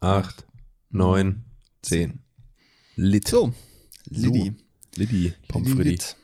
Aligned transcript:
acht, 0.00 0.46
neun, 0.90 1.44
zehn. 1.82 2.20
Lit. 2.96 3.28
So, 3.28 3.52
Liddy. 4.08 4.54
Liddy, 4.96 5.32
Pommes 5.48 5.68
Liddy 5.70 5.82
frites. 5.82 6.16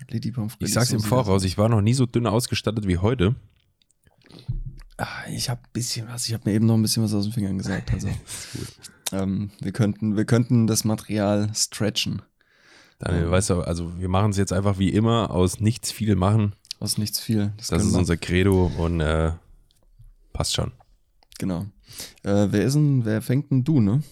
Lit. 0.00 0.10
Liddy 0.10 0.32
Pommes 0.32 0.52
frites. 0.54 0.68
Ich 0.68 0.74
sag's 0.74 0.88
so 0.90 0.96
im 0.96 1.02
Voraus, 1.02 1.44
ich 1.44 1.56
war 1.58 1.68
noch 1.68 1.80
nie 1.80 1.94
so 1.94 2.06
dünn 2.06 2.26
ausgestattet 2.26 2.86
wie 2.86 2.98
heute. 2.98 3.34
das. 4.96 5.06
Ah, 5.08 5.28
Ich 5.30 5.48
habe 5.48 5.60
bisschen 5.72 6.08
was. 6.08 6.26
Ich 6.26 6.34
habe 6.34 6.48
mir 6.48 6.54
eben 6.54 6.66
noch 6.66 6.74
ein 6.74 6.82
bisschen 6.82 7.02
was 7.02 7.14
aus 7.14 7.24
den 7.24 7.32
Fingern 7.32 7.58
gesagt. 7.58 7.92
Also, 7.92 8.08
ähm, 9.12 9.50
wir 9.60 9.72
könnten, 9.72 10.16
wir 10.16 10.24
könnten 10.24 10.66
das 10.66 10.84
Material 10.84 11.50
stretchen. 11.54 12.22
Daniel, 12.98 13.30
weißt 13.30 13.50
du, 13.50 13.62
also 13.62 13.98
wir 13.98 14.08
machen 14.08 14.30
es 14.30 14.36
jetzt 14.36 14.52
einfach 14.52 14.78
wie 14.78 14.90
immer 14.90 15.30
aus 15.30 15.58
nichts 15.60 15.90
viel 15.90 16.14
machen. 16.14 16.54
Aus 16.78 16.98
nichts 16.98 17.18
viel. 17.20 17.52
Das 17.56 17.68
können 17.68 17.80
ist 17.86 17.92
wir. 17.92 17.98
unser 17.98 18.16
Credo 18.16 18.70
und 18.78 19.00
äh, 19.00 19.32
passt 20.32 20.54
schon. 20.54 20.72
Genau. 21.38 21.66
Äh, 22.22 22.48
wer 22.50 22.64
ist 22.64 22.74
denn, 22.74 23.04
wer 23.04 23.22
fängt 23.22 23.50
denn 23.50 23.64
du, 23.64 23.80
ne? 23.80 24.02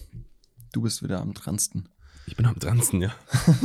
Du 0.71 0.81
bist 0.81 1.03
wieder 1.03 1.21
am 1.21 1.33
dransten. 1.33 1.89
Ich 2.25 2.35
bin 2.35 2.45
am 2.45 2.59
dransten, 2.59 3.01
ja. 3.01 3.13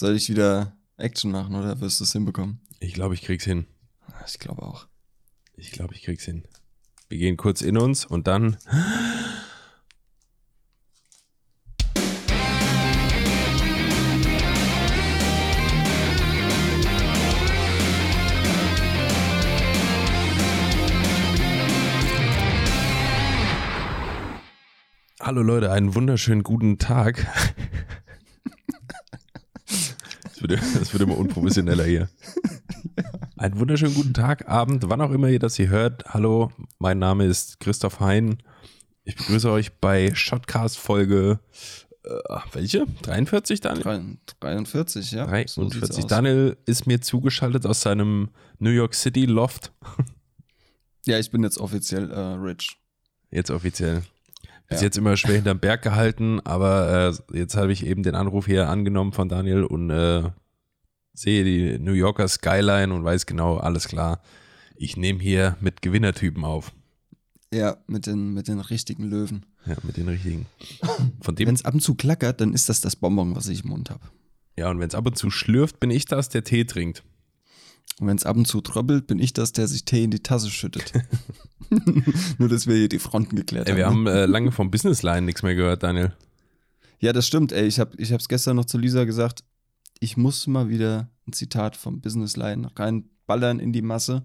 Soll 0.00 0.14
ich 0.14 0.28
wieder 0.28 0.76
Action 0.98 1.30
machen 1.30 1.54
oder 1.54 1.80
wirst 1.80 2.00
du 2.00 2.04
es 2.04 2.12
hinbekommen? 2.12 2.60
Ich 2.80 2.92
glaube, 2.94 3.14
ich 3.14 3.22
krieg's 3.22 3.44
hin. 3.44 3.66
Ich 4.26 4.38
glaube 4.38 4.62
auch. 4.62 4.86
Ich 5.56 5.70
glaube, 5.70 5.94
ich 5.94 6.02
krieg's 6.02 6.24
hin. 6.24 6.44
Wir 7.08 7.18
gehen 7.18 7.36
kurz 7.36 7.62
in 7.62 7.78
uns 7.78 8.04
und 8.04 8.26
dann. 8.26 8.58
Hallo 25.26 25.42
Leute, 25.42 25.72
einen 25.72 25.96
wunderschönen 25.96 26.44
guten 26.44 26.78
Tag. 26.78 27.26
Das 30.22 30.40
wird, 30.40 30.52
das 30.52 30.92
wird 30.92 31.02
immer 31.02 31.18
unprofessioneller 31.18 31.82
hier. 31.82 32.08
Einen 33.36 33.58
wunderschönen 33.58 33.94
guten 33.96 34.14
Tag, 34.14 34.48
Abend, 34.48 34.88
wann 34.88 35.00
auch 35.00 35.10
immer 35.10 35.26
ihr 35.28 35.40
das 35.40 35.56
hier 35.56 35.68
hört. 35.68 36.04
Hallo, 36.14 36.52
mein 36.78 37.00
Name 37.00 37.24
ist 37.24 37.58
Christoph 37.58 37.98
Hein. 37.98 38.40
Ich 39.02 39.16
begrüße 39.16 39.50
euch 39.50 39.72
bei 39.80 40.14
Shotcast 40.14 40.78
Folge, 40.78 41.40
äh, 42.04 42.10
welche? 42.52 42.86
43, 43.02 43.60
Daniel? 43.60 43.82
Drei- 43.82 44.18
43, 44.38 45.10
ja. 45.10 45.26
So 45.48 45.64
sieht's 45.64 45.80
43. 45.88 46.04
aus. 46.04 46.06
Daniel 46.06 46.56
ist 46.66 46.86
mir 46.86 47.00
zugeschaltet 47.00 47.66
aus 47.66 47.80
seinem 47.80 48.28
New 48.60 48.70
York 48.70 48.94
City 48.94 49.24
Loft. 49.24 49.72
Ja, 51.04 51.18
ich 51.18 51.32
bin 51.32 51.42
jetzt 51.42 51.58
offiziell 51.58 52.12
äh, 52.12 52.16
rich. 52.16 52.78
Jetzt 53.32 53.50
offiziell. 53.50 54.04
Bis 54.68 54.80
Ja. 54.80 54.86
jetzt 54.86 54.98
immer 54.98 55.16
schwer 55.16 55.36
hinterm 55.36 55.60
Berg 55.60 55.82
gehalten, 55.82 56.40
aber 56.40 57.12
äh, 57.32 57.38
jetzt 57.38 57.56
habe 57.56 57.72
ich 57.72 57.86
eben 57.86 58.02
den 58.02 58.14
Anruf 58.14 58.46
hier 58.46 58.68
angenommen 58.68 59.12
von 59.12 59.28
Daniel 59.28 59.62
und 59.64 59.90
äh, 59.90 60.24
sehe 61.14 61.44
die 61.44 61.78
New 61.78 61.92
Yorker 61.92 62.26
Skyline 62.28 62.92
und 62.92 63.04
weiß 63.04 63.26
genau, 63.26 63.56
alles 63.58 63.86
klar. 63.88 64.20
Ich 64.76 64.96
nehme 64.96 65.20
hier 65.20 65.56
mit 65.60 65.82
Gewinnertypen 65.82 66.44
auf. 66.44 66.72
Ja, 67.54 67.76
mit 67.86 68.06
den, 68.06 68.34
mit 68.34 68.48
den 68.48 68.58
richtigen 68.60 69.04
Löwen. 69.04 69.46
Ja, 69.66 69.76
mit 69.84 69.96
den 69.96 70.08
richtigen. 70.08 70.46
Wenn 71.24 71.54
es 71.54 71.64
ab 71.64 71.74
und 71.74 71.80
zu 71.80 71.94
klackert, 71.94 72.40
dann 72.40 72.52
ist 72.52 72.68
das 72.68 72.80
das 72.80 72.96
Bonbon, 72.96 73.36
was 73.36 73.48
ich 73.48 73.62
im 73.62 73.70
Mund 73.70 73.88
habe. 73.90 74.02
ja, 74.56 74.68
und 74.68 74.80
wenn 74.80 74.88
es 74.88 74.94
ab 74.96 75.06
und 75.06 75.16
zu 75.16 75.30
schlürft, 75.30 75.78
bin 75.80 75.90
ich 75.90 76.06
das, 76.06 76.28
der 76.28 76.42
Tee 76.44 76.64
trinkt. 76.64 77.04
Und 77.98 78.08
wenn 78.08 78.16
es 78.16 78.26
ab 78.26 78.36
und 78.36 78.46
zu 78.46 78.60
tröppelt, 78.60 79.06
bin 79.06 79.18
ich 79.18 79.32
das, 79.32 79.52
der 79.52 79.68
sich 79.68 79.84
Tee 79.84 80.04
in 80.04 80.10
die 80.10 80.22
Tasse 80.22 80.50
schüttet. 80.50 80.92
Nur, 82.38 82.48
dass 82.48 82.66
wir 82.66 82.76
hier 82.76 82.88
die 82.88 82.98
Fronten 82.98 83.36
geklärt 83.36 83.68
Ey, 83.68 83.76
wir 83.76 83.86
haben. 83.86 84.06
haben 84.06 84.06
äh, 84.06 84.26
lange 84.26 84.52
vom 84.52 84.70
Businessline 84.70 85.22
nichts 85.22 85.42
mehr 85.42 85.54
gehört, 85.54 85.82
Daniel. 85.82 86.12
Ja, 86.98 87.12
das 87.12 87.26
stimmt, 87.26 87.52
ey. 87.52 87.66
Ich 87.66 87.80
habe 87.80 87.92
ich 87.98 88.12
hab's 88.12 88.28
gestern 88.28 88.56
noch 88.56 88.64
zu 88.64 88.78
Lisa 88.78 89.04
gesagt. 89.04 89.44
Ich 89.98 90.16
muss 90.16 90.46
mal 90.46 90.68
wieder 90.68 91.10
ein 91.26 91.32
Zitat 91.32 91.76
vom 91.76 92.00
Businessline 92.00 92.70
reinballern 92.76 93.60
in 93.60 93.72
die 93.72 93.82
Masse. 93.82 94.22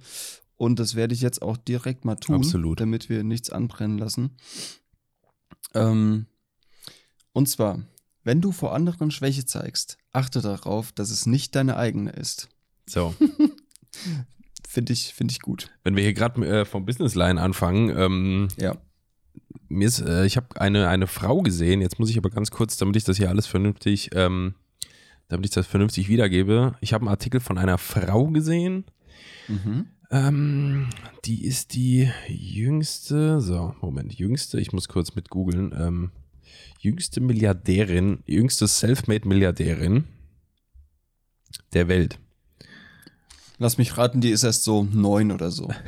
Und 0.57 0.79
das 0.79 0.95
werde 0.95 1.13
ich 1.13 1.21
jetzt 1.21 1.41
auch 1.41 1.57
direkt 1.57 2.05
mal 2.05 2.15
tun, 2.15 2.35
Absolut. 2.35 2.79
damit 2.79 3.09
wir 3.09 3.23
nichts 3.23 3.49
anbrennen 3.49 3.97
lassen. 3.97 4.37
Ähm, 5.73 6.27
und 7.33 7.49
zwar, 7.49 7.81
wenn 8.23 8.41
du 8.41 8.51
vor 8.51 8.73
anderen 8.73 9.09
Schwäche 9.09 9.45
zeigst, 9.45 9.97
achte 10.11 10.41
darauf, 10.41 10.91
dass 10.91 11.09
es 11.09 11.25
nicht 11.25 11.55
deine 11.55 11.77
eigene 11.77 12.11
ist. 12.11 12.49
So, 12.91 13.13
Finde 14.67 14.93
ich, 14.93 15.13
find 15.13 15.31
ich 15.31 15.39
gut. 15.41 15.69
wenn 15.83 15.95
wir 15.95 16.03
hier 16.03 16.13
gerade 16.13 16.45
äh, 16.61 16.65
vom 16.65 16.85
Businessline 16.85 17.41
anfangen, 17.41 17.89
ähm, 17.97 18.47
Ja. 18.57 18.75
mir 19.69 19.87
ist, 19.87 19.99
äh, 20.01 20.25
ich 20.25 20.37
habe 20.37 20.59
eine, 20.59 20.87
eine 20.87 21.07
Frau 21.07 21.41
gesehen, 21.41 21.81
jetzt 21.81 21.99
muss 21.99 22.09
ich 22.09 22.17
aber 22.17 22.29
ganz 22.29 22.51
kurz, 22.51 22.77
damit 22.77 22.95
ich 22.95 23.03
das 23.03 23.17
hier 23.17 23.29
alles 23.29 23.47
vernünftig, 23.47 24.09
ähm, 24.13 24.55
damit 25.27 25.45
ich 25.45 25.51
das 25.51 25.67
vernünftig 25.67 26.07
wiedergebe. 26.09 26.75
Ich 26.81 26.93
habe 26.93 27.01
einen 27.03 27.09
Artikel 27.09 27.39
von 27.41 27.57
einer 27.57 27.77
Frau 27.77 28.27
gesehen. 28.27 28.85
Mhm. 29.47 29.87
Ähm, 30.09 30.89
die 31.25 31.45
ist 31.45 31.73
die 31.73 32.09
jüngste, 32.27 33.39
so, 33.41 33.73
Moment, 33.81 34.13
jüngste, 34.13 34.59
ich 34.59 34.73
muss 34.73 34.87
kurz 34.89 35.15
mit 35.15 35.29
googeln, 35.29 35.73
ähm, 35.77 36.11
jüngste 36.79 37.21
Milliardärin, 37.21 38.23
jüngste 38.25 38.67
Selfmade-Milliardärin 38.67 40.05
der 41.73 41.87
Welt. 41.87 42.19
Lass 43.61 43.77
mich 43.77 43.95
raten, 43.95 44.21
die 44.21 44.31
ist 44.31 44.43
erst 44.43 44.63
so 44.63 44.87
neun 44.91 45.31
oder 45.31 45.51
so. 45.51 45.69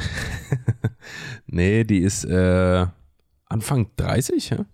Nee, 1.48 1.84
die 1.84 2.00
ist 2.00 2.24
äh, 2.24 2.86
Anfang 3.46 3.88
30, 3.98 4.50
ja? 4.52 4.66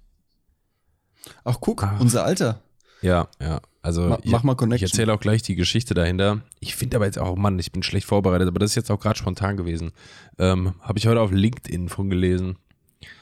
Ach, 1.44 1.58
guck, 1.60 1.84
Ach. 1.84 2.00
unser 2.00 2.24
Alter. 2.24 2.62
Ja, 3.02 3.28
ja. 3.42 3.60
Also 3.82 4.02
Ma- 4.10 4.20
ich, 4.22 4.32
mach 4.32 4.44
mal 4.44 4.54
ich 4.54 4.58
Connection. 4.58 4.88
erzähle 4.90 5.14
auch 5.14 5.20
gleich 5.20 5.42
die 5.42 5.56
Geschichte 5.56 5.94
dahinter. 5.94 6.42
Ich 6.60 6.76
finde 6.76 6.98
aber 6.98 7.06
jetzt 7.06 7.18
auch, 7.20 7.36
Mann, 7.38 7.58
ich 7.60 7.72
bin 7.72 7.84
schlecht 7.84 8.06
vorbereitet, 8.06 8.48
aber 8.48 8.60
das 8.60 8.72
ist 8.72 8.76
jetzt 8.76 8.92
auch 8.92 9.00
gerade 9.00 9.18
spontan 9.18 9.58
gewesen. 9.58 9.92
Ähm, 10.38 10.76
Habe 10.82 11.00
ich 11.00 11.08
heute 11.08 11.22
auf 11.22 11.32
LinkedIn 11.32 11.90
von 11.90 12.10
gelesen. 12.10 12.58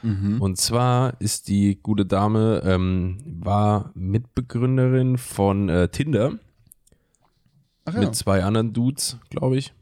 Mhm. 0.01 0.41
Und 0.41 0.57
zwar 0.57 1.19
ist 1.21 1.47
die 1.47 1.79
gute 1.81 2.05
Dame, 2.05 2.61
ähm, 2.65 3.19
war 3.39 3.91
Mitbegründerin 3.95 5.17
von 5.17 5.69
äh, 5.69 5.88
Tinder 5.89 6.33
ja. 7.95 8.01
mit 8.01 8.15
zwei 8.15 8.43
anderen 8.43 8.73
Dudes, 8.73 9.17
glaube 9.29 9.57
ich. 9.57 9.73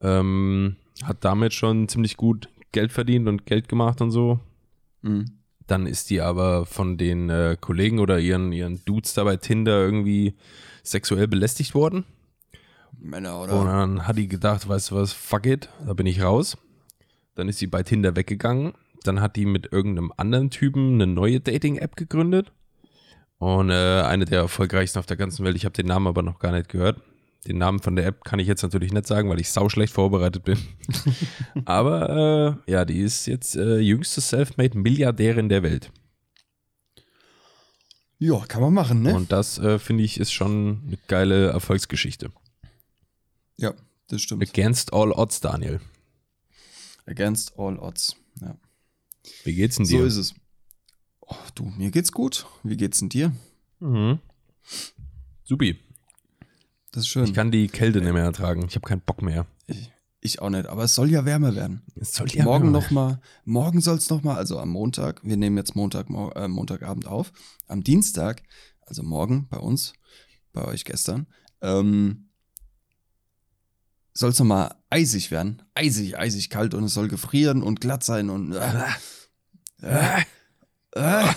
Ähm, 0.00 0.76
hat 1.02 1.24
damit 1.24 1.52
schon 1.52 1.88
ziemlich 1.88 2.16
gut 2.16 2.48
Geld 2.72 2.92
verdient 2.92 3.28
und 3.28 3.46
Geld 3.46 3.68
gemacht 3.68 4.00
und 4.00 4.10
so. 4.10 4.40
Mhm. 5.02 5.32
Dann 5.66 5.86
ist 5.86 6.10
die 6.10 6.20
aber 6.20 6.66
von 6.66 6.98
den 6.98 7.30
äh, 7.30 7.56
Kollegen 7.60 8.00
oder 8.00 8.18
ihren, 8.18 8.52
ihren 8.52 8.84
Dudes 8.84 9.14
da 9.14 9.24
bei 9.24 9.36
Tinder 9.36 9.80
irgendwie 9.80 10.34
sexuell 10.82 11.28
belästigt 11.28 11.74
worden. 11.74 12.04
Männer, 12.98 13.40
Und 13.40 13.50
oder? 13.50 13.64
dann 13.64 14.06
hat 14.06 14.18
die 14.18 14.28
gedacht, 14.28 14.68
weißt 14.68 14.90
du 14.90 14.96
was, 14.96 15.12
fuck 15.12 15.46
it, 15.46 15.68
da 15.86 15.94
bin 15.94 16.06
ich 16.06 16.22
raus. 16.22 16.58
Dann 17.34 17.48
ist 17.48 17.58
sie 17.58 17.66
bei 17.66 17.82
Tinder 17.82 18.16
weggegangen. 18.16 18.72
Dann 19.04 19.20
hat 19.20 19.36
die 19.36 19.46
mit 19.46 19.72
irgendeinem 19.72 20.12
anderen 20.16 20.50
Typen 20.50 20.94
eine 20.94 21.06
neue 21.06 21.40
Dating-App 21.40 21.96
gegründet. 21.96 22.52
Und 23.38 23.70
äh, 23.70 24.02
eine 24.02 24.26
der 24.26 24.40
erfolgreichsten 24.40 24.98
auf 24.98 25.06
der 25.06 25.16
ganzen 25.16 25.44
Welt. 25.44 25.56
Ich 25.56 25.64
habe 25.64 25.72
den 25.72 25.86
Namen 25.86 26.06
aber 26.06 26.22
noch 26.22 26.38
gar 26.38 26.52
nicht 26.52 26.68
gehört. 26.68 27.00
Den 27.46 27.56
Namen 27.56 27.80
von 27.80 27.96
der 27.96 28.06
App 28.06 28.24
kann 28.24 28.38
ich 28.38 28.46
jetzt 28.46 28.62
natürlich 28.62 28.92
nicht 28.92 29.06
sagen, 29.06 29.30
weil 29.30 29.40
ich 29.40 29.50
sau 29.50 29.68
schlecht 29.68 29.94
vorbereitet 29.94 30.44
bin. 30.44 30.58
aber 31.64 32.58
äh, 32.66 32.70
ja, 32.70 32.84
die 32.84 33.00
ist 33.00 33.26
jetzt 33.26 33.56
äh, 33.56 33.78
jüngste 33.78 34.20
Selfmade-Milliardärin 34.20 35.48
der 35.48 35.62
Welt. 35.62 35.90
Ja, 38.18 38.38
kann 38.40 38.60
man 38.60 38.74
machen, 38.74 39.00
ne? 39.00 39.14
Und 39.14 39.32
das, 39.32 39.58
äh, 39.58 39.78
finde 39.78 40.04
ich, 40.04 40.20
ist 40.20 40.32
schon 40.32 40.82
eine 40.86 40.98
geile 41.08 41.48
Erfolgsgeschichte. 41.48 42.30
ja, 43.56 43.72
das 44.08 44.20
stimmt. 44.20 44.46
Against 44.46 44.92
all 44.92 45.10
odds, 45.12 45.40
Daniel. 45.40 45.80
Against 47.06 47.58
all 47.58 47.78
odds. 47.78 48.16
Ja. 48.42 48.58
Wie 49.44 49.54
geht's 49.54 49.76
denn 49.76 49.86
dir? 49.86 50.00
So 50.00 50.04
ist 50.04 50.16
es. 50.16 50.34
Oh, 51.20 51.36
du, 51.54 51.64
mir 51.64 51.90
geht's 51.90 52.12
gut. 52.12 52.44
Wie 52.62 52.76
geht's 52.76 52.98
denn 52.98 53.08
dir? 53.08 53.32
Mhm. 53.78 54.18
Supi. 55.44 55.78
Das 56.92 57.04
ist 57.04 57.08
schön. 57.08 57.24
Ich 57.24 57.34
kann 57.34 57.50
die 57.50 57.68
Kälte 57.68 58.00
nicht 58.00 58.12
mehr 58.12 58.24
ertragen. 58.24 58.64
Ich 58.68 58.74
habe 58.74 58.86
keinen 58.86 59.02
Bock 59.02 59.22
mehr. 59.22 59.46
ich, 59.66 59.92
ich 60.20 60.42
auch 60.42 60.50
nicht, 60.50 60.66
aber 60.66 60.84
es 60.84 60.94
soll 60.94 61.10
ja 61.10 61.24
wärmer 61.24 61.54
werden. 61.54 61.82
Es 61.94 62.14
soll 62.14 62.28
morgen 62.42 62.70
noch 62.70 62.90
mal, 62.90 63.20
morgen 63.44 63.80
soll 63.80 63.96
es 63.96 64.10
noch 64.10 64.22
mal, 64.22 64.36
also 64.36 64.58
am 64.58 64.70
Montag, 64.70 65.22
wir 65.24 65.36
nehmen 65.36 65.56
jetzt 65.56 65.76
Montag, 65.76 66.08
äh, 66.10 66.48
Montagabend 66.48 67.06
auf, 67.06 67.32
am 67.68 67.82
Dienstag, 67.82 68.42
also 68.82 69.02
morgen 69.02 69.48
bei 69.48 69.58
uns, 69.58 69.94
bei 70.52 70.64
euch 70.64 70.84
gestern, 70.84 71.26
ähm, 71.62 72.28
soll 74.12 74.30
es 74.30 74.38
noch 74.38 74.46
mal 74.46 74.74
eisig 74.90 75.30
werden, 75.30 75.62
eisig, 75.74 76.18
eisig 76.18 76.50
kalt 76.50 76.74
und 76.74 76.84
es 76.84 76.94
soll 76.94 77.08
gefrieren 77.08 77.62
und 77.62 77.80
glatt 77.80 78.04
sein 78.04 78.28
und 78.28 78.52
äh, 78.52 78.84
äh, 79.82 80.22
äh. 80.96 81.28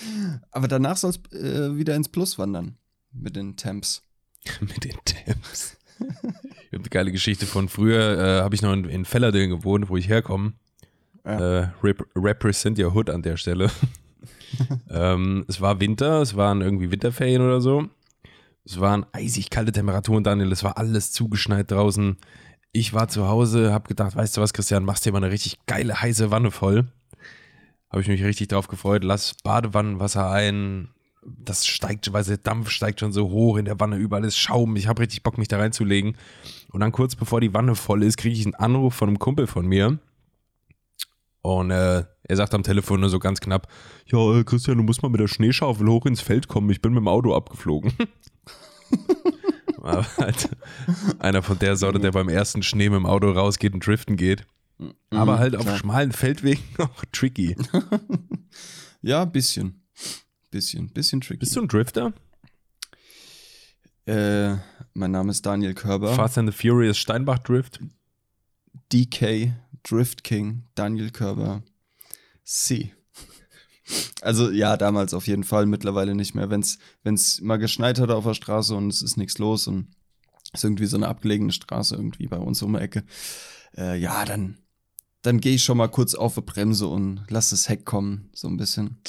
aber 0.50 0.68
danach 0.68 0.96
soll 0.96 1.10
es 1.10 1.32
äh, 1.32 1.76
wieder 1.76 1.96
ins 1.96 2.08
Plus 2.08 2.38
wandern 2.38 2.78
mit 3.12 3.36
den 3.36 3.56
Temps. 3.56 4.02
mit 4.60 4.84
den 4.84 4.96
Temps. 5.04 5.76
Ich 5.98 6.06
habe 6.72 6.82
eine 6.82 6.88
geile 6.88 7.12
Geschichte 7.12 7.46
von 7.46 7.68
früher. 7.68 8.18
Äh, 8.18 8.42
habe 8.42 8.54
ich 8.54 8.62
noch 8.62 8.72
in, 8.72 8.84
in 8.84 9.04
Fellerding 9.04 9.50
gewohnt, 9.50 9.88
wo 9.88 9.96
ich 9.96 10.08
herkomme. 10.08 10.54
Ja. 11.24 11.60
Äh, 11.62 11.68
rep 11.82 12.06
represent 12.16 12.78
your 12.78 12.94
hood 12.94 13.10
an 13.10 13.22
der 13.22 13.36
Stelle. 13.36 13.70
ähm, 14.90 15.44
es 15.48 15.60
war 15.60 15.80
Winter, 15.80 16.22
es 16.22 16.36
waren 16.36 16.60
irgendwie 16.62 16.90
Winterferien 16.90 17.42
oder 17.42 17.60
so. 17.60 17.88
Es 18.64 18.80
waren 18.80 19.06
eisig 19.12 19.50
kalte 19.50 19.72
Temperaturen, 19.72 20.24
Daniel. 20.24 20.52
Es 20.52 20.64
war 20.64 20.78
alles 20.78 21.12
zugeschneit 21.12 21.70
draußen. 21.70 22.16
Ich 22.72 22.94
war 22.94 23.08
zu 23.08 23.26
Hause, 23.26 23.72
hab 23.72 23.88
gedacht, 23.88 24.14
weißt 24.14 24.36
du 24.36 24.40
was, 24.40 24.52
Christian, 24.52 24.84
machst 24.84 25.04
dir 25.04 25.12
mal 25.12 25.22
eine 25.22 25.32
richtig 25.32 25.58
geile, 25.66 26.00
heiße 26.00 26.30
Wanne 26.30 26.50
voll. 26.50 26.86
Habe 27.90 28.02
ich 28.02 28.08
mich 28.08 28.22
richtig 28.22 28.48
drauf 28.48 28.68
gefreut. 28.68 29.02
Lass 29.02 29.34
Badewannenwasser 29.42 30.30
ein. 30.30 30.88
Das 31.22 31.66
steigt, 31.66 32.12
weil 32.12 32.24
der 32.24 32.38
Dampf 32.38 32.70
steigt 32.70 33.00
schon 33.00 33.12
so 33.12 33.28
hoch 33.30 33.56
in 33.56 33.66
der 33.66 33.78
Wanne, 33.78 33.96
überall 33.96 34.24
ist 34.24 34.38
Schaum. 34.38 34.76
Ich 34.76 34.88
habe 34.88 35.02
richtig 35.02 35.22
Bock, 35.22 35.36
mich 35.36 35.48
da 35.48 35.58
reinzulegen. 35.58 36.16
Und 36.70 36.80
dann 36.80 36.92
kurz 36.92 37.14
bevor 37.14 37.40
die 37.40 37.52
Wanne 37.52 37.74
voll 37.74 38.02
ist, 38.02 38.16
kriege 38.16 38.34
ich 38.34 38.46
einen 38.46 38.54
Anruf 38.54 38.94
von 38.94 39.08
einem 39.08 39.18
Kumpel 39.18 39.46
von 39.46 39.66
mir. 39.66 39.98
Und 41.42 41.70
äh, 41.70 42.04
er 42.22 42.36
sagt 42.36 42.54
am 42.54 42.62
Telefon 42.62 43.00
nur 43.00 43.10
so 43.10 43.18
ganz 43.18 43.40
knapp: 43.40 43.68
Ja, 44.06 44.38
äh, 44.38 44.44
Christian, 44.44 44.78
du 44.78 44.84
musst 44.84 45.02
mal 45.02 45.08
mit 45.08 45.20
der 45.20 45.28
Schneeschaufel 45.28 45.88
hoch 45.88 46.06
ins 46.06 46.20
Feld 46.20 46.48
kommen. 46.48 46.70
Ich 46.70 46.82
bin 46.82 46.92
mit 46.92 47.00
dem 47.00 47.08
Auto 47.08 47.34
abgeflogen. 47.34 47.92
Aber 49.82 50.06
halt 50.18 50.50
einer 51.18 51.42
von 51.42 51.58
der 51.58 51.76
Sorte, 51.76 52.00
der 52.00 52.12
beim 52.12 52.28
ersten 52.28 52.62
Schnee 52.62 52.90
mit 52.90 52.98
dem 52.98 53.06
Auto 53.06 53.30
rausgeht 53.30 53.72
und 53.72 53.86
driften 53.86 54.16
geht. 54.16 54.46
Aber 55.10 55.34
mhm, 55.34 55.38
halt 55.38 55.56
auf 55.56 55.76
schmalen 55.76 56.12
Feldwegen 56.12 56.62
noch 56.78 57.04
tricky. 57.12 57.56
ja, 59.02 59.24
bisschen. 59.24 59.82
Bisschen, 60.50 60.88
bisschen 60.88 61.20
tricky. 61.20 61.38
Bist 61.38 61.54
du 61.54 61.62
ein 61.62 61.68
Drifter? 61.68 62.12
Äh, 64.06 64.56
mein 64.94 65.12
Name 65.12 65.30
ist 65.30 65.46
Daniel 65.46 65.74
Körber. 65.74 66.14
Fast 66.14 66.38
and 66.38 66.52
the 66.52 66.56
Furious 66.56 66.98
Steinbach 66.98 67.38
Drift. 67.38 67.80
DK 68.92 69.52
Drift 69.84 70.24
King 70.24 70.64
Daniel 70.74 71.10
Körber. 71.10 71.62
C. 72.44 72.92
Also 74.20 74.52
ja, 74.52 74.76
damals 74.76 75.14
auf 75.14 75.26
jeden 75.26 75.42
Fall, 75.42 75.66
mittlerweile 75.66 76.14
nicht 76.14 76.36
mehr. 76.36 76.48
Wenn 76.48 76.60
es 76.60 77.40
mal 77.40 77.56
geschneit 77.56 77.98
hat 77.98 78.10
auf 78.10 78.22
der 78.22 78.34
Straße 78.34 78.72
und 78.76 78.88
es 78.88 79.02
ist 79.02 79.16
nichts 79.16 79.38
los 79.38 79.66
und 79.66 79.88
es 80.52 80.60
ist 80.60 80.64
irgendwie 80.64 80.86
so 80.86 80.96
eine 80.96 81.08
abgelegene 81.08 81.50
Straße 81.50 81.96
irgendwie 81.96 82.28
bei 82.28 82.36
uns 82.36 82.62
um 82.62 82.74
die 82.74 82.78
Ecke, 82.78 83.02
äh, 83.76 83.98
ja, 83.98 84.24
dann, 84.24 84.58
dann 85.22 85.40
gehe 85.40 85.56
ich 85.56 85.64
schon 85.64 85.76
mal 85.76 85.88
kurz 85.88 86.14
auf 86.14 86.36
die 86.36 86.42
Bremse 86.42 86.86
und 86.86 87.24
lass 87.30 87.50
das 87.50 87.68
Heck 87.68 87.84
kommen, 87.84 88.30
so 88.32 88.46
ein 88.46 88.56
bisschen. 88.56 89.00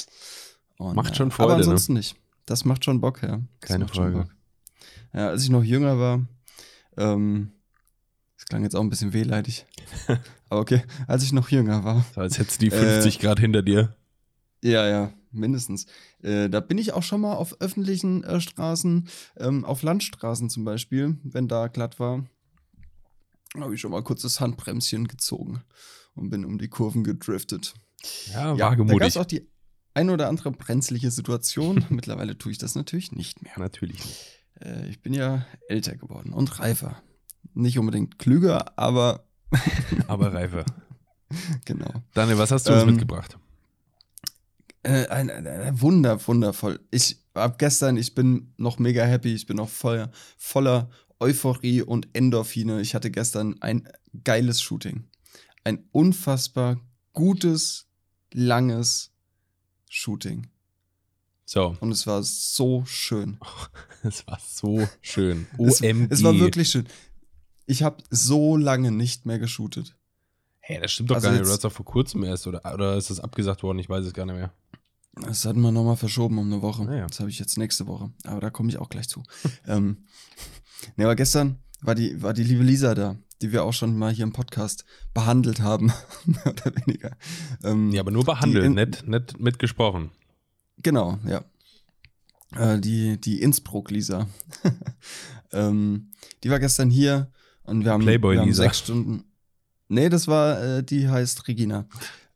Und, 0.82 0.96
macht 0.96 1.16
schon 1.16 1.30
Freude, 1.30 1.52
Aber 1.52 1.58
ne? 1.58 1.64
ansonsten 1.64 1.94
ne? 1.94 2.00
nicht. 2.00 2.16
Das 2.46 2.64
macht 2.64 2.84
schon 2.84 3.00
Bock, 3.00 3.22
ja. 3.22 3.40
Das 3.60 3.68
Keine 3.68 3.86
Frage. 3.86 4.28
Ja, 5.14 5.28
als 5.28 5.44
ich 5.44 5.50
noch 5.50 5.62
jünger 5.62 5.98
war, 5.98 6.26
ähm, 6.96 7.52
das 8.36 8.46
klang 8.46 8.62
jetzt 8.62 8.74
auch 8.74 8.80
ein 8.80 8.90
bisschen 8.90 9.12
wehleidig. 9.12 9.66
Aber 10.48 10.60
okay, 10.60 10.82
als 11.06 11.22
ich 11.22 11.32
noch 11.32 11.50
jünger 11.50 11.84
war. 11.84 12.04
So, 12.14 12.20
als 12.20 12.38
hättest 12.38 12.60
du 12.60 12.66
die 12.66 12.70
50 12.70 13.16
äh, 13.16 13.22
Grad 13.22 13.38
hinter 13.38 13.62
dir. 13.62 13.94
Ja, 14.62 14.88
ja, 14.88 15.12
mindestens. 15.30 15.86
Äh, 16.22 16.48
da 16.48 16.60
bin 16.60 16.78
ich 16.78 16.92
auch 16.92 17.02
schon 17.02 17.20
mal 17.20 17.34
auf 17.34 17.60
öffentlichen 17.60 18.24
äh, 18.24 18.40
Straßen, 18.40 19.08
ähm, 19.36 19.64
auf 19.64 19.82
Landstraßen 19.82 20.50
zum 20.50 20.64
Beispiel, 20.64 21.18
wenn 21.22 21.48
da 21.48 21.68
glatt 21.68 22.00
war, 22.00 22.24
habe 23.56 23.74
ich 23.74 23.80
schon 23.80 23.90
mal 23.90 24.02
kurz 24.02 24.22
das 24.22 24.40
Handbremschen 24.40 25.08
gezogen 25.08 25.62
und 26.14 26.30
bin 26.30 26.44
um 26.44 26.58
die 26.58 26.68
Kurven 26.68 27.04
gedriftet. 27.04 27.74
Ja, 28.32 28.54
ja 28.54 28.70
wagemutig. 28.70 28.98
Da 28.98 29.04
gab 29.04 29.08
es 29.08 29.16
auch 29.16 29.26
die 29.26 29.51
ein 29.94 30.10
oder 30.10 30.28
andere 30.28 30.50
brenzliche 30.50 31.10
Situation. 31.10 31.84
Mittlerweile 31.90 32.36
tue 32.36 32.52
ich 32.52 32.58
das 32.58 32.74
natürlich 32.74 33.12
nicht 33.12 33.42
mehr. 33.42 33.52
Natürlich 33.58 34.04
nicht. 34.04 34.26
Äh, 34.60 34.88
ich 34.88 35.00
bin 35.00 35.14
ja 35.14 35.46
älter 35.68 35.96
geworden 35.96 36.32
und 36.32 36.58
reifer. 36.60 37.02
Nicht 37.54 37.78
unbedingt 37.78 38.18
klüger, 38.18 38.78
aber. 38.78 39.24
aber 40.08 40.32
reifer. 40.32 40.64
Genau. 41.64 41.92
Daniel, 42.14 42.38
was 42.38 42.50
hast 42.50 42.68
du 42.68 42.72
uns 42.72 42.82
ähm, 42.82 42.90
mitgebracht? 42.90 43.38
Äh, 44.82 45.06
ein, 45.08 45.30
ein, 45.30 45.46
ein, 45.46 45.80
wunder, 45.80 46.26
wundervoll. 46.26 46.80
Ich 46.90 47.18
ab 47.34 47.58
gestern, 47.58 47.96
ich 47.96 48.14
bin 48.14 48.52
noch 48.56 48.78
mega 48.78 49.04
happy, 49.04 49.34
ich 49.34 49.46
bin 49.46 49.56
noch 49.56 49.68
voll, 49.68 50.10
voller 50.36 50.90
Euphorie 51.20 51.82
und 51.82 52.08
Endorphine. 52.14 52.80
Ich 52.80 52.94
hatte 52.94 53.10
gestern 53.10 53.60
ein 53.60 53.88
geiles 54.24 54.60
Shooting. 54.60 55.04
Ein 55.64 55.84
unfassbar 55.92 56.80
gutes, 57.12 57.88
langes 58.32 59.11
Shooting. 59.94 60.46
So. 61.44 61.76
Und 61.80 61.92
es 61.92 62.06
war 62.06 62.22
so 62.22 62.82
schön. 62.86 63.38
es 64.02 64.26
war 64.26 64.40
so 64.40 64.88
schön. 65.02 65.46
OMG. 65.58 65.68
Es, 65.70 65.82
es 66.18 66.24
war 66.24 66.34
wirklich 66.38 66.70
schön. 66.70 66.86
Ich 67.66 67.82
habe 67.82 68.02
so 68.08 68.56
lange 68.56 68.90
nicht 68.90 69.26
mehr 69.26 69.38
geshootet. 69.38 69.94
Hey, 70.60 70.80
das 70.80 70.92
stimmt 70.92 71.10
doch 71.10 71.16
also 71.16 71.28
gar 71.28 71.32
nicht. 71.32 71.44
Du 71.44 71.50
hast 71.50 71.62
doch 71.62 71.72
vor 71.72 71.84
kurzem 71.84 72.24
erst, 72.24 72.46
oder, 72.46 72.62
oder 72.72 72.96
ist 72.96 73.10
das 73.10 73.20
abgesagt 73.20 73.62
worden? 73.62 73.80
Ich 73.80 73.88
weiß 73.90 74.06
es 74.06 74.14
gar 74.14 74.24
nicht 74.24 74.36
mehr. 74.36 74.54
Das 75.14 75.44
hatten 75.44 75.60
wir 75.60 75.72
nochmal 75.72 75.96
verschoben 75.96 76.38
um 76.38 76.50
eine 76.50 76.62
Woche. 76.62 76.88
Ah, 76.88 76.96
ja. 76.96 77.06
Das 77.06 77.20
habe 77.20 77.28
ich 77.28 77.38
jetzt 77.38 77.58
nächste 77.58 77.86
Woche. 77.86 78.10
Aber 78.24 78.40
da 78.40 78.48
komme 78.48 78.70
ich 78.70 78.78
auch 78.78 78.88
gleich 78.88 79.10
zu. 79.10 79.22
ähm, 79.66 80.06
ne, 80.96 81.04
aber 81.04 81.16
gestern 81.16 81.58
war 81.82 81.94
die, 81.94 82.22
war 82.22 82.32
die 82.32 82.44
liebe 82.44 82.62
Lisa 82.62 82.94
da, 82.94 83.16
die 83.42 83.52
wir 83.52 83.64
auch 83.64 83.72
schon 83.72 83.98
mal 83.98 84.12
hier 84.12 84.24
im 84.24 84.32
Podcast 84.32 84.84
behandelt 85.12 85.60
haben. 85.60 85.92
mehr 86.24 86.46
oder 86.46 86.72
weniger. 86.76 87.16
Ähm, 87.62 87.90
ja, 87.90 88.00
aber 88.00 88.10
nur 88.10 88.24
behandelt, 88.24 88.64
in, 88.64 88.74
nicht, 88.74 89.06
nicht 89.06 89.40
mitgesprochen. 89.40 90.10
Genau, 90.78 91.18
ja. 91.26 91.44
Äh, 92.56 92.80
die, 92.80 93.20
die 93.20 93.40
Innsbruck-Lisa. 93.42 94.28
ähm, 95.52 96.12
die 96.42 96.50
war 96.50 96.58
gestern 96.58 96.90
hier 96.90 97.30
und 97.64 97.84
wir 97.84 97.92
haben, 97.92 98.02
Playboy 98.02 98.34
wir 98.34 98.40
haben 98.40 98.48
Lisa. 98.48 98.64
sechs 98.64 98.78
Stunden. 98.78 99.24
Nee, 99.88 100.08
das 100.08 100.28
war, 100.28 100.62
äh, 100.62 100.82
die 100.82 101.08
heißt 101.08 101.48
Regina. 101.48 101.86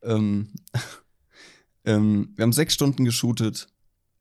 Ähm, 0.03 0.51
ähm, 1.85 2.33
wir 2.35 2.43
haben 2.43 2.53
sechs 2.53 2.75
Stunden 2.75 3.05
geshootet. 3.05 3.69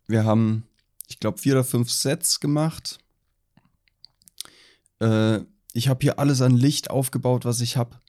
Wir 0.08 0.24
haben, 0.24 0.64
ich 1.08 1.20
glaube, 1.20 1.38
vier 1.38 1.54
oder 1.54 1.64
fünf 1.64 1.92
Sets 1.92 2.40
gemacht. 2.40 3.00
Äh, 5.00 5.40
ich 5.74 5.90
habe 5.90 6.00
hier 6.02 6.20
alles 6.20 6.42
an 6.42 6.56
Licht 6.56 6.90
aufgebaut, 6.90 7.46
was 7.46 7.62
ich 7.62 7.78
habe. 7.78 8.00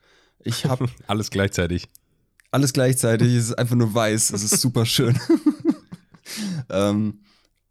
Ich 0.45 0.67
habe 0.67 0.89
alles 1.07 1.31
gleichzeitig. 1.31 1.89
Alles 2.51 2.73
gleichzeitig. 2.73 3.29
es 3.35 3.47
ist 3.47 3.59
einfach 3.59 3.77
nur 3.77 3.93
weiß. 3.93 4.31
Es 4.31 4.43
ist 4.43 4.61
super 4.61 4.87
schön. 4.87 5.19
ähm, 6.71 7.21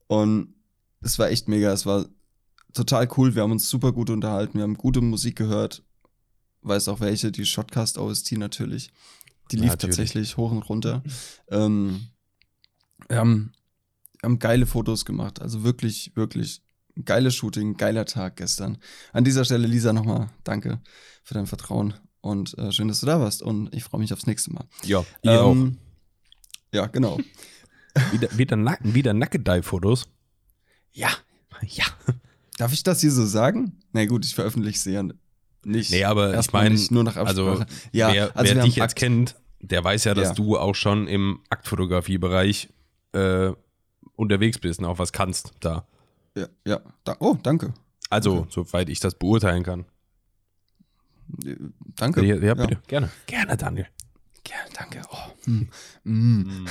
und 0.08 0.54
es 1.02 1.18
war 1.18 1.30
echt 1.30 1.48
mega. 1.48 1.72
Es 1.72 1.86
war 1.86 2.06
total 2.74 3.08
cool. 3.18 3.36
Wir 3.36 3.44
haben 3.44 3.52
uns 3.52 3.70
super 3.70 3.94
gut 3.94 4.10
unterhalten. 4.10 4.58
Wir 4.58 4.64
haben 4.64 4.76
gute 4.76 5.02
Musik 5.02 5.38
gehört. 5.38 5.84
Weiß 6.62 6.88
auch 6.88 7.00
welche, 7.00 7.32
die 7.32 7.46
Shotcast 7.46 7.98
OST 7.98 8.34
natürlich. 8.34 8.92
Die 9.52 9.58
lief 9.58 9.70
ja, 9.70 9.76
tatsächlich 9.76 10.38
hoch 10.38 10.52
und 10.52 10.68
runter. 10.68 11.04
Ähm, 11.50 12.08
wir, 13.08 13.18
haben, 13.18 13.54
wir 14.20 14.28
haben 14.28 14.40
geile 14.40 14.66
Fotos 14.66 15.06
gemacht. 15.06 15.42
Also 15.42 15.64
wirklich, 15.64 16.12
wirklich 16.16 16.65
geiles 17.04 17.36
Shooting, 17.36 17.78
geiler 17.78 18.06
Tag 18.06 18.38
gestern. 18.38 18.78
An 19.12 19.24
dieser 19.24 19.46
Stelle, 19.46 19.68
Lisa, 19.68 19.94
nochmal 19.94 20.30
danke 20.44 20.80
für 21.24 21.34
dein 21.34 21.48
Vertrauen 21.48 21.94
und 22.22 22.58
äh, 22.58 22.72
schön, 22.72 22.88
dass 22.88 23.02
du 23.02 23.06
da 23.06 23.20
warst. 23.20 23.42
Und 23.42 23.74
ich 23.74 23.84
freue 23.84 24.00
mich 24.00 24.14
aufs 24.14 24.28
nächste 24.28 24.54
Mal. 24.54 24.66
Ja, 24.84 25.06
ihr 25.22 25.32
ähm, 25.32 25.78
auch. 26.72 26.76
Ja, 26.76 26.88
genau. 26.88 27.20
wieder, 28.12 28.38
wieder, 28.38 28.56
Nacken, 28.56 28.94
wieder 28.94 29.14
Nackedei-Fotos? 29.14 30.08
Ja. 30.92 31.10
Ja. 31.68 31.86
Darf 32.58 32.74
ich 32.74 32.84
das 32.84 33.02
hier 33.02 33.12
so 33.12 33.26
sagen? 33.26 33.80
Na 33.92 34.02
nee, 34.02 34.08
gut, 34.08 34.26
ich 34.26 34.36
veröffentliche 34.36 34.80
sie 34.80 34.92
ja 34.94 35.04
nicht. 35.64 35.92
Nee, 35.92 36.04
aber 36.04 36.38
ich 36.40 36.52
meine, 36.54 36.80
nur 36.90 37.04
nach 37.04 37.16
also 37.16 37.48
Absprache. 37.48 37.70
Also, 37.70 37.88
ja, 37.92 38.14
wer, 38.14 38.38
also 38.38 38.56
wer 38.56 38.64
dich 38.64 38.76
jetzt 38.76 38.96
kennt, 38.96 39.36
der 39.60 39.84
weiß 39.84 40.04
ja, 40.06 40.14
dass 40.14 40.30
ja. 40.30 40.34
du 40.34 40.58
auch 40.58 40.76
schon 40.76 41.08
im 41.08 41.40
Aktfotografiebereich 41.50 42.70
äh, 43.14 43.52
unterwegs 44.16 44.60
bist 44.60 44.80
und 44.80 44.86
auch 44.86 45.00
was 45.00 45.12
kannst 45.12 45.54
da. 45.60 45.88
Ja, 46.36 46.48
ja. 46.66 46.82
Da, 47.04 47.16
oh, 47.20 47.38
danke. 47.42 47.74
Also, 48.10 48.40
okay. 48.40 48.48
soweit 48.50 48.90
ich 48.90 49.00
das 49.00 49.16
beurteilen 49.16 49.64
kann. 49.64 49.86
Äh, 51.44 51.56
danke. 51.96 52.24
Ja, 52.26 52.36
ja, 52.36 52.54
bitte. 52.54 52.82
Gerne. 52.88 53.10
Gerne, 53.26 53.58
Daniel. 53.58 53.88
Gerne, 54.44 54.70
danke. 54.74 55.02
Oh. 55.10 55.50
Mm. 56.04 56.68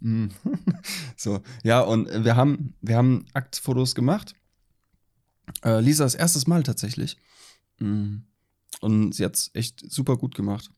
Mm. 0.00 0.28
so, 1.16 1.40
ja, 1.62 1.80
und 1.80 2.24
wir 2.24 2.36
haben, 2.36 2.74
wir 2.80 2.96
haben 2.96 3.26
Aktfotos 3.32 3.94
gemacht. 3.94 4.34
Äh, 5.64 5.80
Lisa 5.80 6.04
das 6.04 6.14
erstes 6.14 6.46
Mal 6.46 6.62
tatsächlich. 6.62 7.16
Mm. 7.78 8.18
Und 8.80 9.14
sie 9.14 9.24
hat 9.24 9.36
es 9.36 9.50
echt 9.54 9.90
super 9.90 10.16
gut 10.16 10.34
gemacht. 10.34 10.70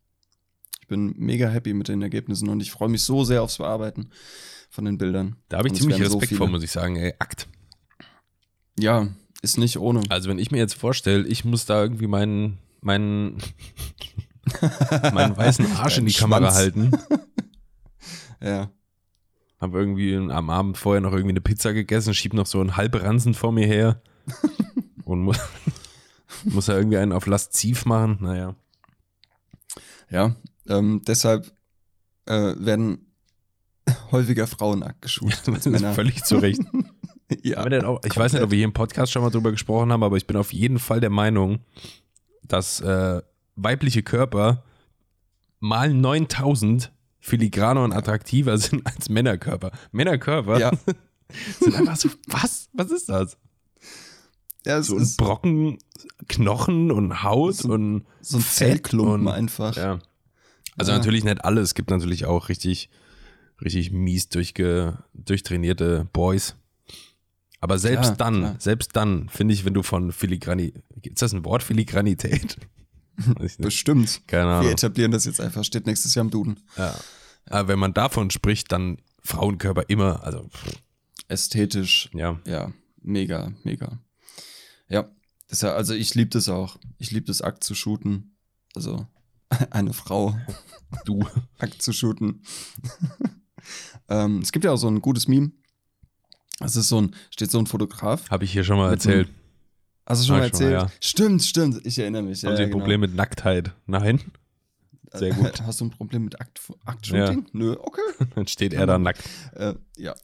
Ich 0.80 0.86
bin 0.86 1.14
mega 1.16 1.48
happy 1.48 1.74
mit 1.74 1.88
den 1.88 2.00
Ergebnissen 2.02 2.48
und 2.48 2.60
ich 2.60 2.70
freue 2.70 2.88
mich 2.88 3.02
so 3.02 3.24
sehr 3.24 3.42
aufs 3.42 3.58
Bearbeiten 3.58 4.10
von 4.70 4.84
den 4.84 4.98
Bildern. 4.98 5.36
Da 5.48 5.58
habe 5.58 5.68
ich 5.68 5.74
ziemlich 5.74 6.00
Respekt 6.00 6.30
so 6.30 6.36
vor, 6.36 6.46
muss 6.46 6.62
ich 6.62 6.70
sagen. 6.70 6.96
Ey, 6.96 7.14
Akt. 7.18 7.48
Ja, 8.78 9.08
ist 9.42 9.58
nicht 9.58 9.78
ohne. 9.78 10.02
Also 10.08 10.28
wenn 10.28 10.38
ich 10.38 10.50
mir 10.50 10.58
jetzt 10.58 10.74
vorstelle, 10.74 11.26
ich 11.26 11.44
muss 11.44 11.66
da 11.66 11.80
irgendwie 11.82 12.06
meinen, 12.06 12.58
meinen, 12.80 13.38
meinen 15.12 15.36
weißen 15.36 15.66
Arsch 15.76 15.98
in 15.98 16.06
die 16.06 16.12
Schwanz. 16.12 16.32
Kamera 16.32 16.54
halten. 16.54 16.90
ja. 18.42 18.70
Hab 19.58 19.72
irgendwie 19.72 20.16
am 20.16 20.50
Abend 20.50 20.76
vorher 20.76 21.00
noch 21.00 21.12
irgendwie 21.12 21.30
eine 21.30 21.40
Pizza 21.40 21.72
gegessen, 21.72 22.12
schieb 22.12 22.34
noch 22.34 22.46
so 22.46 22.60
einen 22.60 22.76
halben 22.76 23.34
vor 23.34 23.52
mir 23.52 23.66
her 23.66 24.02
und 25.04 25.20
muss, 25.20 25.38
muss 26.44 26.66
ja 26.66 26.74
irgendwie 26.74 26.98
einen 26.98 27.12
auf 27.12 27.26
lasziv 27.26 27.86
machen. 27.86 28.18
Naja. 28.20 28.54
Ja, 30.10 30.36
Ähm, 30.68 31.02
deshalb 31.06 31.52
äh, 32.26 32.54
werden 32.58 33.12
häufiger 34.10 34.46
Frauen 34.46 34.80
nackt 34.80 35.02
geshootet 35.02 35.48
als 35.48 35.66
Männer. 35.66 35.94
Völlig 35.94 36.24
zu 36.24 36.36
Recht. 36.36 36.62
ja. 37.42 37.58
Auch, 37.84 38.00
ich 38.04 38.16
weiß 38.16 38.32
nicht, 38.32 38.42
ob 38.42 38.50
wir 38.50 38.56
hier 38.56 38.64
im 38.66 38.72
Podcast 38.72 39.12
schon 39.12 39.22
mal 39.22 39.30
drüber 39.30 39.50
gesprochen 39.50 39.92
haben, 39.92 40.02
aber 40.02 40.16
ich 40.16 40.26
bin 40.26 40.36
auf 40.36 40.52
jeden 40.52 40.78
Fall 40.78 41.00
der 41.00 41.10
Meinung, 41.10 41.60
dass 42.42 42.80
äh, 42.80 43.20
weibliche 43.56 44.02
Körper 44.02 44.62
mal 45.60 45.92
9000 45.92 46.92
filigraner 47.18 47.82
und 47.82 47.92
attraktiver 47.92 48.56
sind 48.58 48.86
als 48.86 49.08
Männerkörper. 49.08 49.72
Männerkörper 49.92 50.58
Ja. 50.60 50.70
sind 51.60 51.74
einfach 51.74 51.96
so, 51.96 52.08
was? 52.28 52.68
Was 52.72 52.90
ist 52.90 53.08
das? 53.08 53.36
ja, 54.64 54.80
So 54.82 54.96
ein 54.96 55.08
Brocken 55.16 55.78
Knochen 56.28 56.90
und 56.92 57.22
Haut 57.24 57.54
So- 57.56 57.70
und 57.72 58.06
so 58.20 58.38
ein 58.38 58.42
Zellklumpen 58.44 59.28
einfach. 59.28 59.76
ja. 59.76 59.98
Also 60.78 60.92
Ja. 60.92 60.98
natürlich 60.98 61.24
nicht 61.24 61.44
alles. 61.44 61.70
Es 61.70 61.74
gibt 61.74 61.90
natürlich 61.90 62.26
auch 62.26 62.48
richtig, 62.48 62.90
richtig 63.64 63.90
mies 63.90 64.28
durchge, 64.28 64.98
durchtrainierte 65.14 66.06
Boys. 66.12 66.54
Aber 67.60 67.78
selbst 67.78 68.02
Klar, 68.14 68.16
dann, 68.16 68.38
klar. 68.40 68.56
selbst 68.58 68.94
dann, 68.96 69.28
finde 69.28 69.54
ich, 69.54 69.64
wenn 69.64 69.74
du 69.74 69.82
von 69.82 70.12
Filigrani, 70.12 70.74
ist 71.02 71.22
das 71.22 71.32
ein 71.32 71.44
Wort, 71.44 71.62
Filigranität? 71.62 72.56
Bestimmt. 73.58 74.20
Keine 74.26 74.44
Wir 74.50 74.54
Ahnung. 74.58 74.72
etablieren 74.72 75.10
das 75.10 75.24
jetzt 75.24 75.40
einfach. 75.40 75.64
Steht 75.64 75.86
nächstes 75.86 76.14
Jahr 76.14 76.24
im 76.24 76.30
Duden. 76.30 76.60
Ja. 76.76 76.94
Aber 77.46 77.68
wenn 77.68 77.78
man 77.78 77.94
davon 77.94 78.30
spricht, 78.30 78.72
dann 78.72 78.98
Frauenkörper 79.22 79.84
immer, 79.88 80.22
also 80.22 80.48
Ästhetisch. 81.28 82.10
ja, 82.14 82.38
Ja, 82.44 82.72
mega, 83.02 83.52
mega. 83.64 83.98
Ja, 84.88 85.08
das 85.48 85.62
ja, 85.62 85.72
also 85.74 85.94
ich 85.94 86.14
liebe 86.14 86.30
das 86.30 86.48
auch. 86.48 86.78
Ich 86.98 87.10
liebe 87.10 87.26
das 87.26 87.40
Akt 87.42 87.64
zu 87.64 87.74
shooten. 87.74 88.36
Also 88.74 89.06
eine 89.70 89.92
Frau 89.94 90.36
du. 91.04 91.24
Akt 91.58 91.80
zu 91.82 91.92
shooten. 91.92 92.42
ähm, 94.08 94.40
es 94.40 94.52
gibt 94.52 94.64
ja 94.64 94.72
auch 94.72 94.76
so 94.76 94.88
ein 94.88 95.00
gutes 95.00 95.26
Meme. 95.26 95.52
Es 96.60 96.76
ist 96.76 96.88
so 96.88 97.00
ein, 97.00 97.14
steht 97.30 97.50
so 97.50 97.58
ein 97.58 97.66
Fotograf. 97.66 98.30
Habe 98.30 98.44
ich 98.44 98.52
hier 98.52 98.64
schon 98.64 98.78
mal 98.78 98.90
erzählt. 98.90 99.28
Hast 100.06 100.22
du 100.22 100.26
schon 100.26 100.36
Ah, 100.36 100.38
mal 100.38 100.48
schon 100.48 100.58
mal, 100.58 100.72
erzählt? 100.72 100.72
ja. 100.72 100.90
Stimmt, 101.00 101.42
stimmt. 101.42 101.84
Ich 101.86 101.98
erinnere 101.98 102.22
mich. 102.22 102.44
Haben 102.44 102.52
ja, 102.52 102.56
Sie 102.56 102.62
ein 102.62 102.68
genau. 102.70 102.78
Problem 102.80 103.00
mit 103.00 103.14
Nacktheit? 103.14 103.72
Nein? 103.86 104.20
Sehr 105.12 105.32
gut. 105.34 105.60
Hast 105.66 105.80
du 105.80 105.86
ein 105.86 105.90
Problem 105.90 106.24
mit 106.24 106.40
Akt, 106.40 106.60
Akt-Shooting? 106.84 107.46
Nö, 107.52 107.76
okay. 107.78 108.00
Dann 108.34 108.46
steht 108.46 108.72
er 108.72 108.86
da 108.86 108.98
nackt. 108.98 109.22
Äh, 109.54 109.74
ja. 109.96 110.14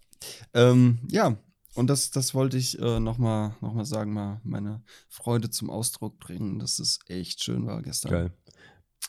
Ähm, 0.54 0.98
ja, 1.08 1.36
und 1.74 1.88
das, 1.88 2.10
das 2.10 2.34
wollte 2.34 2.56
ich 2.58 2.78
äh, 2.78 3.00
nochmal 3.00 3.56
noch 3.60 3.72
mal 3.74 3.84
sagen, 3.84 4.12
mal 4.12 4.40
meine 4.44 4.82
Freude 5.08 5.50
zum 5.50 5.68
Ausdruck 5.70 6.18
bringen, 6.18 6.58
dass 6.58 6.78
es 6.78 7.00
echt 7.08 7.42
schön 7.42 7.66
war 7.66 7.82
gestern. 7.82 8.10
Geil. 8.12 8.32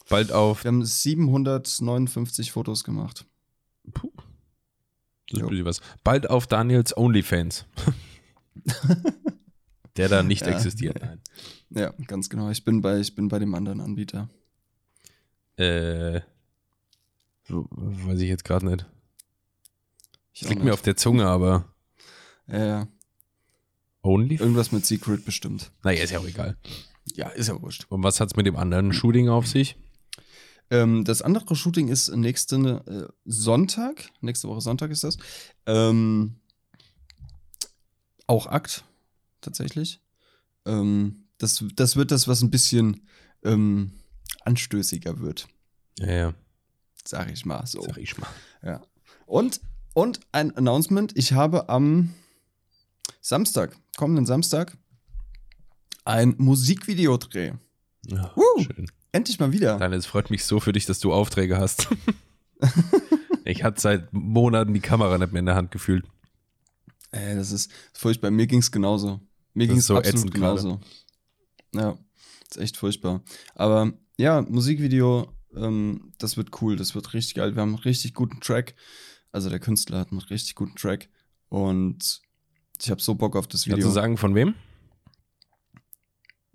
Bald 0.09 0.31
auf. 0.31 0.63
Wir 0.63 0.69
haben 0.69 0.83
759 0.83 2.51
Fotos 2.51 2.83
gemacht. 2.83 3.25
Puh. 3.93 4.11
Das 5.33 5.41
ist 5.41 5.45
ein 5.45 5.49
bisschen 5.49 5.65
was. 5.65 5.81
Bald 6.03 6.29
auf 6.29 6.47
Daniels 6.47 6.95
OnlyFans. 6.95 7.65
Der 9.97 10.09
da 10.09 10.23
nicht 10.23 10.41
Ja. 10.41 10.47
existiert. 10.53 10.99
Nein. 11.01 11.21
Ja, 11.69 11.93
ganz 12.07 12.29
genau. 12.29 12.49
Ich 12.49 12.63
bin 12.63 12.81
bei, 12.81 12.99
ich 12.99 13.13
bin 13.15 13.27
bei 13.27 13.39
dem 13.39 13.53
anderen 13.55 13.79
Anbieter. 13.81 14.29
Äh. 15.57 16.21
so, 17.47 17.67
Weiß 17.71 18.19
ich 18.19 18.29
jetzt 18.29 18.43
gerade 18.43 18.65
nicht. 18.65 18.85
Ich 20.33 20.49
Liegt 20.49 20.63
mir 20.63 20.73
auf 20.73 20.81
der 20.81 20.95
Zunge, 20.97 21.27
aber. 21.27 21.65
ja, 22.47 22.65
ja. 22.65 22.87
OnlyFans? 24.01 24.41
Irgendwas 24.41 24.71
mit 24.71 24.85
Secret 24.85 25.25
bestimmt. 25.25 25.71
Naja, 25.83 26.03
ist 26.03 26.09
ja 26.09 26.19
auch 26.19 26.27
egal. 26.27 26.57
Ja, 27.15 27.29
ist 27.29 27.47
ja 27.47 27.61
wurscht. 27.61 27.85
Und 27.89 28.01
was 28.03 28.19
hat's 28.19 28.35
mit 28.35 28.45
dem 28.45 28.55
anderen 28.55 28.93
Shooting 28.93 29.29
auf 29.29 29.47
sich? 29.47 29.75
Ähm, 30.73 31.03
das 31.03 31.21
andere 31.21 31.55
Shooting 31.55 31.87
ist 31.87 32.09
nächsten 32.15 32.65
äh, 32.65 33.07
Sonntag. 33.25 34.09
Nächste 34.21 34.47
Woche 34.47 34.59
Sonntag 34.59 34.89
ist 34.89 35.03
das. 35.03 35.17
Ähm, 35.67 36.37
auch 38.25 38.47
Akt, 38.47 38.83
tatsächlich. 39.39 40.01
Ähm, 40.65 41.25
das, 41.37 41.63
das 41.75 41.95
wird 41.95 42.09
das, 42.09 42.27
was 42.27 42.41
ein 42.41 42.49
bisschen 42.49 43.07
ähm, 43.43 43.91
anstößiger 44.45 45.19
wird, 45.19 45.47
Ja, 45.99 46.11
ja. 46.11 46.33
sag 47.05 47.31
ich 47.31 47.45
mal 47.45 47.67
so. 47.67 47.83
Sag 47.83 47.97
ich 47.99 48.17
mal. 48.17 48.29
Ja. 48.63 48.81
Und, 49.27 49.61
und 49.93 50.21
ein 50.31 50.57
Announcement: 50.57 51.15
Ich 51.15 51.33
habe 51.33 51.69
am 51.69 52.15
Samstag, 53.21 53.77
kommenden 53.95 54.25
Samstag, 54.25 54.75
ein 56.03 56.33
Musikvideodreh. 56.39 57.53
Ja, 58.07 58.33
schön. 58.57 58.87
Endlich 59.13 59.39
mal 59.39 59.51
wieder. 59.51 59.77
Daniel, 59.77 59.99
es 59.99 60.07
freut 60.07 60.31
mich 60.31 60.43
so 60.43 60.59
für 60.59 60.73
dich, 60.73 60.87
dass 60.87 60.99
du 60.99 61.13
Aufträge 61.13 61.57
hast. 61.57 61.87
ich 63.45 63.63
hatte 63.63 63.79
seit 63.79 64.11
Monaten 64.11 64.73
die 64.73 64.79
Kamera 64.79 65.19
nicht 65.19 65.31
mehr 65.31 65.39
in 65.39 65.45
der 65.45 65.55
Hand 65.55 65.69
gefühlt. 65.69 66.05
Ey, 67.11 67.35
das 67.35 67.51
ist 67.51 67.71
furchtbar. 67.93 68.31
Mir 68.31 68.47
ging's 68.47 68.71
genauso. 68.71 69.21
Mir 69.53 69.67
ging's 69.67 69.81
ist 69.81 69.87
so 69.87 69.97
absolut 69.97 70.15
ätzend 70.15 70.33
gerade. 70.33 70.61
genauso. 70.61 70.81
Ja, 71.75 71.97
ist 72.49 72.57
echt 72.57 72.75
furchtbar. 72.75 73.21
Aber 73.53 73.93
ja, 74.17 74.41
Musikvideo, 74.41 75.31
ähm, 75.55 76.11
das 76.17 76.35
wird 76.35 76.59
cool, 76.61 76.75
das 76.75 76.95
wird 76.95 77.13
richtig 77.13 77.35
geil. 77.35 77.55
Wir 77.55 77.61
haben 77.61 77.75
einen 77.75 77.83
richtig 77.83 78.15
guten 78.15 78.39
Track. 78.39 78.73
Also 79.31 79.51
der 79.51 79.59
Künstler 79.59 79.99
hat 79.99 80.11
einen 80.11 80.21
richtig 80.21 80.55
guten 80.55 80.75
Track. 80.75 81.09
Und 81.49 82.19
ich 82.81 82.89
habe 82.89 82.99
so 82.99 83.13
Bock 83.13 83.35
auf 83.35 83.45
das 83.45 83.65
Kannst 83.65 83.77
Video. 83.77 83.87
du 83.89 83.93
sagen, 83.93 84.17
von 84.17 84.33
wem? 84.33 84.55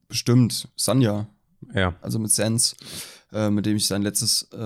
Bestimmt, 0.08 0.68
Sanja, 0.74 1.28
Ja. 1.75 1.96
also 2.00 2.18
mit 2.18 2.30
Sense, 2.30 2.75
äh, 3.32 3.50
mit 3.50 3.66
dem 3.66 3.76
ich 3.76 3.87
sein 3.87 4.02
letztes, 4.02 4.44
äh, 4.52 4.56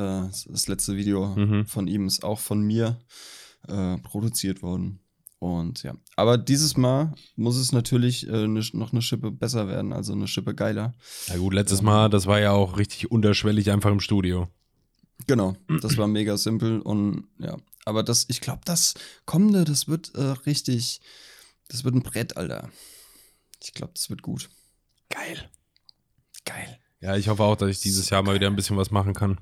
das 0.48 0.68
letzte 0.68 0.96
Video 0.96 1.34
Mhm. 1.34 1.66
von 1.66 1.88
ihm 1.88 2.06
ist 2.06 2.24
auch 2.24 2.38
von 2.38 2.62
mir 2.62 2.98
äh, 3.68 3.98
produziert 3.98 4.62
worden. 4.62 5.00
Und 5.38 5.82
ja, 5.82 5.94
aber 6.14 6.38
dieses 6.38 6.76
Mal 6.76 7.12
muss 7.34 7.56
es 7.56 7.72
natürlich 7.72 8.28
äh, 8.28 8.46
ne, 8.46 8.62
noch 8.74 8.92
eine 8.92 9.02
Schippe 9.02 9.32
besser 9.32 9.66
werden, 9.66 9.92
also 9.92 10.12
eine 10.12 10.28
Schippe 10.28 10.54
geiler. 10.54 10.94
Na 11.28 11.36
gut, 11.36 11.52
letztes 11.52 11.80
Ähm. 11.80 11.86
Mal, 11.86 12.08
das 12.10 12.26
war 12.26 12.38
ja 12.38 12.52
auch 12.52 12.76
richtig 12.78 13.10
unterschwellig 13.10 13.70
einfach 13.72 13.90
im 13.90 13.98
Studio. 14.00 14.48
Genau, 15.26 15.56
das 15.80 15.96
war 15.98 16.06
mega 16.08 16.36
simpel 16.36 16.80
und 16.80 17.24
ja, 17.38 17.56
aber 17.84 18.02
das, 18.04 18.26
ich 18.28 18.40
glaube, 18.40 18.62
das 18.64 18.94
kommende, 19.24 19.64
das 19.64 19.86
wird 19.88 20.14
äh, 20.14 20.20
richtig, 20.46 21.00
das 21.68 21.82
wird 21.84 21.94
ein 21.96 22.02
Brett, 22.02 22.36
Alter. 22.36 22.70
Ich 23.62 23.72
glaube, 23.72 23.92
das 23.94 24.10
wird 24.10 24.22
gut. 24.22 24.48
Geil. 25.08 25.48
Geil. 26.44 26.78
Ja, 27.02 27.16
ich 27.16 27.28
hoffe 27.28 27.42
auch, 27.42 27.56
dass 27.56 27.68
ich 27.70 27.80
dieses 27.80 28.08
Jahr 28.10 28.22
mal 28.22 28.34
wieder 28.34 28.46
ein 28.46 28.56
bisschen 28.56 28.76
was 28.76 28.90
machen 28.90 29.12
kann. 29.12 29.38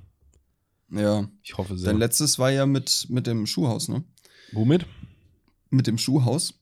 Ja, 0.91 1.29
Ich 1.43 1.57
hoffe 1.57 1.77
sehr. 1.79 1.91
dein 1.91 1.99
letztes 1.99 2.39
war 2.39 2.51
ja 2.51 2.67
mit, 2.67 3.07
mit 3.11 3.27
dem 3.27 3.47
Schuhhaus, 3.47 3.89
ne? 3.89 4.03
Womit? 4.53 4.87
Mit 5.71 5.87
dem 5.87 5.99
Schuhhaus, 5.99 6.55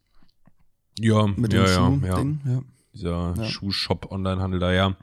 Ja, 0.99 1.26
mit 1.28 1.52
dem 1.52 1.62
ja, 1.64 1.67
ja. 1.69 1.75
Schuhding, 1.76 2.40
ja. 2.45 2.62
Dieser 2.93 3.35
Ja. 3.38 3.45
Schuhshop, 3.45 4.11
Onlinehandel 4.11 4.61
da, 4.61 4.73
ja. 4.73 4.97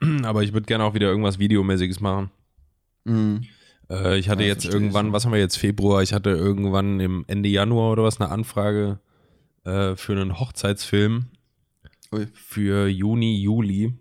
Aber 0.24 0.42
ich 0.42 0.52
würde 0.52 0.66
gerne 0.66 0.82
auch 0.84 0.94
wieder 0.94 1.06
irgendwas 1.08 1.38
Videomäßiges 1.38 2.00
machen. 2.00 2.30
Mhm. 3.04 3.44
Äh, 3.88 4.18
ich 4.18 4.28
hatte 4.28 4.42
Ja, 4.42 4.48
jetzt 4.48 4.64
irgendwann, 4.64 5.08
ich. 5.08 5.12
was 5.12 5.24
haben 5.24 5.32
wir 5.32 5.38
jetzt, 5.38 5.58
Februar, 5.58 6.02
ich 6.02 6.12
hatte 6.12 6.30
irgendwann 6.30 6.98
im 6.98 7.24
Ende 7.28 7.48
Januar 7.48 7.92
oder 7.92 8.02
was 8.02 8.20
eine 8.20 8.30
Anfrage 8.30 8.98
äh, 9.64 9.94
für 9.94 10.12
einen 10.12 10.40
Hochzeitsfilm 10.40 11.26
Ui. 12.12 12.26
für 12.34 12.88
Juni, 12.88 13.40
Juli. 13.40 13.94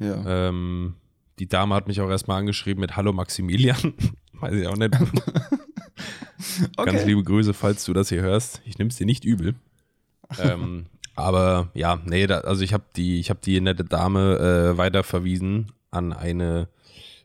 Ja. 0.00 0.48
Ähm, 0.48 0.94
die 1.38 1.48
Dame 1.48 1.74
hat 1.74 1.86
mich 1.86 2.00
auch 2.00 2.10
erstmal 2.10 2.38
angeschrieben 2.38 2.80
mit 2.80 2.96
Hallo 2.96 3.12
Maximilian. 3.12 3.94
Weiß 4.32 4.54
ich 4.54 4.66
auch 4.66 4.76
nicht. 4.76 4.92
Ganz 6.76 7.04
liebe 7.04 7.22
Grüße, 7.22 7.54
falls 7.54 7.84
du 7.84 7.92
das 7.92 8.08
hier 8.08 8.22
hörst. 8.22 8.62
Ich 8.64 8.78
nehme 8.78 8.88
es 8.88 8.96
dir 8.96 9.06
nicht 9.06 9.24
übel. 9.24 9.54
ähm, 10.38 10.86
aber 11.14 11.70
ja, 11.74 12.00
nee, 12.04 12.26
da, 12.26 12.40
also 12.40 12.62
ich 12.62 12.72
habe 12.72 12.84
die, 12.96 13.20
ich 13.20 13.30
habe 13.30 13.40
die 13.44 13.60
nette 13.60 13.84
Dame 13.84 14.72
äh, 14.72 14.78
weiterverwiesen 14.78 15.72
an 15.90 16.12
eine 16.12 16.68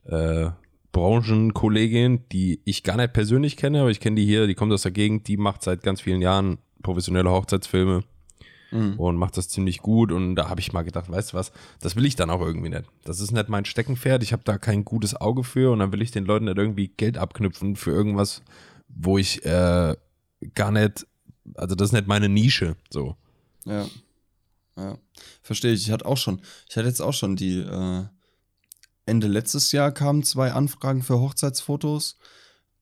äh, 0.05 0.50
Branchenkollegin, 0.91 2.24
die 2.32 2.62
ich 2.65 2.84
gar 2.84 2.98
nicht 2.98 3.13
persönlich 3.13 3.58
kenne, 3.58 3.82
aber 3.82 3.89
ich 3.89 4.00
kenne 4.00 4.15
die 4.15 4.25
hier, 4.25 4.48
die 4.48 4.55
kommt 4.55 4.74
aus 4.74 4.84
der 4.84 4.91
Gegend, 4.91 5.27
die 5.27 5.38
macht 5.38 5.62
seit 5.62 5.84
ganz 5.84 6.01
vielen 6.01 6.22
Jahren 6.22 6.58
professionelle 6.84 7.29
Hochzeitsfilme 7.29 8.03
Mhm. 8.72 9.00
und 9.00 9.15
macht 9.17 9.38
das 9.38 9.50
ziemlich 9.50 9.79
gut. 9.79 10.12
Und 10.12 10.36
da 10.36 10.50
habe 10.50 10.62
ich 10.62 10.74
mal 10.74 10.84
gedacht, 10.84 11.10
weißt 11.10 11.34
du 11.34 11.38
was, 11.38 11.51
das 11.79 11.95
will 11.95 12.05
ich 12.05 12.15
dann 12.15 12.29
auch 12.29 12.41
irgendwie 12.41 12.69
nicht. 12.69 12.86
Das 13.03 13.19
ist 13.19 13.31
nicht 13.31 13.50
mein 13.50 13.65
Steckenpferd, 13.65 14.24
ich 14.24 14.34
habe 14.34 14.43
da 14.45 14.57
kein 14.57 14.86
gutes 14.86 15.15
Auge 15.15 15.43
für 15.43 15.72
und 15.72 15.79
dann 15.79 15.91
will 15.91 16.01
ich 16.01 16.12
den 16.12 16.25
Leuten 16.25 16.45
nicht 16.45 16.57
irgendwie 16.57 16.89
Geld 16.89 17.17
abknüpfen 17.17 17.75
für 17.75 17.91
irgendwas, 17.91 18.41
wo 18.88 19.17
ich 19.17 19.45
äh, 19.45 19.95
gar 20.53 20.72
nicht, 20.72 21.07
also 21.55 21.75
das 21.75 21.89
ist 21.89 21.93
nicht 21.93 22.07
meine 22.07 22.29
Nische, 22.29 22.75
so. 22.89 23.15
Ja. 23.65 23.86
Ja. 24.77 24.98
Verstehe 25.41 25.72
ich. 25.72 25.84
Ich 25.84 25.91
hatte 25.91 26.05
auch 26.05 26.17
schon, 26.17 26.41
ich 26.69 26.75
hatte 26.75 26.88
jetzt 26.88 27.01
auch 27.01 27.13
schon 27.13 27.36
die, 27.36 27.60
äh, 27.60 28.03
Ende 29.05 29.27
letztes 29.27 29.72
Jahr 29.72 29.91
kamen 29.91 30.24
zwei 30.24 30.51
Anfragen 30.51 31.03
für 31.03 31.19
Hochzeitsfotos 31.19 32.17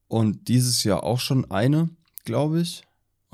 und 0.08 0.48
dieses 0.48 0.82
Jahr 0.84 1.02
auch 1.04 1.20
schon 1.20 1.50
eine, 1.50 1.90
glaube 2.24 2.60
ich. 2.60 2.84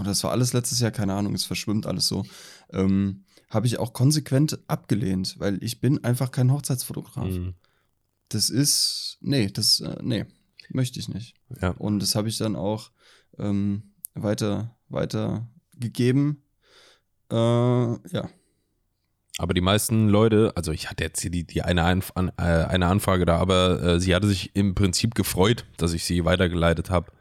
Und 0.01 0.07
das 0.07 0.25
war 0.25 0.31
alles 0.31 0.55
letztes 0.55 0.81
Jahr, 0.81 0.93
keine 0.93 1.13
Ahnung, 1.13 1.35
es 1.35 1.45
verschwimmt 1.45 1.85
alles 1.85 2.09
so. 2.09 2.25
Ähm, 2.73 3.25
Habe 3.51 3.67
ich 3.67 3.79
auch 3.79 3.93
konsequent 3.93 4.59
abgelehnt, 4.67 5.39
weil 5.39 5.63
ich 5.63 5.83
bin 5.83 6.03
einfach 6.03 6.31
kein 6.31 6.51
Hochzeitsfotograf. 6.51 7.29
Mhm. 7.29 7.53
das 8.31 8.49
ist, 8.49 9.19
nee, 9.21 9.49
das, 9.49 9.81
äh, 9.81 9.99
nee, 10.01 10.25
möchte 10.71 10.99
ich 10.99 11.11
nicht. 11.11 11.35
Ja. 11.61 11.73
Und 11.73 11.99
das 11.99 12.15
habe 12.15 12.31
ich 12.31 12.39
dann 12.39 12.57
auch 12.57 12.93
ähm, 13.39 13.93
weiter, 14.15 14.75
weiter 14.89 15.47
gegeben. 15.79 16.45
Äh, 17.31 17.37
ja. 17.37 18.31
Aber 19.37 19.53
die 19.53 19.61
meisten 19.61 20.09
Leute, 20.09 20.53
also 20.57 20.73
ich 20.73 20.89
hatte 20.89 21.05
jetzt 21.05 21.21
hier 21.21 21.31
die, 21.31 21.47
die 21.47 21.61
eine, 21.61 21.85
Anf 21.85 22.13
an, 22.15 22.33
äh, 22.39 22.43
eine 22.43 22.87
Anfrage 22.87 23.27
da, 23.27 23.37
aber 23.37 23.83
äh, 23.83 24.01
sie 24.01 24.15
hatte 24.15 24.29
sich 24.29 24.57
im 24.57 24.75
Prinzip 24.75 25.15
gefreut, 25.15 25.67
dass 25.77 25.93
ich 25.93 26.05
sie 26.05 26.25
weitergeleitet 26.25 26.89
habe. 26.89 27.13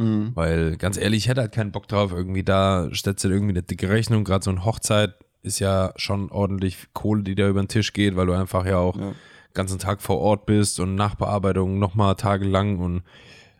Mhm. 0.00 0.32
Weil 0.34 0.76
ganz 0.76 0.96
ehrlich, 0.96 1.24
ich 1.24 1.28
hätte 1.28 1.42
halt 1.42 1.52
keinen 1.52 1.72
Bock 1.72 1.86
drauf, 1.88 2.10
irgendwie 2.12 2.42
da 2.42 2.88
stellst 2.94 3.22
du 3.24 3.28
irgendwie 3.28 3.52
eine 3.52 3.62
dicke 3.62 3.88
Rechnung, 3.90 4.24
gerade 4.24 4.42
so 4.44 4.50
eine 4.50 4.64
Hochzeit 4.64 5.14
ist 5.42 5.58
ja 5.58 5.92
schon 5.96 6.30
ordentlich 6.30 6.88
Kohle, 6.92 7.22
die 7.22 7.34
da 7.34 7.48
über 7.48 7.62
den 7.62 7.68
Tisch 7.68 7.92
geht, 7.92 8.16
weil 8.16 8.26
du 8.26 8.32
einfach 8.32 8.64
ja 8.66 8.78
auch 8.78 8.96
Ja. 8.96 9.12
ganzen 9.54 9.78
Tag 9.78 10.00
vor 10.02 10.18
Ort 10.18 10.46
bist 10.46 10.80
und 10.80 10.94
Nachbearbeitung 10.94 11.78
nochmal 11.78 12.14
tagelang 12.16 12.78
und 12.78 13.02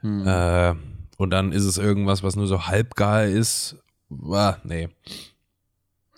Mhm. 0.02 0.26
äh, 0.26 0.74
und 1.18 1.30
dann 1.30 1.52
ist 1.52 1.64
es 1.64 1.76
irgendwas, 1.76 2.22
was 2.22 2.36
nur 2.36 2.46
so 2.46 2.66
halbgar 2.66 3.24
ist. 3.26 3.76
Ah, 4.32 4.56
nee. 4.64 4.88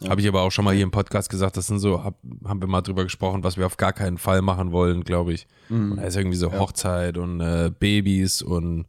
Ja. 0.01 0.11
Habe 0.11 0.21
ich 0.21 0.29
aber 0.29 0.43
auch 0.43 0.51
schon 0.51 0.65
mal 0.65 0.75
hier 0.75 0.83
im 0.85 0.91
Podcast 0.91 1.29
gesagt, 1.31 1.57
das 1.57 1.67
sind 1.69 1.79
so, 1.79 2.03
hab, 2.05 2.15
haben 2.45 2.61
wir 2.61 2.69
mal 2.69 2.83
drüber 2.83 3.05
gesprochen, 3.05 3.45
was 3.45 3.57
wir 3.57 3.67
auf 3.67 3.77
gar 3.77 3.93
keinen 3.93 4.19
Fall 4.19 4.43
machen 4.43 4.73
wollen, 4.73 5.05
glaube 5.05 5.33
ich. 5.33 5.47
Mhm. 5.69 5.93
Und 5.93 5.97
da 5.99 6.05
ist 6.05 6.17
irgendwie 6.17 6.37
so 6.37 6.51
Ja. 6.51 6.59
Hochzeit 6.59 7.19
und 7.19 7.41
äh, 7.41 7.71
Babys 7.77 8.43
und 8.43 8.87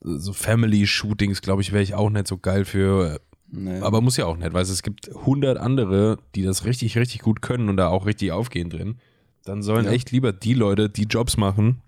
so 0.00 0.32
Family-Shootings, 0.32 1.42
glaube 1.42 1.62
ich, 1.62 1.72
wäre 1.72 1.82
ich 1.82 1.94
auch 1.94 2.10
nicht 2.10 2.28
so 2.28 2.38
geil 2.38 2.64
für. 2.64 3.20
Nee. 3.50 3.80
Aber 3.80 4.00
muss 4.00 4.16
ja 4.16 4.26
auch 4.26 4.36
nicht, 4.36 4.52
weil 4.52 4.62
es 4.62 4.82
gibt 4.82 5.08
hundert 5.14 5.56
andere, 5.58 6.18
die 6.34 6.42
das 6.42 6.64
richtig, 6.64 6.96
richtig 6.98 7.20
gut 7.22 7.40
können 7.42 7.68
und 7.68 7.76
da 7.76 7.88
auch 7.88 8.04
richtig 8.06 8.32
aufgehen 8.32 8.68
drin. 8.70 8.98
Dann 9.44 9.62
sollen 9.62 9.86
Ja. 9.86 9.92
echt 9.92 10.10
lieber 10.10 10.32
die 10.32 10.52
Leute 10.54 10.90
die 10.90 11.04
Jobs 11.04 11.36
machen, 11.38 11.80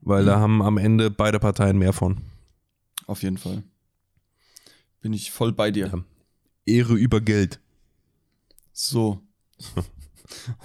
weil 0.00 0.24
da 0.24 0.38
haben 0.38 0.62
am 0.62 0.78
Ende 0.78 1.10
beide 1.10 1.40
Parteien 1.40 1.76
mehr 1.78 1.92
von. 1.92 2.18
Auf 3.06 3.22
jeden 3.22 3.38
Fall. 3.38 3.62
Bin 5.00 5.12
ich 5.12 5.30
voll 5.32 5.52
bei 5.52 5.70
dir. 5.70 5.86
Ja. 5.88 6.04
Ehre 6.64 6.94
über 6.94 7.20
Geld. 7.20 7.58
So. 8.72 9.20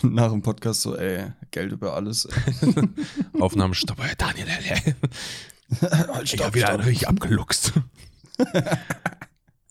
Und 0.02 0.14
nach 0.14 0.32
dem 0.32 0.42
Podcast 0.42 0.82
so, 0.82 0.96
ey, 0.96 1.32
Geld 1.52 1.72
über 1.72 1.94
alles. 1.96 2.28
Aufnahmestopp, 3.40 4.00
Herr 4.02 4.16
Daniel. 4.16 4.48
Halt, 5.82 6.34
Ich 6.34 6.44
habe 6.44 6.54
wieder 6.56 6.70
einen 6.70 6.84
richtig 6.84 7.08
abgeluchst. 7.08 7.74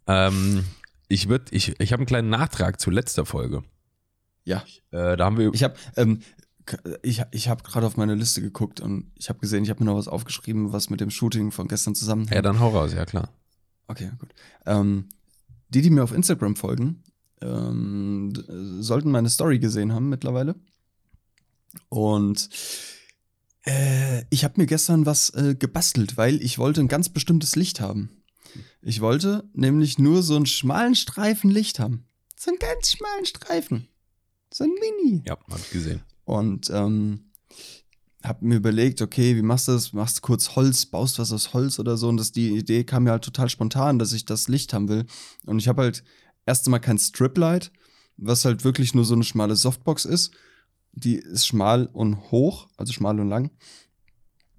ähm, 0.07 0.65
ich 1.09 1.29
würde, 1.29 1.47
ich, 1.51 1.81
ich 1.81 1.93
habe 1.93 2.01
einen 2.01 2.07
kleinen 2.07 2.31
Nachtrag 2.31 2.81
zu 2.81 2.91
letzter 2.91 3.27
Folge. 3.27 3.63
Ja. 4.45 4.65
Äh, 4.91 5.17
da 5.17 5.25
haben 5.25 5.39
wir, 5.39 5.53
Ich 5.53 5.63
habe 5.63 5.75
ähm, 5.97 6.21
ich, 7.03 7.23
ich 7.33 7.49
hab 7.49 7.65
gerade 7.65 7.87
auf 7.87 7.97
meine 7.97 8.15
Liste 8.15 8.41
geguckt 8.41 8.81
und 8.81 9.11
ich 9.17 9.29
habe 9.29 9.41
gesehen, 9.41 9.65
ich 9.65 9.71
habe 9.71 9.83
mir 9.83 9.91
noch 9.91 9.99
was 9.99 10.09
aufgeschrieben, 10.09 10.73
was 10.73 10.91
mit 10.91 11.01
dem 11.01 11.11
Shooting 11.11 11.51
von 11.51 11.69
gestern 11.69 11.95
zusammenhängt. 11.95 12.35
ja, 12.35 12.43
dann 12.43 12.61
hau 12.61 12.69
raus, 12.69 12.93
ja 12.95 13.05
klar. 13.05 13.31
Okay, 13.89 14.11
gut. 14.19 14.33
Ähm, 14.67 15.09
die, 15.69 15.83
die 15.83 15.91
mir 15.91 16.05
auf 16.05 16.13
Instagram 16.13 16.57
folgen, 16.57 17.03
ähm, 17.41 18.33
äh, 18.37 18.83
sollten 18.83 19.11
meine 19.11 19.31
Story 19.31 19.59
gesehen 19.59 19.93
haben 19.93 20.09
mittlerweile. 20.09 20.55
Und 21.89 22.49
äh, 23.71 24.25
ich 24.31 24.45
habe 24.45 24.55
mir 24.57 24.67
gestern 24.67 25.07
was 25.07 25.31
äh, 25.31 25.55
gebastelt, 25.55 26.17
weil 26.17 26.43
ich 26.43 26.59
wollte 26.59 26.81
ein 26.81 26.89
ganz 26.89 27.09
bestimmtes 27.09 27.57
Licht 27.57 27.81
haben. 27.81 28.11
Ich 28.83 29.01
wollte 29.01 29.49
nämlich 29.53 29.99
nur 29.99 30.23
so 30.23 30.37
einen 30.37 30.47
schmalen 30.47 30.95
Streifen 30.95 31.51
Licht 31.51 31.79
haben. 31.79 32.07
So 32.37 32.51
einen 32.51 32.59
ganz 32.59 32.93
schmalen 32.93 33.27
Streifen. 33.27 33.89
So 34.53 34.65
ein 34.65 34.71
Mini. 34.71 35.23
Ja, 35.27 35.39
hab 35.49 35.59
ich 35.59 35.71
gesehen. 35.71 36.03
Und 36.25 36.71
ähm, 36.71 37.31
hab 38.23 38.43
mir 38.43 38.57
überlegt, 38.57 39.03
okay, 39.03 39.37
wie 39.37 39.43
machst 39.43 39.69
du 39.69 39.73
das? 39.73 39.93
Machst 39.93 40.19
du 40.19 40.23
kurz 40.23 40.57
Holz, 40.57 40.87
baust 40.87 41.19
was 41.19 41.33
aus 41.33 41.53
Holz 41.53 41.79
oder 41.79 41.97
so? 41.97 42.09
Und 42.09 42.17
das, 42.17 42.33
die 42.33 42.51
Idee 42.51 42.85
kam 42.85 43.05
mir 43.05 43.13
halt 43.13 43.25
total 43.25 43.49
spontan, 43.49 43.99
dass 43.99 44.13
ich 44.13 44.25
das 44.25 44.49
Licht 44.49 44.73
haben 44.73 44.89
will. 44.89 45.07
Und 45.47 45.59
ich 45.59 45.69
habe 45.69 45.83
halt 45.83 46.03
erst 46.47 46.67
einmal 46.67 46.81
kein 46.81 46.99
Striplight, 46.99 47.71
was 48.17 48.45
halt 48.45 48.65
wirklich 48.65 48.95
nur 48.95 49.05
so 49.05 49.15
eine 49.15 49.25
schmale 49.25 49.57
Softbox 49.57 50.05
ist. 50.05 50.33
Die 50.93 51.17
ist 51.17 51.47
schmal 51.47 51.87
und 51.87 52.31
hoch, 52.31 52.69
also 52.77 52.93
schmal 52.93 53.19
und 53.21 53.29
lang. 53.29 53.51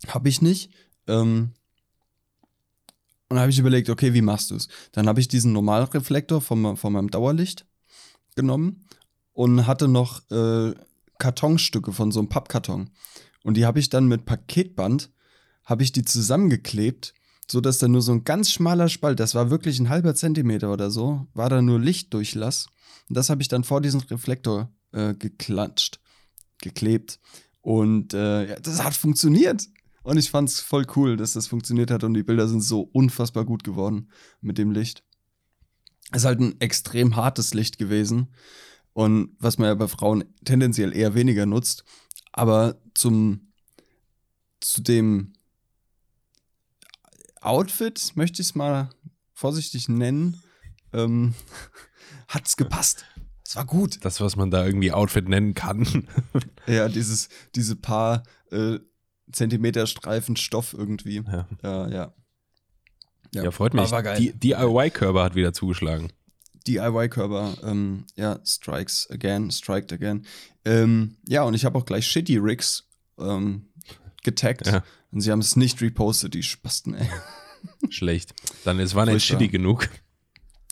Habe 0.07 0.29
ich 0.29 0.41
nicht. 0.41 0.71
Ähm, 1.07 1.51
und 3.29 3.39
habe 3.39 3.49
ich 3.49 3.59
überlegt, 3.59 3.89
okay, 3.89 4.13
wie 4.13 4.21
machst 4.21 4.51
du 4.51 4.55
es? 4.55 4.67
Dann 4.91 5.07
habe 5.07 5.21
ich 5.21 5.29
diesen 5.29 5.53
Normalreflektor 5.53 6.41
von, 6.41 6.75
von 6.75 6.93
meinem 6.93 7.09
Dauerlicht 7.09 7.65
genommen 8.35 8.85
und 9.31 9.67
hatte 9.67 9.87
noch 9.87 10.29
äh, 10.31 10.73
Kartonstücke 11.17 11.93
von 11.93 12.11
so 12.11 12.19
einem 12.19 12.27
Pappkarton. 12.27 12.89
Und 13.43 13.55
die 13.55 13.65
habe 13.65 13.79
ich 13.79 13.89
dann 13.89 14.07
mit 14.07 14.25
Paketband, 14.25 15.11
habe 15.63 15.83
ich 15.83 15.93
die 15.93 16.03
zusammengeklebt, 16.03 17.13
so 17.49 17.61
dass 17.61 17.77
da 17.77 17.87
nur 17.87 18.01
so 18.01 18.11
ein 18.11 18.25
ganz 18.25 18.51
schmaler 18.51 18.89
Spalt, 18.89 19.21
das 19.21 19.33
war 19.33 19.49
wirklich 19.49 19.79
ein 19.79 19.87
halber 19.87 20.13
Zentimeter 20.13 20.71
oder 20.73 20.91
so, 20.91 21.27
war 21.33 21.49
da 21.49 21.61
nur 21.61 21.79
Lichtdurchlass. 21.79 22.67
Und 23.07 23.15
das 23.15 23.29
habe 23.29 23.41
ich 23.41 23.47
dann 23.47 23.63
vor 23.63 23.79
diesen 23.79 24.01
Reflektor 24.01 24.73
äh, 24.91 25.13
geklatscht, 25.13 26.00
geklebt. 26.61 27.19
Und 27.61 28.13
äh, 28.13 28.49
ja, 28.49 28.59
das 28.59 28.83
hat 28.83 28.95
funktioniert. 28.95 29.67
Und 30.03 30.17
ich 30.17 30.31
fand 30.31 30.49
es 30.49 30.59
voll 30.59 30.85
cool, 30.95 31.15
dass 31.15 31.33
das 31.33 31.47
funktioniert 31.47 31.91
hat 31.91 32.03
und 32.03 32.15
die 32.15 32.23
Bilder 32.23 32.47
sind 32.47 32.61
so 32.61 32.81
unfassbar 32.81 33.45
gut 33.45 33.63
geworden 33.63 34.09
mit 34.41 34.57
dem 34.57 34.71
Licht. 34.71 35.03
Es 36.11 36.19
ist 36.19 36.25
halt 36.25 36.39
ein 36.39 36.59
extrem 36.59 37.15
hartes 37.15 37.53
Licht 37.53 37.77
gewesen. 37.77 38.33
Und 38.93 39.35
was 39.39 39.57
man 39.57 39.67
ja 39.67 39.75
bei 39.75 39.87
Frauen 39.87 40.25
tendenziell 40.43 40.95
eher 40.95 41.13
weniger 41.13 41.45
nutzt. 41.45 41.85
Aber 42.31 42.81
zum, 42.93 43.53
zu 44.59 44.81
dem 44.81 45.33
Outfit, 47.39 48.11
möchte 48.15 48.41
ich 48.41 48.49
es 48.49 48.55
mal 48.55 48.89
vorsichtig 49.33 49.87
nennen, 49.87 50.41
ähm, 50.93 51.33
hat 52.27 52.47
es 52.47 52.57
gepasst. 52.57 53.05
Es 53.51 53.57
war 53.57 53.65
gut. 53.65 53.97
Das, 54.05 54.21
was 54.21 54.37
man 54.37 54.49
da 54.49 54.65
irgendwie 54.65 54.93
Outfit 54.93 55.27
nennen 55.27 55.53
kann. 55.53 56.07
Ja, 56.67 56.87
dieses, 56.87 57.27
diese 57.53 57.75
paar 57.75 58.23
äh, 58.51 58.79
Zentimeter 59.29 59.87
Streifen 59.87 60.37
Stoff 60.37 60.73
irgendwie. 60.73 61.21
ja. 61.27 61.47
Ja, 61.61 61.89
ja. 61.89 62.13
ja, 63.33 63.51
freut 63.51 63.73
mich. 63.73 63.81
Aber 63.81 63.91
war 63.91 64.03
geil. 64.03 64.19
Die 64.21 64.31
DIY-Körper 64.31 65.21
hat 65.23 65.35
wieder 65.35 65.51
zugeschlagen. 65.51 66.13
DIY-Körper, 66.67 67.57
ähm, 67.63 68.05
ja, 68.15 68.39
strikes 68.45 69.09
again, 69.09 69.51
striked 69.51 69.91
again. 69.91 70.25
Ähm, 70.63 71.17
ja, 71.27 71.43
und 71.43 71.55
ich 71.55 71.65
habe 71.65 71.77
auch 71.77 71.85
gleich 71.85 72.07
Shitty 72.07 72.37
Rigs 72.37 72.87
ähm, 73.19 73.65
getaggt. 74.23 74.67
Ja. 74.67 74.83
Und 75.11 75.19
sie 75.19 75.31
haben 75.31 75.39
es 75.39 75.57
nicht 75.57 75.81
repostet, 75.81 76.35
die 76.35 76.43
Spasten, 76.43 76.93
ey. 76.93 77.09
Schlecht. 77.89 78.33
Dann 78.63 78.79
es 78.79 78.95
war 78.95 79.05
nicht 79.05 79.25
Furchtbar. 79.25 79.39
shitty 79.39 79.51
genug. 79.51 79.89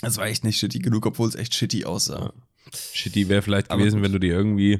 Es 0.01 0.15
war 0.15 0.27
echt 0.27 0.45
nicht 0.45 0.59
shitty 0.59 0.79
genug, 0.79 1.05
obwohl 1.07 1.27
es 1.27 1.35
echt 1.35 1.53
shitty 1.55 1.83
aussah. 1.83 2.31
Shitty 2.73 3.29
wäre 3.29 3.41
vielleicht 3.41 3.71
Aber 3.71 3.79
gewesen, 3.79 3.97
gut. 3.97 4.05
wenn 4.05 4.12
du 4.13 4.19
dir 4.19 4.34
irgendwie, 4.34 4.79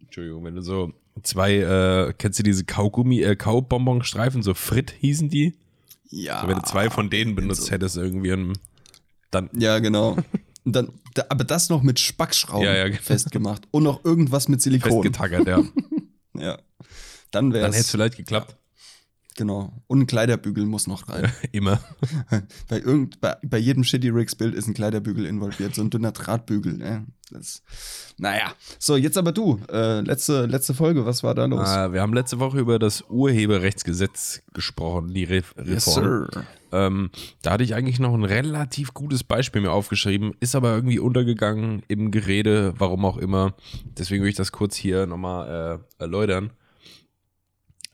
Entschuldigung, 0.00 0.44
wenn 0.44 0.54
du 0.56 0.62
so 0.62 0.92
zwei, 1.22 1.56
äh, 1.56 2.12
kennst 2.16 2.38
du 2.38 2.42
diese 2.42 2.64
Kaugummi, 2.64 3.22
äh, 3.22 3.36
Kaubonbonstreifen, 3.36 4.42
so 4.42 4.54
Frit 4.54 4.94
hießen 5.00 5.28
die? 5.28 5.54
Ja. 6.10 6.40
So, 6.42 6.48
wenn 6.48 6.56
du 6.56 6.62
zwei 6.62 6.90
von 6.90 7.10
denen 7.10 7.34
benutzt 7.34 7.64
so- 7.66 7.70
hättest, 7.72 7.96
irgendwie, 7.96 8.32
und 8.32 8.58
dann, 9.30 9.50
Ja, 9.58 9.78
genau. 9.78 10.16
Dann, 10.64 10.92
da, 11.14 11.24
aber 11.30 11.44
das 11.44 11.70
noch 11.70 11.82
mit 11.82 11.98
Spackschrauben 11.98 12.64
Ja, 12.66 12.74
ja, 12.76 12.88
genau. 12.88 13.00
festgemacht. 13.02 13.62
Und 13.70 13.84
noch 13.84 14.04
irgendwas 14.04 14.48
mit 14.48 14.60
Silikon. 14.60 14.92
festgetackert, 15.02 15.46
ja. 15.46 15.62
Ja. 16.38 16.58
Dann 17.30 17.52
wäre 17.52 17.62
Dann 17.64 17.72
hätte 17.72 17.84
es. 17.84 17.90
vielleicht 17.90 18.16
geklappt. 18.16 18.54
Genau. 19.38 19.72
Und 19.86 20.00
ein 20.00 20.06
Kleiderbügel 20.08 20.66
muss 20.66 20.88
noch 20.88 21.08
rein. 21.08 21.32
Immer. 21.52 21.78
bei, 22.68 22.80
irgend, 22.80 23.20
bei, 23.20 23.36
bei 23.44 23.58
jedem 23.58 23.84
Shitty 23.84 24.08
Rigs 24.08 24.34
Bild 24.34 24.52
ist 24.52 24.66
ein 24.66 24.74
Kleiderbügel 24.74 25.24
involviert, 25.26 25.76
so 25.76 25.82
ein 25.82 25.90
dünner 25.90 26.10
Drahtbügel. 26.10 26.76
Ne? 26.76 27.06
Das, 27.30 27.62
naja. 28.18 28.52
So, 28.80 28.96
jetzt 28.96 29.16
aber 29.16 29.30
du. 29.30 29.60
Äh, 29.70 30.00
letzte, 30.00 30.46
letzte 30.46 30.74
Folge, 30.74 31.06
was 31.06 31.22
war 31.22 31.36
da 31.36 31.44
los? 31.44 31.68
Äh, 31.68 31.92
wir 31.92 32.02
haben 32.02 32.14
letzte 32.14 32.40
Woche 32.40 32.58
über 32.58 32.80
das 32.80 33.04
Urheberrechtsgesetz 33.08 34.42
gesprochen, 34.54 35.14
die 35.14 35.22
Re 35.22 35.44
Reform. 35.56 36.26
Ähm, 36.72 37.10
da 37.42 37.52
hatte 37.52 37.62
ich 37.62 37.76
eigentlich 37.76 38.00
noch 38.00 38.14
ein 38.14 38.24
relativ 38.24 38.92
gutes 38.92 39.22
Beispiel 39.22 39.62
mir 39.62 39.70
aufgeschrieben, 39.70 40.32
ist 40.40 40.56
aber 40.56 40.74
irgendwie 40.74 40.98
untergegangen 40.98 41.84
im 41.86 42.10
Gerede, 42.10 42.74
warum 42.76 43.04
auch 43.04 43.18
immer. 43.18 43.54
Deswegen 43.96 44.24
will 44.24 44.30
ich 44.30 44.36
das 44.36 44.50
kurz 44.50 44.74
hier 44.74 45.06
nochmal 45.06 45.80
äh, 45.98 46.02
erläutern. 46.02 46.50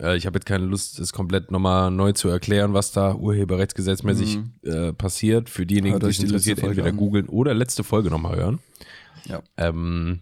Äh, 0.00 0.16
ich 0.16 0.26
habe 0.26 0.36
jetzt 0.36 0.46
keine 0.46 0.64
Lust, 0.64 0.98
es 0.98 1.12
komplett 1.12 1.50
nochmal 1.50 1.90
neu 1.90 2.12
zu 2.12 2.28
erklären, 2.28 2.74
was 2.74 2.92
da 2.92 3.14
urheberrechtsgesetzmäßig 3.14 4.38
Mhm. 4.38 4.52
äh, 4.62 4.92
passiert. 4.92 5.48
Für 5.50 5.66
diejenigen, 5.66 5.98
die 6.00 6.06
letzte 6.06 6.24
interessiert, 6.26 6.58
entweder 6.62 6.88
an. 6.88 6.96
googeln 6.96 7.28
oder 7.28 7.54
letzte 7.54 7.84
Folge 7.84 8.10
nochmal 8.10 8.36
hören. 8.36 8.58
Ja. 9.26 9.42
Ähm, 9.56 10.20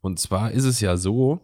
und 0.00 0.18
zwar 0.18 0.52
ist 0.52 0.64
es 0.64 0.80
ja 0.80 0.96
so, 0.96 1.40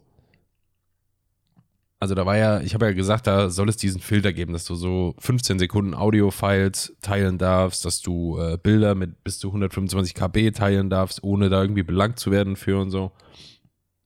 also 1.98 2.16
da 2.16 2.26
war 2.26 2.36
ja, 2.36 2.60
ich 2.60 2.74
habe 2.74 2.86
ja 2.86 2.92
gesagt, 2.92 3.28
da 3.28 3.48
soll 3.48 3.68
es 3.68 3.76
diesen 3.76 4.00
Filter 4.00 4.32
geben, 4.32 4.52
dass 4.52 4.64
du 4.64 4.74
so 4.74 5.14
15 5.20 5.60
Sekunden 5.60 5.94
Audio-Files 5.94 6.96
teilen 7.00 7.38
darfst, 7.38 7.84
dass 7.84 8.02
du 8.02 8.38
äh, 8.40 8.58
Bilder 8.60 8.96
mit 8.96 9.22
bis 9.22 9.38
zu 9.38 9.48
125 9.48 10.14
KB 10.14 10.50
teilen 10.50 10.90
darfst, 10.90 11.22
ohne 11.22 11.48
da 11.48 11.62
irgendwie 11.62 11.84
belangt 11.84 12.18
zu 12.18 12.32
werden 12.32 12.56
für 12.56 12.80
und 12.80 12.90
so. 12.90 13.12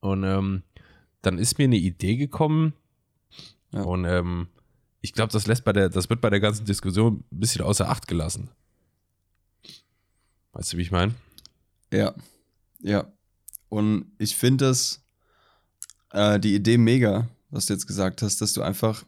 Und 0.00 0.24
ähm, 0.24 0.62
dann 1.22 1.38
ist 1.38 1.56
mir 1.58 1.64
eine 1.64 1.76
Idee 1.78 2.16
gekommen 2.16 2.74
Ja. 3.72 3.82
und 3.82 4.04
ähm, 4.04 4.48
ich 5.00 5.12
glaube, 5.12 5.32
das 5.32 5.46
lässt 5.46 5.64
bei 5.64 5.72
der, 5.72 5.88
das 5.88 6.08
wird 6.08 6.20
bei 6.20 6.30
der 6.30 6.40
ganzen 6.40 6.64
Diskussion 6.64 7.24
ein 7.30 7.40
bisschen 7.40 7.62
außer 7.62 7.88
Acht 7.88 8.08
gelassen. 8.08 8.50
Weißt 10.52 10.72
du, 10.72 10.78
wie 10.78 10.82
ich 10.82 10.90
meine? 10.90 11.14
Ja, 11.92 12.14
ja. 12.80 13.12
Und 13.68 14.10
ich 14.18 14.34
finde 14.34 14.66
das, 14.66 15.02
äh, 16.10 16.40
die 16.40 16.54
Idee 16.54 16.78
mega, 16.78 17.28
was 17.50 17.66
du 17.66 17.74
jetzt 17.74 17.86
gesagt 17.86 18.22
hast, 18.22 18.40
dass 18.40 18.52
du 18.52 18.62
einfach, 18.62 19.04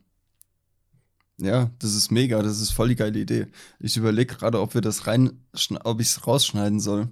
ja, 1.39 1.71
das 1.79 1.95
ist 1.95 2.11
mega, 2.11 2.43
das 2.43 2.61
ist 2.61 2.71
voll 2.71 2.89
die 2.89 2.97
geile 2.97 3.19
Idee. 3.19 3.47
Ich 3.81 3.97
überlege 3.97 4.37
gerade, 4.37 4.61
ob 4.61 4.75
wir 4.75 4.81
das 4.81 5.07
rein, 5.07 5.45
ob 5.85 6.01
ich 6.01 6.09
es 6.09 6.27
rausschneiden 6.27 6.81
soll, 6.81 7.09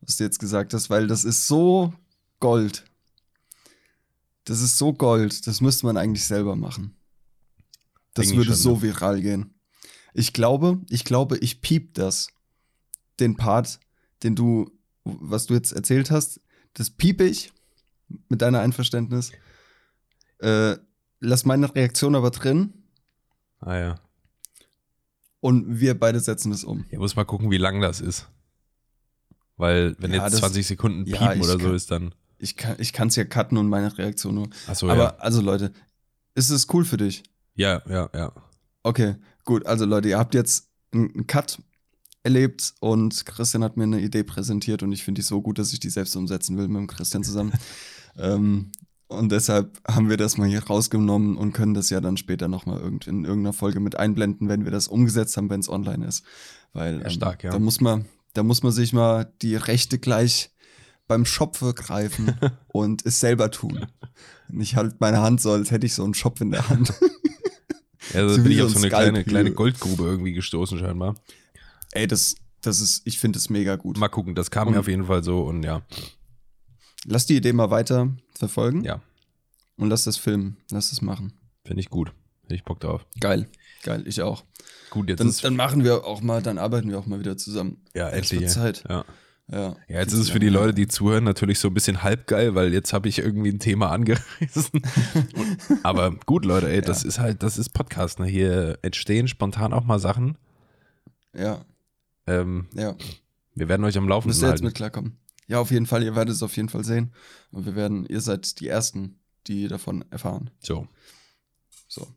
was 0.00 0.16
du 0.16 0.24
jetzt 0.24 0.38
gesagt 0.38 0.72
hast, 0.74 0.90
weil 0.90 1.06
das 1.06 1.24
ist 1.24 1.46
so 1.46 1.92
Gold. 2.40 2.84
Das 4.46 4.60
ist 4.62 4.78
so 4.78 4.92
Gold, 4.94 5.46
das 5.46 5.60
müsste 5.60 5.84
man 5.86 5.96
eigentlich 5.98 6.24
selber 6.24 6.56
machen. 6.56 6.96
Das 8.14 8.26
Eigentlich 8.26 8.36
würde 8.38 8.50
schon, 8.52 8.56
so 8.56 8.76
ne? 8.76 8.82
viral 8.82 9.20
gehen. 9.20 9.54
Ich 10.14 10.32
glaube, 10.32 10.80
ich 10.88 11.04
glaube, 11.04 11.36
ich 11.38 11.60
piep 11.60 11.92
das. 11.94 12.28
Den 13.20 13.36
Part, 13.36 13.78
den 14.22 14.34
du, 14.34 14.70
was 15.04 15.46
du 15.46 15.54
jetzt 15.54 15.72
erzählt 15.72 16.10
hast, 16.10 16.40
das 16.74 16.88
piep 16.90 17.20
ich 17.20 17.52
mit 18.28 18.40
deiner 18.40 18.60
Einverständnis. 18.60 19.32
Äh, 20.38 20.76
lass 21.20 21.44
meine 21.44 21.74
Reaktion 21.74 22.14
aber 22.14 22.30
drin 22.30 22.72
Ah 23.58 23.76
ja. 23.76 23.94
und 25.40 25.80
wir 25.80 25.98
beide 25.98 26.20
setzen 26.20 26.50
das 26.52 26.62
um. 26.64 26.84
Ja, 26.90 26.98
muss 26.98 27.16
mal 27.16 27.24
gucken, 27.24 27.50
wie 27.50 27.56
lang 27.58 27.80
das 27.80 28.00
ist. 28.00 28.28
Weil, 29.56 29.96
wenn 29.98 30.12
Ja, 30.12 30.22
jetzt 30.24 30.34
das- 30.34 30.40
20 30.40 30.66
Sekunden 30.66 31.04
piepen 31.04 31.20
ja, 31.20 31.32
oder 31.36 31.44
so 31.52 31.58
kann- 31.58 31.74
ist, 31.74 31.90
dann. 31.90 32.14
Ich 32.38 32.56
kann 32.56 33.08
es 33.08 33.16
ja 33.16 33.24
cutten 33.24 33.58
und 33.58 33.68
meine 33.68 33.96
Reaktion 33.96 34.34
nur. 34.34 34.48
Achso, 34.66 34.88
aber 34.88 35.02
ja. 35.02 35.16
also 35.18 35.40
Leute, 35.40 35.72
ist 36.34 36.50
es 36.50 36.66
cool 36.72 36.84
für 36.84 36.98
dich? 36.98 37.22
Ja, 37.54 37.82
ja, 37.88 38.10
ja. 38.14 38.32
Okay, 38.82 39.16
gut. 39.44 39.66
Also 39.66 39.84
Leute, 39.84 40.08
ihr 40.08 40.18
habt 40.18 40.34
jetzt 40.34 40.68
einen 40.92 41.26
Cut 41.26 41.58
erlebt 42.22 42.74
und 42.80 43.24
Christian 43.24 43.64
hat 43.64 43.76
mir 43.76 43.84
eine 43.84 44.00
Idee 44.00 44.22
präsentiert 44.24 44.82
und 44.82 44.92
ich 44.92 45.04
finde 45.04 45.20
die 45.20 45.26
so 45.26 45.40
gut, 45.40 45.58
dass 45.58 45.72
ich 45.72 45.80
die 45.80 45.90
selbst 45.90 46.14
umsetzen 46.16 46.58
will 46.58 46.68
mit 46.68 46.76
dem 46.76 46.86
Christian 46.86 47.24
zusammen. 47.24 47.52
ähm, 48.18 48.72
und 49.08 49.30
deshalb 49.30 49.78
haben 49.88 50.10
wir 50.10 50.16
das 50.16 50.36
mal 50.36 50.48
hier 50.48 50.64
rausgenommen 50.64 51.36
und 51.36 51.52
können 51.52 51.74
das 51.74 51.90
ja 51.90 52.00
dann 52.00 52.16
später 52.16 52.48
nochmal 52.48 52.80
irgend, 52.80 53.06
in 53.06 53.24
irgendeiner 53.24 53.52
Folge 53.52 53.78
mit 53.78 53.96
einblenden, 53.96 54.48
wenn 54.48 54.64
wir 54.64 54.72
das 54.72 54.88
umgesetzt 54.88 55.36
haben, 55.36 55.48
wenn 55.48 55.60
es 55.60 55.68
online 55.68 56.04
ist. 56.04 56.24
Weil 56.72 57.00
Ja, 57.02 57.10
stark, 57.10 57.44
ja. 57.44 57.52
da 57.52 57.58
muss 57.60 57.80
man, 57.80 58.04
da 58.34 58.42
muss 58.42 58.64
man 58.64 58.72
sich 58.72 58.92
mal 58.92 59.32
die 59.42 59.54
Rechte 59.54 59.98
gleich 59.98 60.50
beim 61.08 61.24
Schopfe 61.24 61.72
greifen 61.74 62.34
und 62.68 63.04
es 63.06 63.20
selber 63.20 63.50
tun. 63.50 63.86
Und 64.48 64.60
ich 64.60 64.76
halte 64.76 64.96
meine 65.00 65.20
Hand 65.20 65.40
so, 65.40 65.52
als 65.52 65.70
hätte 65.70 65.86
ich 65.86 65.94
so 65.94 66.04
einen 66.04 66.14
Schopf 66.14 66.40
in 66.40 66.50
der 66.50 66.68
Hand. 66.68 66.92
Ja, 68.14 68.20
also 68.20 68.36
So 68.36 68.42
bin 68.44 68.52
ich 68.52 68.62
auf 68.62 68.70
so 68.70 68.76
ein 68.78 68.84
eine 68.84 68.88
kleine, 68.90 69.24
kleine 69.24 69.50
Goldgrube 69.52 70.04
irgendwie 70.04 70.32
gestoßen, 70.32 70.78
scheinbar. 70.78 71.16
Ey, 71.90 72.06
das, 72.06 72.36
das 72.62 72.80
ist, 72.80 73.02
ich 73.04 73.18
finde 73.18 73.36
es 73.36 73.50
mega 73.50 73.74
gut. 73.74 73.98
Mal 73.98 74.06
gucken, 74.08 74.36
das 74.36 74.52
kam 74.52 74.68
Und- 74.68 74.74
mir 74.74 74.80
auf 74.80 74.86
jeden 74.86 75.06
Fall 75.06 75.24
so 75.24 75.42
und 75.42 75.64
ja. 75.64 75.82
Lass 77.04 77.26
die 77.26 77.34
Idee 77.36 77.52
mal 77.52 77.70
weiter 77.70 78.10
verfolgen. 78.36 78.84
Ja. 78.84 79.02
Und 79.76 79.88
lass 79.90 80.04
das 80.04 80.16
filmen. 80.18 80.56
Lass 80.70 80.90
das 80.90 81.02
machen. 81.02 81.32
Finde 81.64 81.80
ich 81.80 81.90
gut. 81.90 82.12
Hätte 82.42 82.54
ich 82.54 82.62
Bock 82.64 82.78
drauf. 82.78 83.04
Geil. 83.18 83.48
Geil, 83.82 84.04
ich 84.06 84.22
auch. 84.22 84.44
Gut, 84.90 85.08
jetzt 85.08 85.18
Dann, 85.18 85.34
dann 85.42 85.56
machen 85.56 85.82
wir 85.82 86.04
auch 86.04 86.20
mal, 86.20 86.42
dann 86.42 86.58
arbeiten 86.58 86.88
wir 86.88 87.00
auch 87.00 87.06
mal 87.06 87.18
wieder 87.18 87.36
zusammen. 87.36 87.78
ja, 87.92 88.08
endlich. 88.08 88.48
Zeit. 88.48 88.84
Ja. 88.88 89.04
Ja, 89.48 89.76
ja, 89.86 90.00
jetzt 90.00 90.12
ist 90.12 90.18
es 90.18 90.30
für 90.30 90.40
die 90.40 90.48
Leute, 90.48 90.74
die 90.74 90.88
zuhören, 90.88 91.22
natürlich 91.22 91.60
so 91.60 91.68
ein 91.68 91.74
bisschen 91.74 92.02
halbgeil, 92.02 92.56
weil 92.56 92.72
jetzt 92.72 92.92
habe 92.92 93.08
ich 93.08 93.18
irgendwie 93.20 93.50
ein 93.50 93.60
Thema 93.60 93.92
angerissen. 93.92 94.82
Aber 95.84 96.16
gut, 96.26 96.44
Leute, 96.44 96.68
ey, 96.68 96.80
das 96.80 97.04
ist 97.04 97.20
halt, 97.20 97.44
das 97.44 97.56
ist 97.56 97.68
Podcast. 97.68 98.18
Ne? 98.18 98.26
Hier 98.26 98.78
entstehen 98.82 99.28
spontan 99.28 99.72
auch 99.72 99.84
mal 99.84 100.00
Sachen. 100.00 100.36
Ja, 101.32 101.64
Ähm, 102.26 102.66
ja. 102.74 102.96
wir 103.54 103.68
werden 103.68 103.84
euch 103.84 103.96
am 103.96 104.08
Laufenden 104.08 104.30
Müsst 104.30 104.42
ihr 104.42 104.48
jetzt 104.50 104.64
mit 104.64 104.74
klarkommen. 104.74 105.18
Ja, 105.46 105.60
auf 105.60 105.70
jeden 105.70 105.86
Fall. 105.86 106.02
Ihr 106.02 106.16
werdet 106.16 106.34
es 106.34 106.42
auf 106.42 106.56
jeden 106.56 106.68
Fall 106.68 106.82
sehen. 106.82 107.12
Und 107.52 107.66
wir 107.66 107.76
werden, 107.76 108.04
ihr 108.06 108.20
seid 108.20 108.58
die 108.58 108.66
Ersten, 108.66 109.20
die 109.46 109.68
davon 109.68 110.04
erfahren. 110.10 110.50
So. 110.58 110.88
So. 111.86 112.08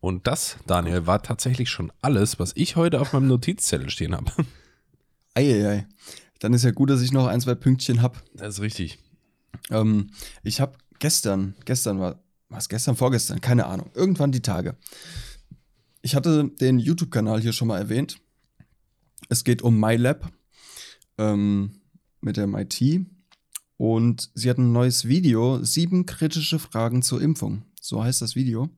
Und 0.00 0.26
das, 0.26 0.58
Daniel, 0.66 1.06
war 1.06 1.22
tatsächlich 1.22 1.70
schon 1.70 1.90
alles, 2.02 2.38
was 2.38 2.52
ich 2.56 2.76
heute 2.76 3.00
auf 3.00 3.14
meinem 3.14 3.28
Notizzettel 3.28 3.88
stehen 3.88 4.14
habe. 4.14 4.30
Eieiei. 5.34 5.86
Dann 6.44 6.52
ist 6.52 6.62
ja 6.62 6.72
gut, 6.72 6.90
dass 6.90 7.00
ich 7.00 7.10
noch 7.10 7.26
ein, 7.26 7.40
zwei 7.40 7.54
Pünktchen 7.54 8.02
habe. 8.02 8.18
Das 8.34 8.56
ist 8.56 8.60
richtig. 8.60 8.98
Ähm, 9.70 10.10
ich 10.42 10.60
habe 10.60 10.76
gestern, 10.98 11.54
gestern 11.64 11.98
war, 12.00 12.22
was 12.50 12.68
gestern, 12.68 12.96
vorgestern, 12.96 13.40
keine 13.40 13.64
Ahnung, 13.64 13.90
irgendwann 13.94 14.30
die 14.30 14.42
Tage. 14.42 14.76
Ich 16.02 16.14
hatte 16.14 16.50
den 16.60 16.78
YouTube-Kanal 16.78 17.40
hier 17.40 17.54
schon 17.54 17.68
mal 17.68 17.78
erwähnt. 17.78 18.18
Es 19.30 19.42
geht 19.44 19.62
um 19.62 19.80
MyLab 19.80 20.30
ähm, 21.16 21.80
mit 22.20 22.36
der 22.36 22.46
MIT. 22.46 23.06
Und 23.78 24.30
sie 24.34 24.50
hat 24.50 24.58
ein 24.58 24.70
neues 24.70 25.08
Video, 25.08 25.64
sieben 25.64 26.04
kritische 26.04 26.58
Fragen 26.58 27.00
zur 27.00 27.22
Impfung. 27.22 27.62
So 27.80 28.04
heißt 28.04 28.20
das 28.20 28.34
Video. 28.34 28.68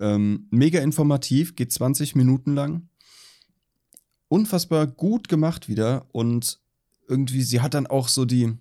Ähm, 0.00 0.46
mega 0.50 0.80
informativ, 0.80 1.56
geht 1.56 1.74
20 1.74 2.14
Minuten 2.14 2.54
lang. 2.54 2.88
Unfassbar 4.28 4.86
gut 4.86 5.28
gemacht 5.28 5.68
wieder. 5.68 6.06
Und 6.12 6.64
irgendwie, 7.08 7.42
sie 7.42 7.60
hat 7.60 7.74
dann 7.74 7.86
auch 7.86 8.08
so 8.08 8.24
die, 8.24 8.52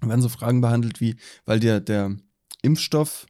werden 0.00 0.22
so 0.22 0.28
Fragen 0.28 0.60
behandelt 0.60 1.00
wie, 1.00 1.16
weil 1.44 1.60
der, 1.60 1.80
der 1.80 2.16
Impfstoff, 2.62 3.26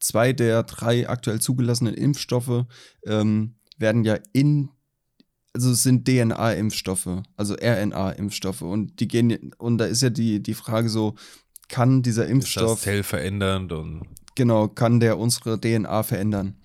zwei 0.00 0.32
der 0.32 0.62
drei 0.62 1.08
aktuell 1.08 1.40
zugelassenen 1.40 1.94
Impfstoffe 1.94 2.66
ähm, 3.06 3.56
werden 3.78 4.04
ja 4.04 4.18
in, 4.32 4.70
also 5.52 5.70
es 5.70 5.82
sind 5.82 6.06
DNA-Impfstoffe, 6.06 7.22
also 7.36 7.54
RNA-Impfstoffe 7.54 8.62
und 8.62 9.00
die 9.00 9.08
gehen, 9.08 9.52
und 9.58 9.78
da 9.78 9.86
ist 9.86 10.02
ja 10.02 10.10
die, 10.10 10.42
die 10.42 10.54
Frage 10.54 10.88
so, 10.88 11.14
kann 11.68 12.02
dieser 12.02 12.24
Ist 12.24 12.28
das 12.28 12.34
Impfstoff, 12.34 12.80
zellverändernd 12.80 13.72
und 13.72 14.02
genau, 14.34 14.68
kann 14.68 15.00
der 15.00 15.18
unsere 15.18 15.60
DNA 15.60 16.02
verändern? 16.02 16.56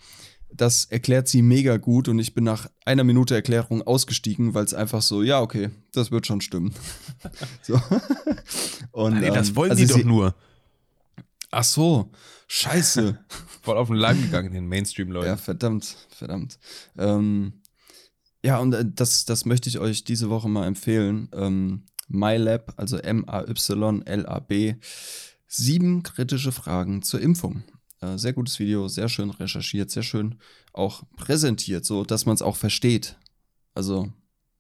Das 0.56 0.86
erklärt 0.86 1.28
sie 1.28 1.42
mega 1.42 1.78
gut 1.78 2.08
und 2.08 2.20
ich 2.20 2.34
bin 2.34 2.44
nach 2.44 2.70
einer 2.86 3.04
Minute 3.04 3.34
Erklärung 3.34 3.82
ausgestiegen, 3.82 4.54
weil 4.54 4.66
es 4.66 4.74
einfach 4.74 5.02
so, 5.02 5.24
ja, 5.24 5.42
okay, 5.42 5.72
das 5.94 6.12
wird 6.12 6.28
schon 6.28 6.42
stimmen. 6.42 6.74
so. 7.64 7.80
und, 8.92 9.20
nee, 9.20 9.30
das 9.32 9.50
ähm, 9.50 9.56
wollen 9.56 9.72
also 9.72 9.84
die 9.84 9.90
doch 9.90 9.98
sie- 9.98 10.04
nur. 10.04 10.36
Ach 11.50 11.64
so, 11.64 12.12
scheiße. 12.48 13.20
Voll 13.62 13.78
auf 13.78 13.88
den 13.88 13.98
Leim 13.98 14.22
gegangen, 14.22 14.54
den 14.54 14.68
Mainstream-Leuten. 14.68 15.28
ja, 15.28 15.38
verdammt, 15.38 15.96
verdammt. 16.10 16.60
Ähm, 16.98 17.62
ja, 18.44 18.60
und 18.60 18.74
äh, 18.74 18.86
das, 18.86 19.26
das 19.26 19.46
möchte 19.46 19.70
ich 19.70 19.80
euch 19.80 20.04
diese 20.04 20.30
Woche 20.30 20.50
mal 20.50 20.68
empfehlen. 20.68 21.30
Ähm, 21.34 21.84
MyLab, 22.10 22.74
also 22.78 22.98
M-A-Y-L-A-B. 22.98 24.76
Sieben 25.48 26.04
kritische 26.04 26.52
Fragen 26.52 27.04
zur 27.04 27.22
Impfung. 27.22 27.64
Äh, 28.04 28.18
sehr 28.18 28.34
gutes 28.34 28.60
Video, 28.60 28.88
sehr 28.88 29.10
schön 29.10 29.30
recherchiert, 29.30 29.92
sehr 29.92 30.04
schön 30.04 30.36
auch 30.74 31.04
präsentiert, 31.16 31.86
so 31.86 32.04
dass 32.04 32.26
man 32.26 32.36
es 32.36 32.42
auch 32.42 32.56
versteht. 32.56 33.18
Also, 33.74 34.12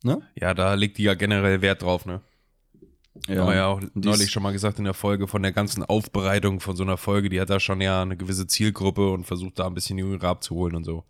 ne? 0.03 0.21
Ja, 0.35 0.53
da 0.53 0.73
legt 0.75 0.97
die 0.97 1.03
ja 1.03 1.13
generell 1.13 1.61
Wert 1.61 1.81
drauf, 1.81 2.05
ne? 2.05 2.21
Ja. 3.27 3.41
Haben 3.41 3.47
wir 3.47 3.55
ja 3.55 3.67
auch 3.67 3.81
neulich 3.93 4.31
schon 4.31 4.41
mal 4.41 4.53
gesagt 4.53 4.79
in 4.79 4.85
der 4.85 4.95
Folge 4.95 5.27
von 5.27 5.43
der 5.43 5.51
ganzen 5.51 5.83
Aufbereitung 5.83 6.59
von 6.59 6.75
so 6.75 6.83
einer 6.83 6.97
Folge, 6.97 7.29
die 7.29 7.39
hat 7.39 7.49
da 7.49 7.59
schon 7.59 7.79
ja 7.79 8.01
eine 8.01 8.17
gewisse 8.17 8.47
Zielgruppe 8.47 9.11
und 9.11 9.25
versucht 9.25 9.59
da 9.59 9.67
ein 9.67 9.75
bisschen 9.75 9.99
Jüngere 9.99 10.27
abzuholen 10.27 10.75
und 10.75 10.83
so. 10.83 11.03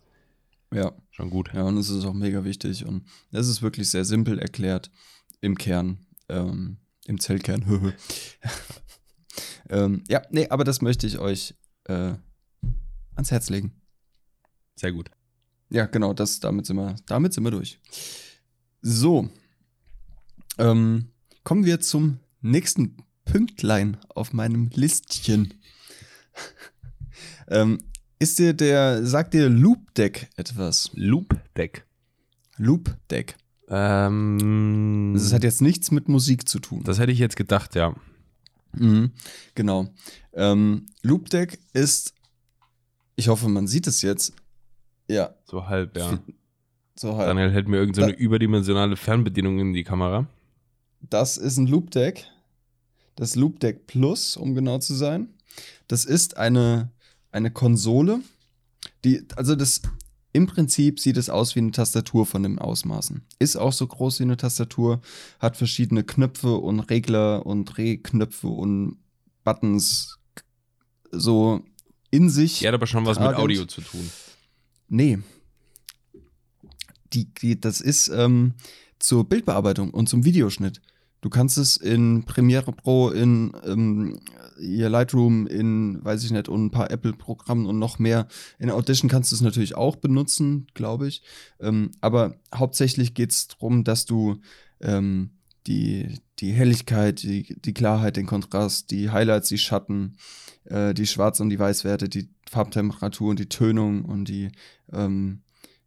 Ja, 0.70 0.92
Schon 1.14 1.30
gut. 1.30 1.50
Ja, 1.54 1.62
und 1.62 1.76
es 1.76 1.90
ist 1.90 2.04
auch 2.04 2.12
mega 2.12 2.42
wichtig. 2.42 2.84
Und 2.84 3.04
es 3.30 3.46
ist 3.46 3.62
wirklich 3.62 3.88
sehr 3.88 4.04
simpel 4.04 4.40
erklärt 4.40 4.90
im 5.40 5.56
Kern, 5.56 6.06
ähm, 6.28 6.78
im 7.06 7.20
Zellkern. 7.20 7.94
ähm, 9.70 10.02
ja, 10.08 10.22
nee, 10.30 10.48
aber 10.48 10.64
das 10.64 10.82
möchte 10.82 11.06
ich 11.06 11.20
euch 11.20 11.54
äh, 11.84 12.14
ans 13.14 13.30
Herz 13.30 13.50
legen. 13.50 13.72
Sehr 14.76 14.92
gut. 14.92 15.10
Ja, 15.70 15.86
genau, 15.86 16.12
das, 16.12 16.40
damit 16.40 16.66
sind 16.66 16.76
wir, 16.76 16.96
damit 17.06 17.32
sind 17.32 17.44
wir 17.44 17.50
durch. 17.50 17.80
So. 18.82 19.28
Ähm, 20.58 21.08
kommen 21.42 21.64
wir 21.64 21.80
zum 21.80 22.18
nächsten 22.40 22.96
Pünktlein 23.24 23.96
auf 24.08 24.32
meinem 24.32 24.70
Listchen. 24.74 25.54
ähm, 27.48 27.78
ist 28.18 28.38
dir 28.38 28.52
der, 28.52 29.04
sagt 29.06 29.34
dir 29.34 29.48
Loop 29.48 29.94
Deck 29.94 30.28
etwas? 30.36 30.90
Loop 30.94 31.36
Deck. 31.56 31.84
Loop 32.56 32.96
Deck. 33.10 33.36
Ähm, 33.68 35.12
Das 35.14 35.32
hat 35.32 35.42
jetzt 35.42 35.62
nichts 35.62 35.90
mit 35.90 36.08
Musik 36.08 36.48
zu 36.48 36.58
tun. 36.58 36.82
das 36.84 36.98
hätte 36.98 37.12
ich 37.12 37.18
jetzt 37.18 37.36
gedacht, 37.36 37.74
ja. 37.74 37.94
Mhm, 38.78 39.12
genau. 39.54 39.88
Ähm, 40.32 40.86
Loop 41.02 41.30
Deck 41.30 41.58
ist, 41.72 42.14
ich 43.16 43.28
hoffe, 43.28 43.48
man 43.48 43.66
sieht 43.66 43.86
es 43.86 44.02
jetzt. 44.02 44.32
Ja, 45.08 45.34
So 45.46 45.66
halb, 45.66 45.96
ja. 45.96 46.18
so 46.96 47.16
halt. 47.16 47.28
Daniel 47.28 47.50
hält 47.52 47.68
mir 47.68 47.76
irgendeine 47.76 48.06
so 48.08 48.12
Da- 48.12 48.18
überdimensionale 48.18 48.96
Fernbedienung 48.96 49.58
in 49.58 49.72
die 49.72 49.84
Kamera. 49.84 50.26
Das 51.00 51.36
ist 51.36 51.58
ein 51.58 51.66
Loop 51.66 51.90
Deck. 51.90 52.24
Das 53.16 53.36
Loop 53.36 53.60
Deck 53.60 53.86
Plus, 53.86 54.36
um 54.36 54.54
genau 54.54 54.78
zu 54.78 54.94
sein. 54.94 55.28
Das 55.86 56.04
ist 56.04 56.36
eine, 56.36 56.90
eine 57.30 57.50
Konsole, 57.50 58.20
die, 59.04 59.24
also 59.36 59.54
das, 59.54 59.82
im 60.34 60.48
Prinzip 60.48 60.98
sieht 60.98 61.16
es 61.16 61.30
aus 61.30 61.54
wie 61.54 61.60
eine 61.60 61.70
Tastatur 61.70 62.26
von 62.26 62.42
den 62.42 62.58
Ausmaßen. 62.58 63.22
Ist 63.38 63.54
auch 63.54 63.72
so 63.72 63.86
groß 63.86 64.18
wie 64.18 64.24
eine 64.24 64.36
Tastatur, 64.36 65.00
hat 65.38 65.56
verschiedene 65.56 66.02
Knöpfe 66.02 66.56
und 66.56 66.80
Regler 66.80 67.46
und 67.46 67.66
Drehknöpfe 67.66 68.48
und 68.48 68.98
Buttons 69.44 70.18
so 71.12 71.62
in 72.10 72.30
sich. 72.30 72.58
Die 72.58 72.66
hat 72.66 72.74
aber 72.74 72.88
schon 72.88 73.06
was 73.06 73.20
mit 73.20 73.28
Audio 73.28 73.64
zu 73.64 73.80
tun. 73.80 74.10
Nee. 74.88 75.20
Die, 77.12 77.32
die, 77.32 77.60
das 77.60 77.80
ist 77.80 78.08
ähm, 78.08 78.54
zur 78.98 79.28
Bildbearbeitung 79.28 79.90
und 79.90 80.08
zum 80.08 80.24
Videoschnitt. 80.24 80.82
Du 81.20 81.30
kannst 81.30 81.58
es 81.58 81.76
in 81.76 82.24
Premiere 82.24 82.72
Pro, 82.72 83.10
in 83.10 83.52
ähm, 83.64 84.18
ihr 84.58 84.88
Lightroom, 84.88 85.46
in, 85.46 86.04
weiß 86.04 86.24
ich 86.24 86.30
nicht, 86.30 86.48
und 86.48 86.66
ein 86.66 86.70
paar 86.70 86.90
Apple-Programmen 86.90 87.66
und 87.66 87.78
noch 87.78 87.98
mehr. 87.98 88.26
In 88.58 88.70
Audition 88.70 89.10
kannst 89.10 89.32
du 89.32 89.36
es 89.36 89.42
natürlich 89.42 89.74
auch 89.74 89.96
benutzen, 89.96 90.66
glaube 90.74 91.08
ich. 91.08 91.22
Ähm, 91.60 91.90
aber 92.00 92.36
hauptsächlich 92.54 93.14
geht 93.14 93.32
es 93.32 93.48
darum, 93.48 93.84
dass 93.84 94.04
du 94.06 94.40
ähm, 94.80 95.30
die, 95.66 96.20
die 96.38 96.52
Helligkeit, 96.52 97.22
die, 97.22 97.56
die 97.60 97.74
Klarheit, 97.74 98.16
den 98.16 98.26
Kontrast, 98.26 98.90
die 98.90 99.10
Highlights, 99.10 99.48
die 99.48 99.58
Schatten, 99.58 100.16
äh, 100.64 100.94
die 100.94 101.06
Schwarz- 101.06 101.40
und 101.40 101.50
die 101.50 101.58
Weißwerte, 101.58 102.08
die 102.08 102.28
Farbtemperatur 102.50 103.30
und 103.30 103.38
die 103.38 103.48
Tönung 103.48 104.04
und 104.04 104.28
die 104.28 104.50
ähm, 104.92 105.42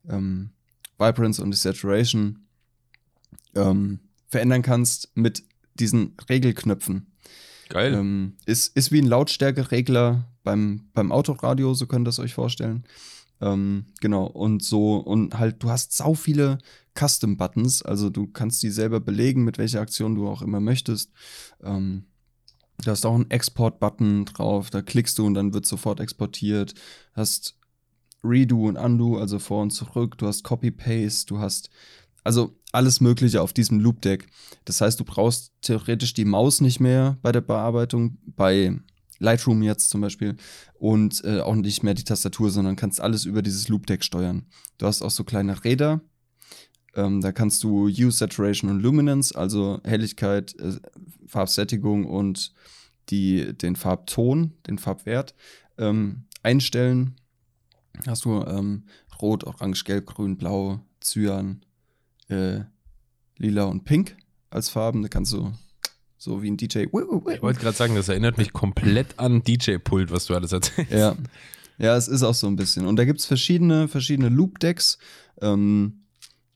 ähm, 0.08 0.52
Vibrance 0.98 1.42
und 1.42 1.52
die 1.52 1.58
Saturation 1.58 2.48
ähm, 3.56 4.00
verändern 4.28 4.62
kannst 4.62 5.12
mit 5.16 5.44
diesen 5.76 6.16
Regelknöpfen. 6.30 7.12
Geil. 7.70 7.94
Ähm, 7.94 8.34
ist, 8.46 8.76
ist 8.76 8.92
wie 8.92 9.02
ein 9.02 9.08
Lautstärkeregler 9.08 10.28
beim, 10.44 10.90
beim 10.94 11.12
Autoradio, 11.12 11.74
so 11.74 11.88
könnt 11.88 12.08
ihr 12.08 12.10
es 12.10 12.20
euch 12.20 12.34
vorstellen. 12.34 12.86
Ähm, 13.42 13.86
genau, 14.00 14.26
und 14.26 14.64
so, 14.64 14.98
und 14.98 15.38
halt, 15.38 15.62
du 15.62 15.70
hast 15.70 15.96
sau 15.96 16.14
viele 16.14 16.58
Custom-Buttons, 16.98 17.84
also 17.84 18.10
du 18.10 18.28
kannst 18.28 18.64
die 18.64 18.72
selber 18.72 19.00
belegen, 19.00 19.44
mit 19.44 19.58
welcher 19.58 19.82
Aktion 19.82 20.16
du 20.16 20.28
auch 20.28 20.42
immer 20.42 20.60
möchtest. 20.60 21.12
Ähm, 21.62 22.06
du 22.84 22.92
hast 22.92 23.06
auch 23.06 23.16
einen 23.16 23.30
Export-Button 23.30 24.26
drauf, 24.26 24.70
da 24.70 24.82
klickst 24.82 25.18
du 25.20 25.26
und 25.26 25.36
dann 25.36 25.54
wird 25.54 25.66
sofort 25.66 26.00
exportiert. 26.00 26.74
Hast 27.14 27.58
Redo 28.24 28.68
und 28.68 28.78
Undo, 28.78 29.18
also 29.18 29.38
vor 29.40 29.62
und 29.62 29.72
zurück, 29.72 30.18
du 30.18 30.28
hast 30.28 30.44
Copy-Paste, 30.44 31.28
du 31.28 31.40
hast 31.40 31.70
also 32.28 32.60
alles 32.74 33.00
Mögliche 33.00 33.42
auf 33.42 33.54
diesem 33.54 33.80
Loop-Deck. 33.80 34.28
Das 34.66 34.82
heißt, 34.82 35.00
du 35.00 35.06
brauchst 35.06 35.54
theoretisch 35.62 36.14
die 36.14 36.26
Maus 36.26 36.60
nicht 36.60 36.82
mehr 36.82 37.18
bei 37.22 37.32
der 37.32 37.40
Bearbeitung, 37.40 38.18
bei 38.26 38.78
Lightroom 39.20 39.64
jetzt 39.64 39.90
zum 39.90 40.02
Beispiel, 40.02 40.36
und 40.74 41.24
äh, 41.24 41.40
auch 41.40 41.56
nicht 41.56 41.84
mehr 41.84 41.94
die 41.94 42.04
Tastatur, 42.04 42.52
sondern 42.52 42.76
kannst 42.76 43.00
alles 43.00 43.24
über 43.24 43.42
dieses 43.42 43.70
Loop-Deck 43.70 44.04
steuern. 44.04 44.46
Du 44.78 44.86
hast 44.86 45.02
auch 45.02 45.10
so 45.10 45.24
kleine 45.24 45.64
Räder. 45.64 46.02
Ähm, 46.96 47.22
da 47.22 47.32
kannst 47.32 47.64
du 47.64 47.86
Use 47.86 48.18
Saturation 48.18 48.70
und 48.70 48.82
Luminance, 48.82 49.34
also 49.34 49.80
Helligkeit, 49.86 50.54
äh, 50.60 50.74
Farbsättigung 51.26 52.06
und 52.06 52.54
die, 53.10 53.58
den 53.58 53.78
Farbton, 53.78 54.54
den 54.68 54.78
Farbwert 54.78 55.34
ähm, 55.78 56.26
einstellen. 56.44 57.16
Hast 58.06 58.26
du 58.26 58.44
ähm, 58.44 58.84
Rot, 59.22 59.46
Orange, 59.46 59.86
Gelb, 59.86 60.08
Grün, 60.08 60.38
Blau, 60.38 60.82
Cyan, 61.02 61.62
äh, 62.30 62.62
lila 63.38 63.66
und 63.66 63.84
pink 63.84 64.18
als 64.50 64.70
Farben. 64.70 65.02
Da 65.02 65.10
kannst 65.10 65.34
du 65.34 65.54
so 66.18 66.42
wie 66.42 66.50
ein 66.50 66.58
DJ. 66.58 66.80
Ich 66.80 66.94
wollte 66.94 67.60
gerade 67.60 67.78
sagen, 67.78 67.96
das 67.96 68.10
erinnert 68.10 68.38
mich 68.38 68.54
komplett 68.54 69.20
an 69.20 69.44
DJ-Pult, 69.44 70.12
was 70.12 70.26
du 70.26 70.36
alles 70.36 70.52
erzählst. 70.52 70.92
Ja. 70.92 71.16
Ja, 71.80 71.96
es 71.96 72.08
ist 72.08 72.24
auch 72.24 72.34
so 72.34 72.48
ein 72.48 72.56
bisschen. 72.56 72.88
Und 72.88 72.96
da 72.96 73.06
gibt 73.06 73.20
es 73.20 73.26
verschiedene, 73.26 73.88
verschiedene 73.88 74.30
Loop-Decks. 74.30 74.98
Ähm, 75.42 76.06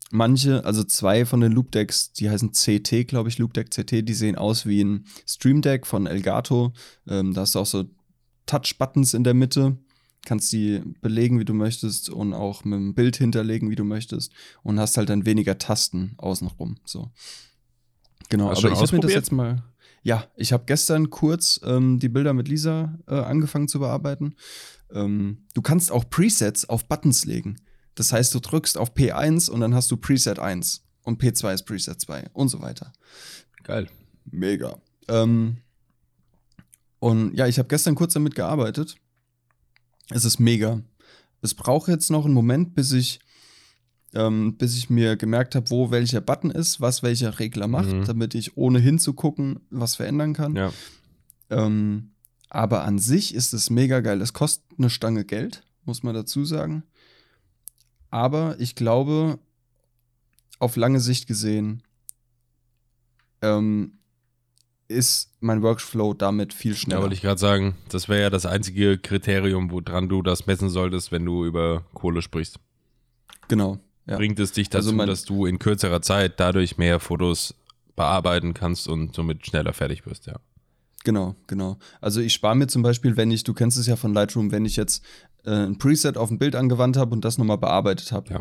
manche, 0.09 0.65
also 0.65 0.83
zwei 0.83 1.25
von 1.25 1.41
den 1.41 1.51
Loop-Decks, 1.51 2.13
die 2.13 2.29
heißen 2.29 2.53
CT, 2.53 3.07
glaube 3.07 3.29
ich, 3.29 3.37
Loop-Deck 3.37 3.69
CT, 3.69 4.07
die 4.07 4.13
sehen 4.13 4.35
aus 4.35 4.65
wie 4.65 4.83
ein 4.83 5.05
Stream-Deck 5.27 5.85
von 5.85 6.07
Elgato. 6.07 6.73
Ähm, 7.07 7.33
da 7.33 7.41
hast 7.41 7.53
du 7.53 7.59
auch 7.59 7.65
so 7.67 7.85
Touch-Buttons 8.47 9.13
in 9.13 9.23
der 9.23 9.35
Mitte 9.35 9.77
kannst 10.25 10.51
die 10.51 10.81
belegen, 11.01 11.39
wie 11.39 11.45
du 11.45 11.53
möchtest 11.53 12.09
und 12.09 12.33
auch 12.33 12.63
mit 12.63 12.77
dem 12.77 12.93
Bild 12.93 13.17
hinterlegen, 13.17 13.69
wie 13.69 13.75
du 13.75 13.83
möchtest 13.83 14.31
und 14.63 14.79
hast 14.79 14.97
halt 14.97 15.09
dann 15.09 15.25
weniger 15.25 15.57
Tasten 15.57 16.13
außenrum. 16.17 16.77
So. 16.85 17.11
Genau, 18.29 18.49
hast 18.49 18.59
aber 18.59 18.73
ich 18.73 18.79
habe 18.79 18.95
mir 18.95 19.01
das 19.01 19.13
jetzt 19.13 19.31
mal. 19.31 19.63
Ja, 20.03 20.25
ich 20.35 20.53
habe 20.53 20.63
gestern 20.65 21.09
kurz 21.09 21.59
ähm, 21.63 21.99
die 21.99 22.09
Bilder 22.09 22.33
mit 22.33 22.47
Lisa 22.47 22.97
äh, 23.07 23.15
angefangen 23.15 23.67
zu 23.67 23.79
bearbeiten. 23.79 24.35
Ähm, 24.91 25.45
du 25.53 25.61
kannst 25.61 25.91
auch 25.91 26.09
Presets 26.09 26.67
auf 26.67 26.87
Buttons 26.87 27.25
legen. 27.25 27.57
Das 27.95 28.13
heißt, 28.13 28.33
du 28.33 28.39
drückst 28.39 28.77
auf 28.77 28.93
P1 28.93 29.49
und 29.49 29.59
dann 29.59 29.75
hast 29.75 29.91
du 29.91 29.97
Preset 29.97 30.39
1 30.39 30.83
und 31.03 31.21
P2 31.21 31.53
ist 31.53 31.63
Preset 31.63 31.99
2 31.99 32.29
und 32.33 32.47
so 32.47 32.61
weiter. 32.61 32.93
Geil. 33.63 33.89
Mega. 34.25 34.77
Ähm, 35.07 35.57
und 36.99 37.35
ja, 37.35 37.47
ich 37.47 37.59
habe 37.59 37.67
gestern 37.67 37.95
kurz 37.95 38.13
damit 38.13 38.35
gearbeitet 38.35 38.95
es 40.11 40.25
ist 40.25 40.39
mega. 40.39 40.81
Es 41.41 41.53
braucht 41.53 41.87
jetzt 41.87 42.11
noch 42.11 42.25
einen 42.25 42.33
Moment, 42.33 42.75
bis 42.75 42.91
ich, 42.91 43.19
ähm, 44.13 44.57
bis 44.57 44.77
ich 44.77 44.89
mir 44.89 45.15
gemerkt 45.15 45.55
habe, 45.55 45.69
wo 45.69 45.91
welcher 45.91 46.21
Button 46.21 46.51
ist, 46.51 46.81
was 46.81 47.03
welcher 47.03 47.39
Regler 47.39 47.67
macht, 47.67 47.91
mhm. 47.91 48.05
damit 48.05 48.35
ich 48.35 48.57
ohne 48.57 48.79
hinzugucken 48.79 49.59
was 49.69 49.95
verändern 49.95 50.33
kann. 50.33 50.55
Ja. 50.55 50.71
Ähm, 51.49 52.11
aber 52.49 52.83
an 52.83 52.99
sich 52.99 53.33
ist 53.33 53.53
es 53.53 53.69
mega 53.69 54.01
geil. 54.01 54.21
Es 54.21 54.33
kostet 54.33 54.65
eine 54.77 54.89
Stange 54.89 55.25
Geld, 55.25 55.63
muss 55.85 56.03
man 56.03 56.13
dazu 56.13 56.45
sagen. 56.45 56.83
Aber 58.09 58.59
ich 58.59 58.75
glaube, 58.75 59.39
auf 60.59 60.75
lange 60.75 60.99
Sicht 60.99 61.27
gesehen, 61.27 61.81
ähm, 63.41 63.99
ist 64.91 65.31
mein 65.39 65.61
Workflow 65.61 66.13
damit 66.13 66.53
viel 66.53 66.75
schneller. 66.75 66.99
Ja, 66.99 67.03
wollte 67.03 67.15
ich 67.15 67.21
gerade 67.21 67.39
sagen, 67.39 67.75
das 67.89 68.09
wäre 68.09 68.21
ja 68.21 68.29
das 68.29 68.45
einzige 68.45 68.97
Kriterium, 68.97 69.71
woran 69.71 70.09
du 70.09 70.21
das 70.21 70.45
messen 70.47 70.69
solltest, 70.69 71.11
wenn 71.11 71.25
du 71.25 71.45
über 71.45 71.83
Kohle 71.93 72.21
sprichst. 72.21 72.59
Genau. 73.47 73.79
Ja. 74.05 74.17
Bringt 74.17 74.39
es 74.39 74.51
dich 74.51 74.69
dazu, 74.69 74.89
also 74.89 75.05
dass 75.05 75.23
du 75.25 75.45
in 75.45 75.59
kürzerer 75.59 76.01
Zeit 76.01 76.39
dadurch 76.39 76.77
mehr 76.77 76.99
Fotos 76.99 77.55
bearbeiten 77.95 78.53
kannst 78.53 78.87
und 78.87 79.15
somit 79.15 79.45
schneller 79.45 79.73
fertig 79.73 80.05
wirst, 80.05 80.25
ja. 80.25 80.39
Genau, 81.03 81.35
genau. 81.47 81.77
Also 81.99 82.21
ich 82.21 82.33
spare 82.33 82.55
mir 82.55 82.67
zum 82.67 82.83
Beispiel, 82.83 83.17
wenn 83.17 83.31
ich, 83.31 83.43
du 83.43 83.53
kennst 83.53 83.77
es 83.77 83.87
ja 83.87 83.95
von 83.95 84.13
Lightroom, 84.13 84.51
wenn 84.51 84.65
ich 84.65 84.75
jetzt 84.75 85.03
äh, 85.45 85.51
ein 85.51 85.77
Preset 85.77 86.17
auf 86.17 86.29
ein 86.29 86.37
Bild 86.37 86.55
angewandt 86.55 86.97
habe 86.97 87.13
und 87.13 87.25
das 87.25 87.37
nochmal 87.37 87.57
bearbeitet 87.57 88.11
habe, 88.11 88.33
ja. 88.33 88.39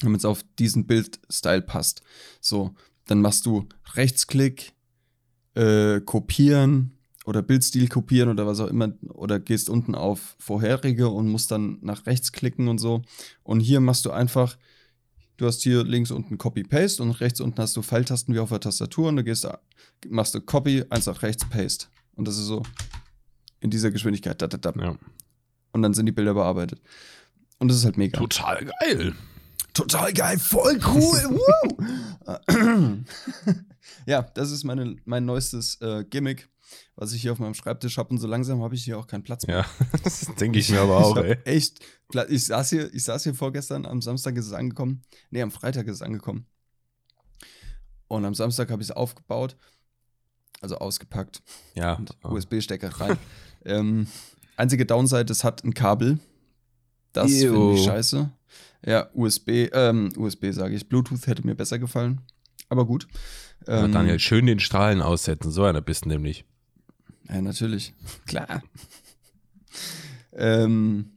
damit 0.00 0.20
es 0.20 0.24
auf 0.24 0.44
diesen 0.58 0.86
Bildstyle 0.86 1.62
passt. 1.62 2.02
So, 2.40 2.74
dann 3.06 3.20
machst 3.20 3.46
du 3.46 3.68
Rechtsklick, 3.94 4.72
äh, 5.60 6.00
kopieren 6.00 6.92
oder 7.26 7.42
Bildstil 7.42 7.88
kopieren 7.88 8.30
oder 8.30 8.46
was 8.46 8.60
auch 8.60 8.68
immer 8.68 8.92
oder 9.08 9.38
gehst 9.38 9.68
unten 9.68 9.94
auf 9.94 10.36
vorherige 10.38 11.08
und 11.08 11.28
musst 11.28 11.50
dann 11.50 11.78
nach 11.82 12.06
rechts 12.06 12.32
klicken 12.32 12.68
und 12.68 12.78
so. 12.78 13.02
Und 13.42 13.60
hier 13.60 13.80
machst 13.80 14.06
du 14.06 14.10
einfach, 14.10 14.56
du 15.36 15.46
hast 15.46 15.62
hier 15.62 15.84
links 15.84 16.10
unten 16.10 16.38
Copy-Paste 16.38 17.02
und 17.02 17.12
rechts 17.12 17.40
unten 17.40 17.60
hast 17.60 17.76
du 17.76 17.82
Pfeiltasten 17.82 18.34
wie 18.34 18.38
auf 18.38 18.48
der 18.48 18.60
Tastatur 18.60 19.08
und 19.08 19.16
du 19.16 19.24
gehst, 19.24 19.46
machst 20.08 20.34
du 20.34 20.40
Copy, 20.40 20.84
eins 20.88 21.06
nach 21.06 21.22
rechts, 21.22 21.44
Paste. 21.48 21.86
Und 22.16 22.26
das 22.26 22.38
ist 22.38 22.46
so 22.46 22.62
in 23.60 23.70
dieser 23.70 23.90
Geschwindigkeit. 23.90 24.40
Da, 24.40 24.46
da, 24.46 24.56
da. 24.56 24.72
Ja. 24.82 24.96
Und 25.72 25.82
dann 25.82 25.94
sind 25.94 26.06
die 26.06 26.12
Bilder 26.12 26.34
bearbeitet. 26.34 26.80
Und 27.58 27.68
das 27.68 27.76
ist 27.76 27.84
halt 27.84 27.98
mega. 27.98 28.18
Total 28.18 28.64
geil. 28.80 29.14
Total 29.72 30.12
geil, 30.12 30.38
voll 30.38 30.80
cool. 30.86 31.40
ja, 34.06 34.22
das 34.22 34.50
ist 34.50 34.64
meine, 34.64 34.96
mein 35.04 35.24
neuestes 35.24 35.80
äh, 35.80 36.04
Gimmick, 36.04 36.48
was 36.96 37.12
ich 37.12 37.22
hier 37.22 37.32
auf 37.32 37.38
meinem 37.38 37.54
Schreibtisch 37.54 37.98
habe. 37.98 38.10
Und 38.10 38.18
so 38.18 38.26
langsam 38.26 38.62
habe 38.62 38.74
ich 38.74 38.84
hier 38.84 38.98
auch 38.98 39.06
keinen 39.06 39.22
Platz 39.22 39.46
mehr. 39.46 39.58
Ja, 39.58 39.98
das 40.04 40.26
denke 40.38 40.58
ich 40.58 40.70
mir 40.70 40.80
aber 40.80 40.98
auch, 40.98 41.16
ich 41.16 41.24
ey. 41.24 41.38
Echt, 41.44 41.80
ich 42.28 42.46
saß, 42.46 42.70
hier, 42.70 42.92
ich 42.92 43.04
saß 43.04 43.22
hier 43.24 43.34
vorgestern, 43.34 43.86
am 43.86 44.02
Samstag 44.02 44.36
ist 44.36 44.46
es 44.46 44.52
angekommen. 44.52 45.02
Nee, 45.30 45.42
am 45.42 45.50
Freitag 45.50 45.86
ist 45.86 45.96
es 45.96 46.02
angekommen. 46.02 46.46
Und 48.08 48.24
am 48.24 48.34
Samstag 48.34 48.70
habe 48.70 48.82
ich 48.82 48.88
es 48.88 48.96
aufgebaut, 48.96 49.56
also 50.60 50.76
ausgepackt. 50.78 51.42
Ja. 51.74 52.00
USB-Stecker 52.24 52.88
rein. 53.00 53.16
ähm, 53.64 54.08
einzige 54.56 54.84
Downside, 54.84 55.32
es 55.32 55.44
hat 55.44 55.62
ein 55.64 55.74
Kabel. 55.74 56.18
Das 57.12 57.30
finde 57.30 57.74
ich 57.74 57.84
scheiße. 57.84 58.30
Ja, 58.84 59.08
USB, 59.14 59.68
ähm, 59.72 60.10
USB 60.16 60.50
sage 60.52 60.74
ich. 60.74 60.88
Bluetooth 60.88 61.26
hätte 61.26 61.46
mir 61.46 61.54
besser 61.54 61.78
gefallen. 61.78 62.20
Aber 62.68 62.86
gut. 62.86 63.06
Ähm, 63.66 63.86
ja, 63.86 63.88
Daniel, 63.88 64.18
schön 64.18 64.46
den 64.46 64.60
Strahlen 64.60 65.02
aussetzen. 65.02 65.50
So 65.50 65.64
einer 65.64 65.80
bist 65.80 66.04
du 66.04 66.08
nämlich. 66.08 66.44
Ja, 67.28 67.40
natürlich. 67.42 67.92
Klar. 68.26 68.62
ähm, 70.32 71.12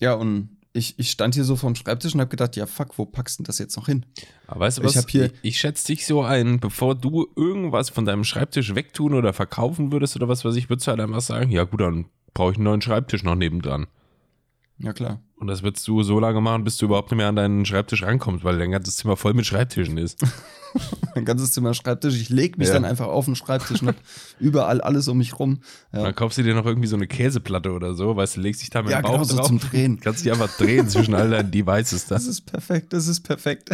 ja, 0.00 0.14
und 0.14 0.56
ich, 0.72 0.98
ich 0.98 1.10
stand 1.10 1.34
hier 1.34 1.44
so 1.44 1.56
vorm 1.56 1.74
Schreibtisch 1.74 2.14
und 2.14 2.20
habe 2.20 2.30
gedacht, 2.30 2.54
ja 2.56 2.66
fuck, 2.66 2.96
wo 2.96 3.04
packst 3.04 3.40
du 3.40 3.42
das 3.42 3.58
jetzt 3.58 3.76
noch 3.76 3.86
hin? 3.86 4.06
Aber 4.46 4.60
weißt 4.60 4.78
du 4.78 4.84
was? 4.84 4.94
Ich 4.96 5.06
hier- 5.10 5.24
ich, 5.26 5.32
ich 5.42 5.58
schätze 5.58 5.86
dich 5.88 6.06
so 6.06 6.22
ein, 6.22 6.60
bevor 6.60 6.94
du 6.94 7.26
irgendwas 7.36 7.90
von 7.90 8.04
deinem 8.04 8.22
Schreibtisch 8.24 8.74
wegtun 8.74 9.14
oder 9.14 9.32
verkaufen 9.32 9.90
würdest 9.92 10.14
oder 10.16 10.28
was 10.28 10.44
weiß 10.44 10.54
ich, 10.56 10.70
würdest 10.70 10.86
du 10.86 10.90
halt 10.92 11.00
einfach 11.00 11.20
sagen, 11.22 11.50
ja 11.50 11.64
gut, 11.64 11.80
dann 11.80 12.06
brauche 12.34 12.52
ich 12.52 12.56
einen 12.58 12.64
neuen 12.64 12.82
Schreibtisch 12.82 13.24
noch 13.24 13.34
nebendran. 13.34 13.88
Ja 14.78 14.92
klar. 14.92 15.20
Und 15.40 15.46
das 15.46 15.62
würdest 15.62 15.88
du 15.88 16.02
so 16.02 16.20
lange 16.20 16.40
machen, 16.42 16.64
bis 16.64 16.76
du 16.76 16.84
überhaupt 16.84 17.10
nicht 17.10 17.16
mehr 17.16 17.28
an 17.28 17.34
deinen 17.36 17.64
Schreibtisch 17.64 18.02
rankommst, 18.02 18.44
weil 18.44 18.58
dein 18.58 18.70
ganzes 18.72 18.96
Zimmer 18.96 19.16
voll 19.16 19.32
mit 19.32 19.46
Schreibtischen 19.46 19.96
ist. 19.96 20.20
Mein 21.14 21.24
ganzes 21.24 21.52
Zimmer 21.52 21.72
Schreibtisch. 21.72 22.14
Ich 22.20 22.28
leg 22.28 22.58
mich 22.58 22.68
Ja. 22.68 22.74
dann 22.74 22.84
einfach 22.84 23.06
auf 23.06 23.24
den 23.24 23.36
Schreibtisch 23.36 23.80
und 23.80 23.88
hab 23.88 23.96
überall 24.38 24.82
alles 24.82 25.08
um 25.08 25.16
mich 25.16 25.38
rum. 25.38 25.60
Ja, 25.94 26.02
dann 26.02 26.14
kaufst 26.14 26.36
du 26.36 26.42
dir 26.42 26.54
noch 26.54 26.66
irgendwie 26.66 26.88
so 26.88 26.96
eine 26.96 27.06
Käseplatte 27.06 27.72
oder 27.72 27.94
so, 27.94 28.14
weißt 28.16 28.36
du, 28.36 28.42
legst 28.42 28.60
dich 28.60 28.68
da 28.68 28.82
mit 28.82 28.90
ja 28.92 28.98
dem 29.00 29.04
Bauch 29.04 29.12
genau 29.14 29.24
so 29.24 29.36
drauf. 29.36 29.46
zum 29.46 29.58
Drehen. 29.60 29.98
Kannst 29.98 30.22
dich 30.24 30.30
einfach 30.30 30.54
drehen 30.58 30.88
zwischen 30.90 31.14
all 31.14 31.30
deinen 31.30 31.50
Devices 31.50 32.04
da. 32.06 32.16
Das 32.16 32.26
ist 32.26 32.42
perfekt, 32.42 32.92
das 32.92 33.08
ist 33.08 33.20
perfekt. 33.22 33.70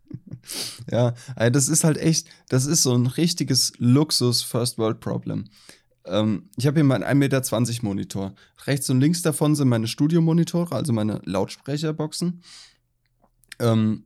ja, 0.90 1.14
also 1.36 1.50
das 1.52 1.68
ist 1.68 1.84
halt 1.84 1.98
echt, 1.98 2.26
das 2.48 2.64
ist 2.66 2.82
so 2.82 2.94
ein 2.94 3.06
richtiges 3.06 3.74
Luxus-First-World-Problem. 3.78 5.44
Ähm, 6.10 6.50
ich 6.56 6.66
habe 6.66 6.76
hier 6.76 6.84
meinen 6.84 7.04
1,20 7.04 7.14
Meter 7.14 7.84
Monitor. 7.84 8.34
Rechts 8.66 8.90
und 8.90 9.00
links 9.00 9.22
davon 9.22 9.54
sind 9.54 9.68
meine 9.68 9.86
Studiomonitore, 9.86 10.74
also 10.74 10.92
meine 10.92 11.20
Lautsprecherboxen. 11.24 12.42
Ähm, 13.58 14.04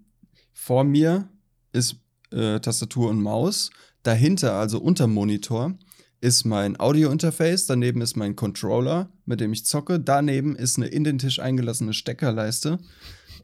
vor 0.52 0.84
mir 0.84 1.28
ist 1.72 1.96
äh, 2.30 2.60
Tastatur 2.60 3.10
und 3.10 3.22
Maus. 3.22 3.70
Dahinter, 4.02 4.54
also 4.54 4.78
unter 4.80 5.06
Monitor, 5.06 5.76
ist 6.20 6.44
mein 6.44 6.78
Audio-Interface. 6.80 7.66
Daneben 7.66 8.00
ist 8.00 8.16
mein 8.16 8.34
Controller, 8.36 9.10
mit 9.26 9.40
dem 9.40 9.52
ich 9.52 9.66
zocke. 9.66 10.00
Daneben 10.00 10.56
ist 10.56 10.78
eine 10.78 10.86
in 10.86 11.04
den 11.04 11.18
Tisch 11.18 11.38
eingelassene 11.38 11.92
Steckerleiste, 11.92 12.78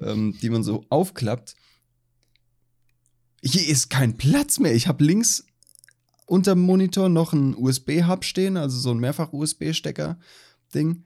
ähm, 0.01 0.37
die 0.41 0.51
man 0.51 0.63
so 0.63 0.85
aufklappt. 0.89 1.57
Hier 3.43 3.67
ist 3.67 3.91
kein 3.91 4.17
Platz 4.17 4.59
mehr. 4.59 4.75
Ich 4.75 4.87
habe 4.89 5.05
links 5.05 5.45
unter 6.31 6.55
dem 6.55 6.63
Monitor 6.63 7.09
noch 7.09 7.33
einen 7.33 7.57
USB-Hub 7.57 8.25
stehen, 8.25 8.57
also 8.57 8.79
so 8.79 8.93
ein 8.93 8.99
Mehrfach-USB-Stecker-Ding. 8.99 11.05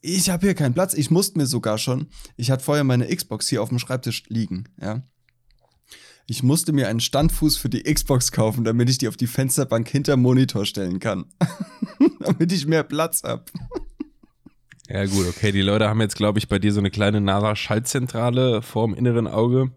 Ich 0.00 0.30
habe 0.30 0.46
hier 0.46 0.54
keinen 0.54 0.72
Platz. 0.72 0.94
Ich 0.94 1.10
musste 1.10 1.38
mir 1.38 1.46
sogar 1.46 1.76
schon. 1.76 2.06
Ich 2.36 2.50
hatte 2.50 2.64
vorher 2.64 2.84
meine 2.84 3.14
Xbox 3.14 3.46
hier 3.48 3.62
auf 3.62 3.68
dem 3.68 3.78
Schreibtisch 3.78 4.22
liegen, 4.28 4.64
ja. 4.80 5.02
Ich 6.30 6.42
musste 6.42 6.72
mir 6.72 6.88
einen 6.88 7.00
Standfuß 7.00 7.56
für 7.56 7.70
die 7.70 7.82
Xbox 7.82 8.32
kaufen, 8.32 8.64
damit 8.64 8.90
ich 8.90 8.98
die 8.98 9.08
auf 9.08 9.16
die 9.16 9.26
Fensterbank 9.26 9.88
hinterm 9.88 10.20
Monitor 10.20 10.66
stellen 10.66 10.98
kann. 10.98 11.24
damit 12.20 12.52
ich 12.52 12.66
mehr 12.66 12.84
Platz 12.84 13.22
habe. 13.22 13.44
Ja 14.88 15.04
gut, 15.06 15.26
okay, 15.28 15.52
die 15.52 15.62
Leute 15.62 15.88
haben 15.88 16.00
jetzt, 16.00 16.16
glaube 16.16 16.38
ich, 16.38 16.48
bei 16.48 16.58
dir 16.58 16.72
so 16.72 16.80
eine 16.80 16.90
kleine 16.90 17.20
NASA-Schaltzentrale 17.20 18.62
vorm 18.62 18.94
inneren 18.94 19.26
Auge. 19.26 19.72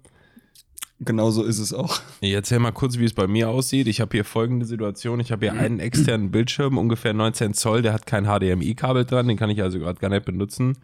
Genau 1.03 1.31
so 1.31 1.43
ist 1.43 1.57
es 1.57 1.73
auch. 1.73 1.99
Ich 2.19 2.31
erzähl 2.31 2.59
mal 2.59 2.71
kurz, 2.71 2.99
wie 2.99 3.05
es 3.05 3.13
bei 3.13 3.25
mir 3.25 3.49
aussieht. 3.49 3.87
Ich 3.87 4.01
habe 4.01 4.11
hier 4.11 4.23
folgende 4.23 4.67
Situation. 4.67 5.19
Ich 5.19 5.31
habe 5.31 5.49
hier 5.49 5.59
einen 5.59 5.79
externen 5.79 6.29
Bildschirm, 6.29 6.77
ungefähr 6.77 7.13
19 7.13 7.55
Zoll, 7.55 7.81
der 7.81 7.93
hat 7.93 8.05
kein 8.05 8.25
HDMI-Kabel 8.25 9.05
dran, 9.05 9.27
den 9.27 9.35
kann 9.35 9.49
ich 9.49 9.63
also 9.63 9.79
gerade 9.79 9.99
gar 9.99 10.09
nicht 10.09 10.25
benutzen. 10.25 10.77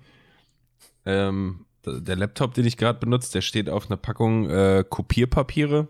Ähm, 1.06 1.66
der 1.86 2.16
Laptop, 2.16 2.56
den 2.56 2.66
ich 2.66 2.78
gerade 2.78 2.98
benutze, 3.00 3.32
der 3.32 3.42
steht 3.42 3.70
auf 3.70 3.92
einer 3.92 3.98
Packung 3.98 4.50
äh, 4.50 4.84
Kopierpapiere. 4.90 5.88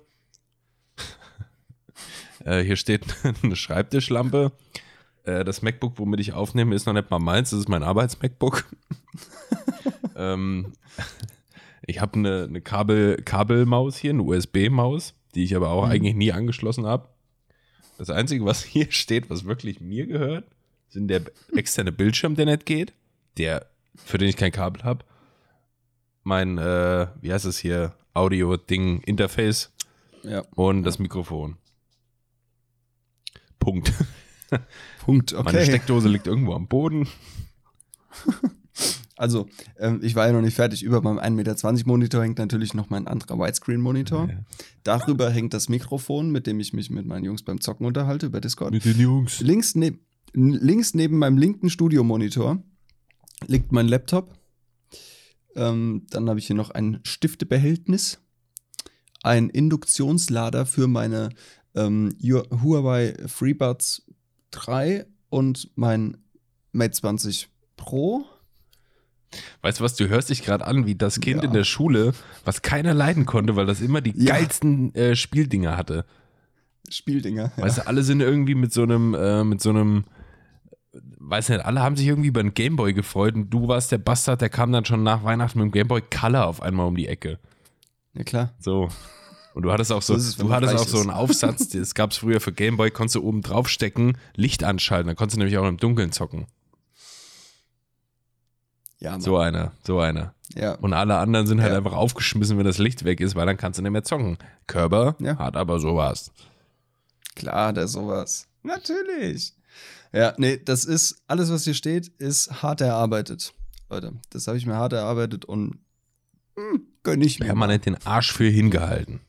äh, 2.44 2.62
hier 2.64 2.76
steht 2.76 3.06
eine 3.44 3.56
Schreibtischlampe. 3.56 4.52
Äh, 5.24 5.46
das 5.46 5.62
MacBook, 5.62 5.94
womit 6.00 6.20
ich 6.20 6.34
aufnehme, 6.34 6.76
ist 6.76 6.86
noch 6.86 6.94
nicht 6.94 7.10
mal 7.10 7.20
meins, 7.20 7.52
das 7.52 7.62
ist 7.62 7.70
mein 7.70 7.82
Arbeits-MacBook. 7.82 8.66
ähm, 10.18 10.74
ich 11.88 12.00
habe 12.02 12.14
eine, 12.20 12.44
eine 12.44 12.62
Kabel, 12.62 13.18
Kabelmaus 13.24 13.98
hier, 13.98 14.12
eine 14.12 14.22
USB-Maus, 14.22 15.16
die 15.34 15.44
ich 15.44 15.56
aber 15.56 15.70
auch 15.72 15.86
Mhm. 15.86 15.92
eigentlich 15.92 16.16
nie 16.16 16.32
angeschlossen 16.32 16.86
habe. 16.86 17.10
Das 17.98 18.10
Einzige, 18.12 18.46
was 18.46 18.64
hier 18.64 18.88
steht, 18.92 19.30
was 19.32 19.46
wirklich 19.46 19.82
mir 19.82 20.06
gehört, 20.06 20.46
sind 20.90 21.08
der 21.08 21.22
externe 21.56 21.92
Bildschirm, 21.92 22.36
der 22.36 22.46
nicht 22.46 22.66
geht, 22.68 22.94
der, 23.38 23.66
für 23.96 24.18
den 24.20 24.30
ich 24.30 24.38
kein 24.38 24.52
Kabel 24.52 24.84
habe. 24.84 25.04
Mein, 26.24 26.58
äh, 26.58 27.08
wie 27.22 27.32
heißt 27.34 27.46
es 27.46 27.58
hier, 27.58 27.94
Audio-Ding, 28.14 29.02
Interface 29.02 29.72
Ja. 30.24 30.44
und 30.56 30.84
das 30.84 31.00
Mikrofon. 31.00 31.58
Punkt. 33.60 33.94
Punkt. 35.06 35.32
Meine 35.44 35.48
Okay. 35.50 35.66
Steckdose 35.66 36.08
liegt 36.10 36.28
irgendwo 36.28 36.54
am 36.54 36.68
Boden. 36.68 37.08
Also, 39.18 39.48
ähm, 39.80 40.00
ich 40.04 40.16
war 40.16 40.28
ja 40.28 40.34
noch 40.34 40.42
nicht 40.42 40.54
fertig. 40.56 40.84
Über 40.84 41.02
meinem 41.02 41.18
1,20 41.20 41.32
Meter 41.76 41.88
Monitor 41.88 42.24
hängt 42.24 42.38
natürlich 42.38 42.74
noch 42.74 42.90
mein 42.90 43.08
anderer 43.08 43.38
Widescreen-Monitor. 43.40 44.30
Ja. 44.30 44.40
Darüber 44.84 45.30
hängt 45.32 45.54
das 45.54 45.70
Mikrofon, 45.70 46.30
mit 46.32 46.46
dem 46.48 46.60
ich 46.60 46.72
mich 46.74 46.90
mit 46.92 47.06
meinen 47.08 47.26
Jungs 47.26 47.44
beim 47.44 47.60
Zocken 47.60 47.86
unterhalte 47.88 48.28
über 48.28 48.40
Discord. 48.42 48.72
Mit 48.72 48.86
den 48.86 49.00
Jungs. 49.00 49.40
Links, 49.40 49.76
neb 49.76 50.00
links 50.34 50.94
neben 50.94 51.18
meinem 51.18 51.38
linken 51.38 51.70
Studiomonitor 51.70 52.62
liegt 53.48 53.72
mein 53.72 53.88
Laptop. 53.88 54.34
Ähm, 55.56 56.06
dann 56.12 56.30
habe 56.30 56.38
ich 56.40 56.46
hier 56.48 56.56
noch 56.56 56.70
ein 56.70 57.00
Stiftebehältnis, 57.04 58.20
ein 59.24 59.50
Induktionslader 59.50 60.66
für 60.68 60.88
meine 60.88 61.30
ähm, 61.74 62.16
Hu- 62.22 62.44
Huawei 62.62 63.16
FreeBuds 63.26 64.04
3 64.52 65.06
und 65.30 65.72
mein 65.76 66.18
Mate 66.72 66.92
20 66.92 67.50
Pro. 67.78 68.26
Weißt 69.62 69.80
du 69.80 69.84
was, 69.84 69.96
du 69.96 70.08
hörst 70.08 70.30
dich 70.30 70.44
gerade 70.44 70.66
an 70.66 70.86
wie 70.86 70.96
das 70.96 71.20
Kind 71.20 71.42
Ja. 71.44 71.48
in 71.48 71.54
der 71.54 71.64
Schule, 71.66 72.14
was 72.46 72.62
keiner 72.62 72.94
leiden 72.94 73.26
konnte, 73.26 73.56
weil 73.56 73.66
das 73.66 73.82
immer 73.82 74.02
die 74.02 74.14
Ja. 74.16 74.36
geilsten 74.36 74.94
äh, 74.96 75.16
Spieldinger 75.16 75.76
hatte. 75.78 76.06
Spieldinger. 76.90 77.52
Weißt 77.58 77.80
du, 77.80 77.88
alle 77.88 78.04
sind 78.04 78.22
irgendwie 78.22 78.56
mit 78.56 78.72
so 78.72 78.84
einem, 78.84 79.14
äh, 79.14 79.44
mit 79.44 79.62
so 79.62 79.70
einem, 79.72 80.06
weiß 80.94 81.50
nicht, 81.50 81.66
alle 81.66 81.82
haben 81.82 81.98
sich 81.98 82.08
irgendwie 82.08 82.30
über 82.30 82.40
einen 82.40 82.54
Gameboy 82.54 82.94
gefreut 82.94 83.36
und 83.36 83.50
du 83.50 83.68
warst 83.68 83.92
der 83.92 83.98
Bastard, 83.98 84.40
der 84.42 84.50
kam 84.50 84.72
dann 84.72 84.86
schon 84.86 85.04
nach 85.04 85.24
Weihnachten 85.24 85.60
mit 85.60 85.66
dem 85.68 85.72
Gameboy 85.72 86.02
Color 86.02 86.46
auf 86.48 86.62
einmal 86.62 86.88
um 86.88 86.96
die 86.96 87.08
Ecke. 87.08 87.40
Ja, 88.14 88.24
klar. 88.24 88.54
So. 88.60 88.88
Und 89.54 89.64
du 89.64 89.72
hattest 89.72 89.92
auch 89.92 90.02
so, 90.02 90.14
So 90.14 90.20
es, 90.20 90.36
du 90.38 90.52
hattest 90.54 90.76
auch 90.76 90.88
so 90.88 90.98
ist. 90.98 91.02
einen 91.04 91.12
Aufsatz, 91.12 91.68
das 91.74 91.94
gab 91.96 92.12
es 92.12 92.18
früher 92.18 92.40
für 92.40 92.54
Gameboy, 92.54 92.92
konntest 92.92 93.16
du 93.16 93.24
oben 93.24 93.42
drauf 93.42 93.68
stecken, 93.68 94.18
Licht 94.36 94.64
anschalten, 94.64 95.08
dann 95.08 95.16
konntest 95.16 95.36
du 95.36 95.40
nämlich 95.40 95.58
auch 95.58 95.68
im 95.68 95.78
Dunkeln 95.78 96.12
zocken. 96.14 96.46
Ja, 99.00 99.12
Mann. 99.12 99.22
So 99.22 99.38
einer, 99.38 99.74
so 99.86 100.00
einer. 100.00 100.34
ja. 100.56 100.74
Und 100.76 100.94
alle 100.94 101.18
anderen 101.18 101.46
sind 101.48 101.62
halt 101.62 101.72
Ja. 101.72 101.78
einfach 101.78 101.94
aufgeschmissen, 101.94 102.58
wenn 102.58 102.66
das 102.66 102.78
Licht 102.80 103.04
weg 103.06 103.20
ist, 103.20 103.36
weil 103.36 103.46
dann 103.46 103.58
kannst 103.58 103.78
du 103.78 103.84
nicht 103.84 103.92
mehr 103.92 104.04
zocken. 104.04 104.38
Körper 104.66 105.16
Ja. 105.20 105.38
hat 105.38 105.56
aber 105.56 105.80
sowas. 105.80 106.32
Klar, 107.36 107.74
der 107.74 107.88
sowas. 107.88 108.48
Natürlich. 108.64 109.54
Ja, 110.14 110.34
nee, 110.38 110.58
das 110.64 110.86
ist, 110.86 111.22
alles, 111.28 111.52
was 111.52 111.64
hier 111.66 111.74
steht, 111.76 112.08
ist 112.18 112.64
hart 112.64 112.82
erarbeitet. 112.82 113.54
Leute, 113.90 114.14
das 114.32 114.48
habe 114.48 114.58
ich 114.58 114.66
mir 114.66 114.76
hart 114.76 114.94
erarbeitet 114.94 115.46
und 115.46 115.78
hm, 116.56 116.82
gönn 117.04 117.22
ich 117.22 117.40
mir. 117.40 117.46
Permanent 117.46 117.86
den 117.86 117.98
Arsch 118.06 118.32
für 118.34 118.46
hingehalten. 118.50 119.20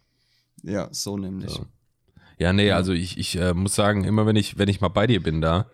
Ja, 0.63 0.89
so 0.93 1.17
nämlich. 1.19 1.51
So. 1.51 1.67
Ja, 2.39 2.53
nee, 2.53 2.71
also 2.73 2.93
ich, 2.93 3.19
ich 3.19 3.37
äh, 3.37 3.53
muss 3.53 3.75
sagen, 3.75 4.05
immer 4.05 4.25
wenn 4.25 4.37
ich, 4.37 4.57
wenn 4.59 4.69
ich 4.69 4.81
mal 4.81 4.89
bei 4.89 5.07
dir 5.07 5.23
bin 5.23 5.41
da, 5.41 5.67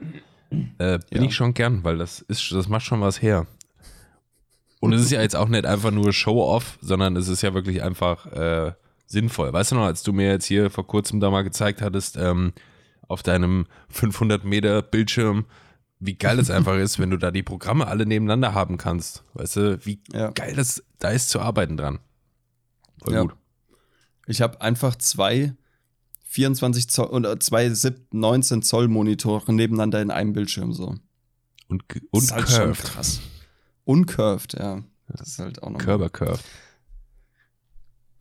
äh, 0.79 0.99
bin 1.11 1.23
Ja. 1.23 1.29
ich 1.29 1.35
schon 1.37 1.55
gern, 1.55 1.85
weil 1.85 1.99
das 1.99 2.21
ist, 2.21 2.51
das 2.53 2.69
macht 2.69 2.85
schon 2.85 3.01
was 3.01 3.23
her. 3.23 3.47
Und 4.85 4.93
es 4.93 5.03
ist 5.03 5.11
ja 5.11 5.21
jetzt 5.23 5.37
auch 5.37 5.49
nicht 5.49 5.67
einfach 5.67 5.91
nur 5.91 6.13
Show-off, 6.13 6.79
sondern 6.81 7.17
es 7.17 7.29
ist 7.29 7.43
ja 7.43 7.55
wirklich 7.55 7.83
einfach 7.83 8.27
äh, 8.27 8.73
sinnvoll. 9.07 9.53
Weißt 9.53 9.73
du 9.73 9.77
noch, 9.77 9.85
als 9.85 10.03
du 10.03 10.13
mir 10.13 10.29
jetzt 10.29 10.47
hier 10.47 10.71
vor 10.71 10.87
kurzem 10.87 11.21
da 11.21 11.31
mal 11.31 11.43
gezeigt 11.43 11.83
hattest, 11.83 12.17
ähm, 12.17 12.53
auf 13.09 13.23
deinem 13.23 13.67
500 13.91 14.45
Meter 14.45 14.83
Bildschirm, 14.83 15.45
wie 16.01 16.15
geil 16.17 16.39
es 16.39 16.51
einfach 16.51 16.77
ist, 16.77 16.99
wenn 16.99 17.11
du 17.11 17.17
da 17.19 17.31
die 17.31 17.43
Programme 17.43 17.87
alle 17.87 18.07
nebeneinander 18.07 18.55
haben 18.55 18.77
kannst. 18.79 19.25
Weißt 19.35 19.57
du, 19.57 19.85
wie 19.87 20.01
Ja. 20.13 20.31
geil 20.31 20.55
das 20.57 20.83
da 20.99 21.11
ist 21.11 21.29
zu 21.31 21.41
arbeiten 21.41 21.77
dran. 21.77 21.99
Voll 23.03 23.15
Ja. 23.15 23.23
gut. 23.23 23.35
Ich 24.27 24.41
habe 24.41 24.61
einfach 24.61 24.97
zwei 24.97 25.55
24 26.29 26.89
Zoll 26.89 27.07
oder 27.07 27.39
zwei 27.41 27.69
7, 27.71 28.07
19 28.11 28.63
Zoll 28.63 28.89
Monitore 28.89 29.53
nebeneinander 29.53 30.03
in 30.03 30.11
einem 30.11 30.33
Bildschirm 30.33 30.73
so. 30.73 30.95
Und, 31.69 31.85
Das 31.89 32.01
und 32.11 32.23
ist 32.25 32.33
halt 32.33 32.47
curved. 32.47 32.85
krass. 32.85 33.21
Uncurved, 33.85 34.55
ja. 34.55 34.83
Das 35.09 35.29
ist 35.29 35.39
halt 35.39 35.63
auch 35.63 35.71
noch. 35.71 35.79
Körper 35.79 36.09
curved. 36.11 36.45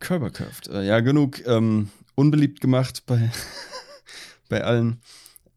Körper 0.00 0.30
curved. 0.30 0.68
Äh, 0.68 0.86
Ja, 0.86 1.00
genug 1.00 1.44
ähm, 1.46 1.90
unbeliebt 2.14 2.60
gemacht 2.60 3.04
bei, 3.06 3.30
bei 4.48 4.62
allen. 4.62 5.00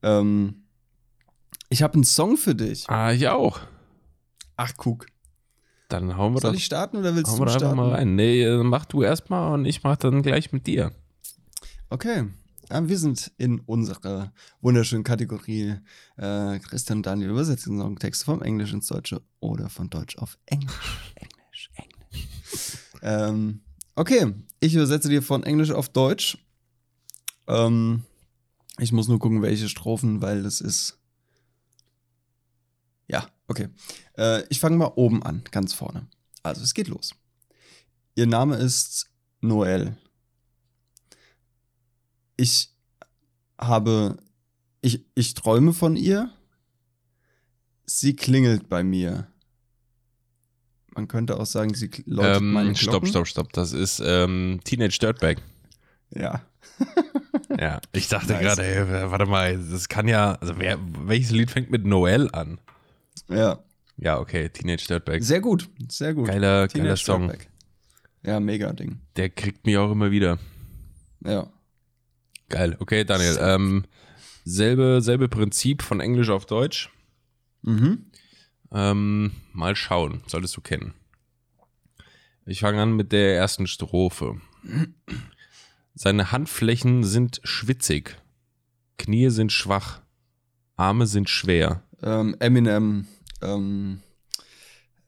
Ähm, 0.04 0.64
ich 1.70 1.84
habe 1.84 1.96
einen 1.96 2.04
Song 2.06 2.38
für 2.38 2.56
dich. 2.56 2.90
Ah, 2.90 3.12
ich 3.12 3.28
auch. 3.28 3.60
Ach, 4.56 4.72
guck. 4.78 5.06
Dann 5.90 6.16
hauen 6.18 6.34
wir 6.34 6.42
Soll 6.42 6.52
doch, 6.52 6.58
ich 6.58 6.66
starten 6.66 6.98
oder 6.98 7.16
willst 7.16 7.32
du 7.34 7.38
doch 7.38 7.46
einfach 7.48 7.60
starten? 7.60 7.78
mal 7.78 7.92
rein. 7.92 8.16
Nee, 8.16 8.44
äh, 8.44 8.64
mach 8.64 8.86
du 8.86 9.04
erstmal 9.04 9.54
und 9.54 9.66
ich 9.66 9.84
mach 9.84 9.98
dann 9.98 10.22
gleich 10.22 10.52
mit 10.52 10.68
dir. 10.68 10.92
Okay. 11.90 12.26
Ja, 12.70 12.88
wir 12.88 12.98
sind 12.98 13.32
in 13.38 13.62
unserer 13.62 14.34
wunderschönen 14.60 15.06
Kategorie 15.06 15.76
äh, 16.18 16.60
Christian 16.60 17.00
und 17.00 17.06
Daniel 17.06 17.30
übersetzen 17.30 17.80
Songtexte 17.80 18.26
vom 18.26 18.42
Englisch 18.42 18.74
ins 18.74 18.88
Deutsche 18.88 19.22
oder 19.40 19.70
von 19.70 19.90
Deutsch 19.90 20.18
auf 20.18 20.38
Englisch. 20.48 21.14
Englisch, 21.16 21.72
Englisch. 21.76 22.28
ähm, 23.02 23.62
okay, 23.96 24.34
ich 24.60 24.76
übersetze 24.76 25.08
dir 25.08 25.24
von 25.24 25.44
Englisch 25.44 25.72
auf 25.72 25.88
Deutsch. 25.88 26.38
Ähm, 27.48 28.04
ich 28.80 28.92
muss 28.92 29.08
nur 29.08 29.20
gucken, 29.20 29.42
welche 29.42 29.70
Strophen, 29.70 30.22
weil 30.22 30.46
es 30.46 30.60
ist. 30.60 31.00
Ja, 33.08 33.30
okay. 33.48 33.70
Äh, 34.18 34.44
ich 34.50 34.60
fange 34.60 34.76
mal 34.76 34.92
oben 34.96 35.24
an, 35.24 35.44
ganz 35.52 35.74
vorne. 35.74 36.08
Also, 36.44 36.64
es 36.64 36.74
geht 36.74 36.90
los. 36.90 37.16
Ihr 38.16 38.28
Name 38.28 38.58
ist 38.58 39.10
Noel. 39.40 39.96
Ich 42.38 42.70
habe. 43.60 44.18
Ich, 44.82 45.04
ich 45.16 45.34
träume 45.34 45.74
von 45.74 45.96
ihr. 45.96 46.32
Sie 47.86 48.16
klingelt 48.16 48.70
bei 48.70 48.84
mir. 48.84 49.28
Man 50.94 51.08
könnte 51.08 51.40
auch 51.40 51.46
sagen, 51.46 51.74
sie 51.74 51.90
läutet 52.06 52.42
meine 52.44 52.70
Ähm, 52.70 52.76
stopp, 52.76 52.92
Glocken. 52.92 53.08
stopp, 53.10 53.28
stopp. 53.28 53.54
Das 53.54 53.72
ist 53.74 54.02
ähm, 54.04 54.60
Teenage 54.64 54.98
Dirtbag. 55.00 55.38
Ja. 56.12 56.42
Ja, 57.60 57.80
ich 57.94 58.08
dachte 58.10 58.34
Nice. 58.34 58.42
gerade, 58.42 58.64
ey, 58.66 59.10
warte 59.10 59.26
mal, 59.26 59.58
das 59.58 59.88
kann 59.88 60.08
ja, 60.08 60.34
also 60.34 60.60
wer, 60.60 60.78
welches 61.08 61.32
Lied 61.32 61.50
fängt 61.50 61.72
mit 61.72 61.86
Noel 61.86 62.30
an? 62.34 62.60
Ja. 63.30 63.60
Ja, 63.96 64.20
okay, 64.20 64.50
Teenage 64.50 64.86
Dirtbag. 64.86 65.24
Sehr 65.24 65.40
gut. 65.40 65.68
Sehr 65.90 66.14
gut. 66.14 66.28
Geiler, 66.28 66.68
Teenage 66.68 66.84
geiler 66.84 66.98
Song. 66.98 67.28
Dirtbag. 67.30 67.48
Ja, 68.24 68.40
mega 68.40 68.74
Ding. 68.74 69.00
Der 69.16 69.30
kriegt 69.30 69.66
mich 69.66 69.78
auch 69.78 69.90
immer 69.92 70.12
wieder. 70.12 70.38
Ja. 71.26 71.48
Geil. 72.50 72.78
Okay, 72.80 73.04
Daniel. 73.04 73.38
Ähm, 73.42 73.86
selbe, 74.46 75.00
selbe 75.02 75.28
Prinzip 75.28 75.82
von 75.82 76.00
Englisch 76.00 76.30
auf 76.30 76.46
Deutsch. 76.46 76.90
Mhm. 77.62 78.06
Ähm, 78.72 79.32
mal 79.54 79.76
schauen. 79.76 80.22
Solltest 80.28 80.56
du 80.56 80.62
kennen. 80.62 80.94
Ich 82.46 82.62
fange 82.62 82.82
an 82.82 82.96
mit 82.96 83.12
der 83.12 83.36
ersten 83.36 83.68
Strophe. 83.68 84.40
Seine 85.94 86.32
Handflächen 86.32 87.04
sind 87.04 87.42
schwitzig. 87.44 88.18
Knie 88.98 89.30
sind 89.30 89.52
schwach. 89.52 90.02
Arme 90.78 91.08
sind 91.08 91.30
schwer. 91.30 91.84
Ähm, 92.02 92.36
Eminem. 92.40 93.08
Ähm, 93.42 94.02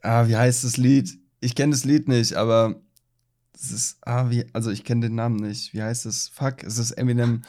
ah, 0.02 0.28
wie 0.28 0.36
heißt 0.36 0.64
das 0.64 0.78
Lied? 0.78 1.18
Ich 1.40 1.56
kenne 1.56 1.72
das 1.72 1.86
Lied 1.86 2.08
nicht, 2.08 2.34
aber 2.34 2.82
es 3.62 3.72
ist, 3.72 3.98
ah, 4.02 4.30
wie, 4.30 4.46
also 4.54 4.72
ich 4.72 4.84
kenne 4.84 5.08
den 5.08 5.16
Namen 5.16 5.36
nicht. 5.38 5.74
Wie 5.74 5.82
heißt 5.82 6.06
es? 6.06 6.30
Fuck, 6.30 6.64
es 6.64 6.78
ist 6.78 6.92
Eminem. 6.92 7.42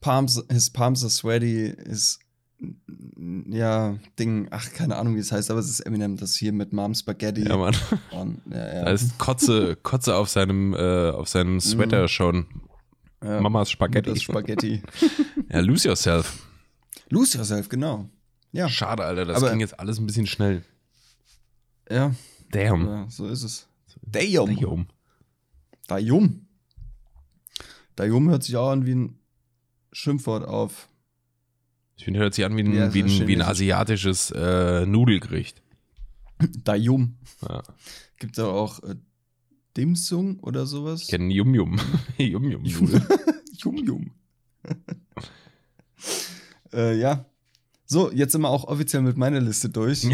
Palms, 0.00 0.42
his 0.50 0.70
palms 0.70 1.02
are 1.02 1.10
sweaty, 1.10 1.66
ist, 1.66 2.20
ja, 3.48 3.96
Ding, 4.18 4.48
ach, 4.50 4.72
keine 4.72 4.96
Ahnung, 4.96 5.14
wie 5.16 5.20
es 5.20 5.32
heißt, 5.32 5.50
aber 5.50 5.60
es 5.60 5.68
ist 5.68 5.80
Eminem, 5.80 6.16
das 6.16 6.34
hier 6.36 6.52
mit 6.52 6.72
Mom 6.72 6.94
Spaghetti. 6.94 7.46
Ja, 7.48 7.56
Mann. 7.56 7.74
Und, 8.12 8.40
ja, 8.50 8.74
ja. 8.74 8.84
Da 8.84 8.90
ist 8.92 9.18
Kotze, 9.18 9.76
Kotze 9.76 10.14
auf 10.16 10.28
seinem, 10.30 10.74
äh, 10.74 11.10
auf 11.10 11.28
seinem 11.28 11.60
Sweater 11.60 12.08
schon. 12.08 12.46
ja. 13.22 13.40
Mamas 13.40 13.70
Spaghetti. 13.70 14.10
Das 14.10 14.22
Spaghetti. 14.22 14.82
Ja, 15.52 15.60
lose 15.60 15.88
yourself. 15.88 16.46
Lose 17.08 17.36
yourself, 17.36 17.68
genau. 17.68 18.08
Ja, 18.52 18.68
Schade, 18.68 19.04
Alter. 19.04 19.24
Das 19.24 19.38
Aber- 19.38 19.50
ging 19.50 19.60
jetzt 19.60 19.78
alles 19.80 19.98
ein 19.98 20.06
bisschen 20.06 20.26
schnell. 20.26 20.62
ja, 21.90 22.14
Damn. 22.52 22.86
ja 22.86 23.06
so 23.10 23.26
ist 23.26 23.42
es. 23.42 23.66
Damn. 24.02 24.56
Damn. 24.56 24.86
Dayum. 25.90 26.46
Dayum 27.96 28.28
hört 28.30 28.44
sich 28.44 28.56
auch 28.56 28.70
an 28.70 28.86
wie 28.86 28.94
ein 28.94 29.18
Schimpfwort 29.92 30.46
auf. 30.46 30.88
Ich 31.96 32.04
finde, 32.04 32.20
hört 32.20 32.32
sich 32.32 32.44
an 32.44 32.56
wie 32.56 32.62
ein, 32.62 32.72
Ja, 32.72 32.94
wie 32.94 33.02
ein, 33.02 33.26
wie 33.26 33.34
ein 33.34 33.42
asiatisches 33.42 34.30
äh, 34.30 34.86
Nudelgericht. 34.86 35.62
Dayum. 36.64 37.16
Ja. 37.42 37.62
Gibt 38.18 38.38
es 38.38 38.44
auch 38.44 38.82
äh, 38.84 38.94
Dimsung 39.76 40.38
oder 40.40 40.64
sowas? 40.66 41.02
Ich 41.02 41.08
kenne 41.08 41.32
Yum 41.34 41.54
Yum. 41.54 41.80
Yum 42.18 42.48
Yum 42.50 42.62
Nudel. 42.80 43.02
Jum 43.58 43.76
Jum. 43.84 44.10
äh, 46.72 46.98
ja. 46.98 47.26
So, 47.92 48.12
jetzt 48.12 48.30
sind 48.30 48.42
wir 48.42 48.50
auch 48.50 48.68
offiziell 48.68 49.02
mit 49.02 49.16
meiner 49.16 49.40
Liste 49.40 49.68
durch. 49.68 50.06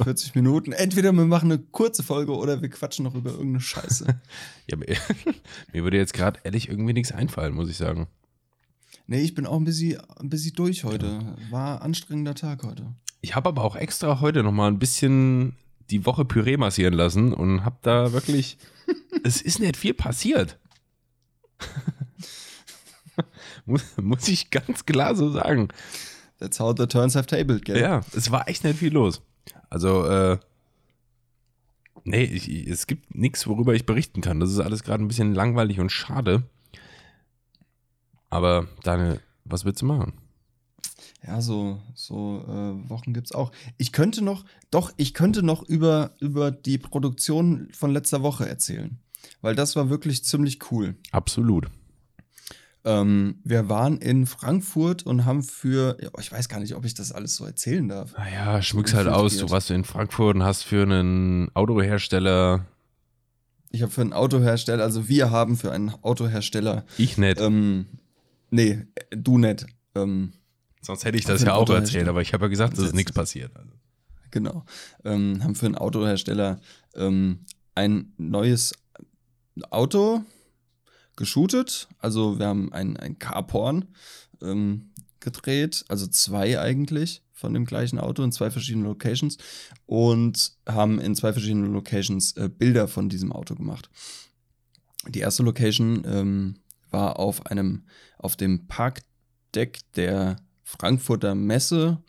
40 0.00 0.34
Minuten. 0.36 0.70
Entweder 0.70 1.10
wir 1.10 1.24
machen 1.24 1.50
eine 1.50 1.58
kurze 1.60 2.04
Folge 2.04 2.32
oder 2.32 2.62
wir 2.62 2.68
quatschen 2.68 3.02
noch 3.02 3.16
über 3.16 3.30
irgendeine 3.30 3.60
Scheiße. 3.60 4.06
Ja, 4.70 4.76
mir, 4.76 4.96
mir 5.72 5.82
würde 5.82 5.96
jetzt 5.96 6.12
gerade 6.12 6.38
ehrlich 6.44 6.68
irgendwie 6.68 6.92
nichts 6.92 7.10
einfallen, 7.10 7.52
muss 7.52 7.68
ich 7.68 7.76
sagen. 7.76 8.06
nee, 9.08 9.22
ich 9.22 9.34
bin 9.34 9.44
auch 9.44 9.56
ein 9.56 9.64
bisschen, 9.64 10.00
ein 10.20 10.28
bisschen 10.28 10.54
durch 10.54 10.84
heute. 10.84 11.36
War 11.50 11.80
ein 11.80 11.86
anstrengender 11.86 12.36
Tag 12.36 12.62
heute. 12.62 12.94
Ich 13.22 13.34
habe 13.34 13.48
aber 13.48 13.64
auch 13.64 13.74
extra 13.74 14.20
heute 14.20 14.44
nochmal 14.44 14.70
ein 14.70 14.78
bisschen 14.78 15.56
die 15.90 16.06
Woche 16.06 16.24
Püree 16.24 16.56
massieren 16.56 16.94
lassen 16.94 17.32
und 17.32 17.64
habe 17.64 17.78
da 17.82 18.12
wirklich. 18.12 18.56
es 19.24 19.42
ist 19.42 19.58
nicht 19.58 19.76
viel 19.76 19.94
passiert. 19.94 20.60
muss, 23.64 23.82
muss 24.00 24.28
ich 24.28 24.50
ganz 24.50 24.86
klar 24.86 25.16
so 25.16 25.28
sagen. 25.30 25.70
That's 26.38 26.60
how 26.60 26.74
the 26.76 26.86
turns 26.86 27.14
have 27.14 27.26
tabled, 27.26 27.64
gell? 27.64 27.80
Ja, 27.80 28.02
es 28.14 28.30
war 28.30 28.48
echt 28.48 28.64
nicht 28.64 28.78
viel 28.78 28.92
los. 28.92 29.22
Also, 29.70 30.04
äh, 30.06 30.38
nee, 32.04 32.24
ich, 32.24 32.48
es 32.68 32.86
gibt 32.86 33.14
nichts, 33.14 33.46
worüber 33.46 33.74
ich 33.74 33.86
berichten 33.86 34.20
kann. 34.20 34.40
Das 34.40 34.50
ist 34.50 34.60
alles 34.60 34.82
gerade 34.82 35.02
ein 35.02 35.08
bisschen 35.08 35.34
langweilig 35.34 35.80
und 35.80 35.90
schade. 35.90 36.42
Aber 38.28 38.68
Daniel, 38.82 39.20
was 39.44 39.64
willst 39.64 39.82
du 39.82 39.86
machen? 39.86 40.14
Ja, 41.26 41.40
so, 41.40 41.80
so 41.94 42.44
äh, 42.46 42.90
Wochen 42.90 43.12
gibt's 43.12 43.32
auch. 43.32 43.50
Ich 43.78 43.92
könnte 43.92 44.22
noch, 44.22 44.44
doch, 44.70 44.92
ich 44.96 45.14
könnte 45.14 45.42
noch 45.42 45.62
über, 45.62 46.12
über 46.20 46.50
die 46.50 46.78
Produktion 46.78 47.68
von 47.72 47.92
letzter 47.92 48.22
Woche 48.22 48.48
erzählen. 48.48 48.98
Weil 49.40 49.56
das 49.56 49.74
war 49.74 49.90
wirklich 49.90 50.24
ziemlich 50.24 50.70
cool. 50.70 50.96
Absolut. 51.10 51.66
Ähm, 52.88 53.40
wir 53.42 53.68
waren 53.68 53.98
in 53.98 54.26
Frankfurt 54.26 55.02
und 55.04 55.24
haben 55.24 55.42
für, 55.42 55.96
ja, 56.00 56.08
ich 56.20 56.30
weiß 56.30 56.48
gar 56.48 56.60
nicht, 56.60 56.76
ob 56.76 56.84
ich 56.84 56.94
das 56.94 57.10
alles 57.10 57.34
so 57.34 57.44
erzählen 57.44 57.88
darf. 57.88 58.12
Naja, 58.16 58.62
schmück's 58.62 58.94
halt 58.94 59.08
aus. 59.08 59.14
Du 59.14 59.24
Infiltriert. 59.24 59.50
warst 59.50 59.70
in 59.72 59.84
Frankfurt 59.84 60.36
und 60.36 60.44
hast 60.44 60.62
für 60.62 60.82
einen 60.82 61.50
Autohersteller, 61.54 62.64
Ich 63.72 63.82
habe 63.82 63.90
für 63.90 64.02
einen 64.02 64.12
Autohersteller, 64.12 64.84
also 64.84 65.08
wir 65.08 65.30
haben 65.32 65.56
für 65.56 65.72
einen 65.72 65.90
Autohersteller, 66.02 66.84
ich 66.96 67.18
nicht. 67.18 67.40
ähm, 67.40 67.86
nee, 68.50 68.86
du 69.10 69.36
nicht, 69.38 69.66
ähm, 69.96 70.32
Sonst 70.80 71.04
hätte 71.04 71.18
ich 71.18 71.24
das 71.24 71.42
ja 71.42 71.54
auch 71.54 71.68
erzählt, 71.68 72.06
aber 72.06 72.22
ich 72.22 72.32
habe 72.32 72.44
ja 72.44 72.48
gesagt, 72.48 72.74
dass 72.74 72.78
Das 72.78 72.88
ist 72.90 72.94
nichts 72.94 73.10
passiert. 73.10 73.50
Also. 73.56 73.72
genau, 74.30 74.64
ähm, 75.04 75.42
haben 75.42 75.56
für 75.56 75.66
einen 75.66 75.74
Autohersteller 75.74 76.60
ähm, 76.94 77.40
ein 77.74 78.12
neues 78.16 78.72
Auto 79.70 80.22
geshootet. 81.16 81.88
Also 81.98 82.38
wir 82.38 82.46
haben 82.46 82.72
ein, 82.72 82.96
ein 82.96 83.18
Carporn 83.18 83.86
ähm, 84.42 84.90
gedreht, 85.20 85.84
also 85.88 86.06
zwei 86.06 86.60
eigentlich 86.60 87.22
von 87.32 87.52
dem 87.52 87.66
gleichen 87.66 87.98
Auto 87.98 88.22
in 88.22 88.32
zwei 88.32 88.50
verschiedenen 88.50 88.86
Locations 88.86 89.36
und 89.84 90.52
haben 90.66 90.98
in 90.98 91.14
zwei 91.14 91.32
verschiedenen 91.32 91.72
Locations 91.72 92.32
äh, 92.36 92.48
Bilder 92.48 92.88
von 92.88 93.08
diesem 93.08 93.32
Auto 93.32 93.54
gemacht. 93.54 93.90
Die 95.08 95.20
erste 95.20 95.42
Location 95.42 96.02
ähm, 96.06 96.54
war 96.90 97.18
auf 97.18 97.46
einem, 97.46 97.84
auf 98.18 98.36
dem 98.36 98.66
Parkdeck 98.66 99.80
der 99.94 100.36
Frankfurter 100.62 101.34
Messe, 101.34 102.02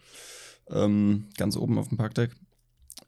ähm, 0.69 1.27
ganz 1.37 1.57
oben 1.57 1.77
auf 1.77 1.89
dem 1.89 1.97
Parkdeck. 1.97 2.35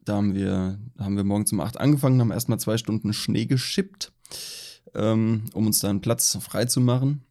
Da 0.05 0.15
haben 0.15 0.35
wir, 0.35 0.79
haben 0.97 1.15
wir 1.15 1.23
morgens 1.23 1.51
um 1.51 1.59
8 1.59 1.79
angefangen, 1.79 2.19
haben 2.19 2.31
erstmal 2.31 2.59
zwei 2.59 2.77
Stunden 2.77 3.13
Schnee 3.13 3.45
geschippt, 3.45 4.11
ähm, 4.95 5.45
um 5.53 5.67
uns 5.67 5.79
da 5.79 5.89
einen 5.89 6.01
Platz 6.01 6.37
frei 6.41 6.65
zu 6.65 6.81
machen. 6.81 7.23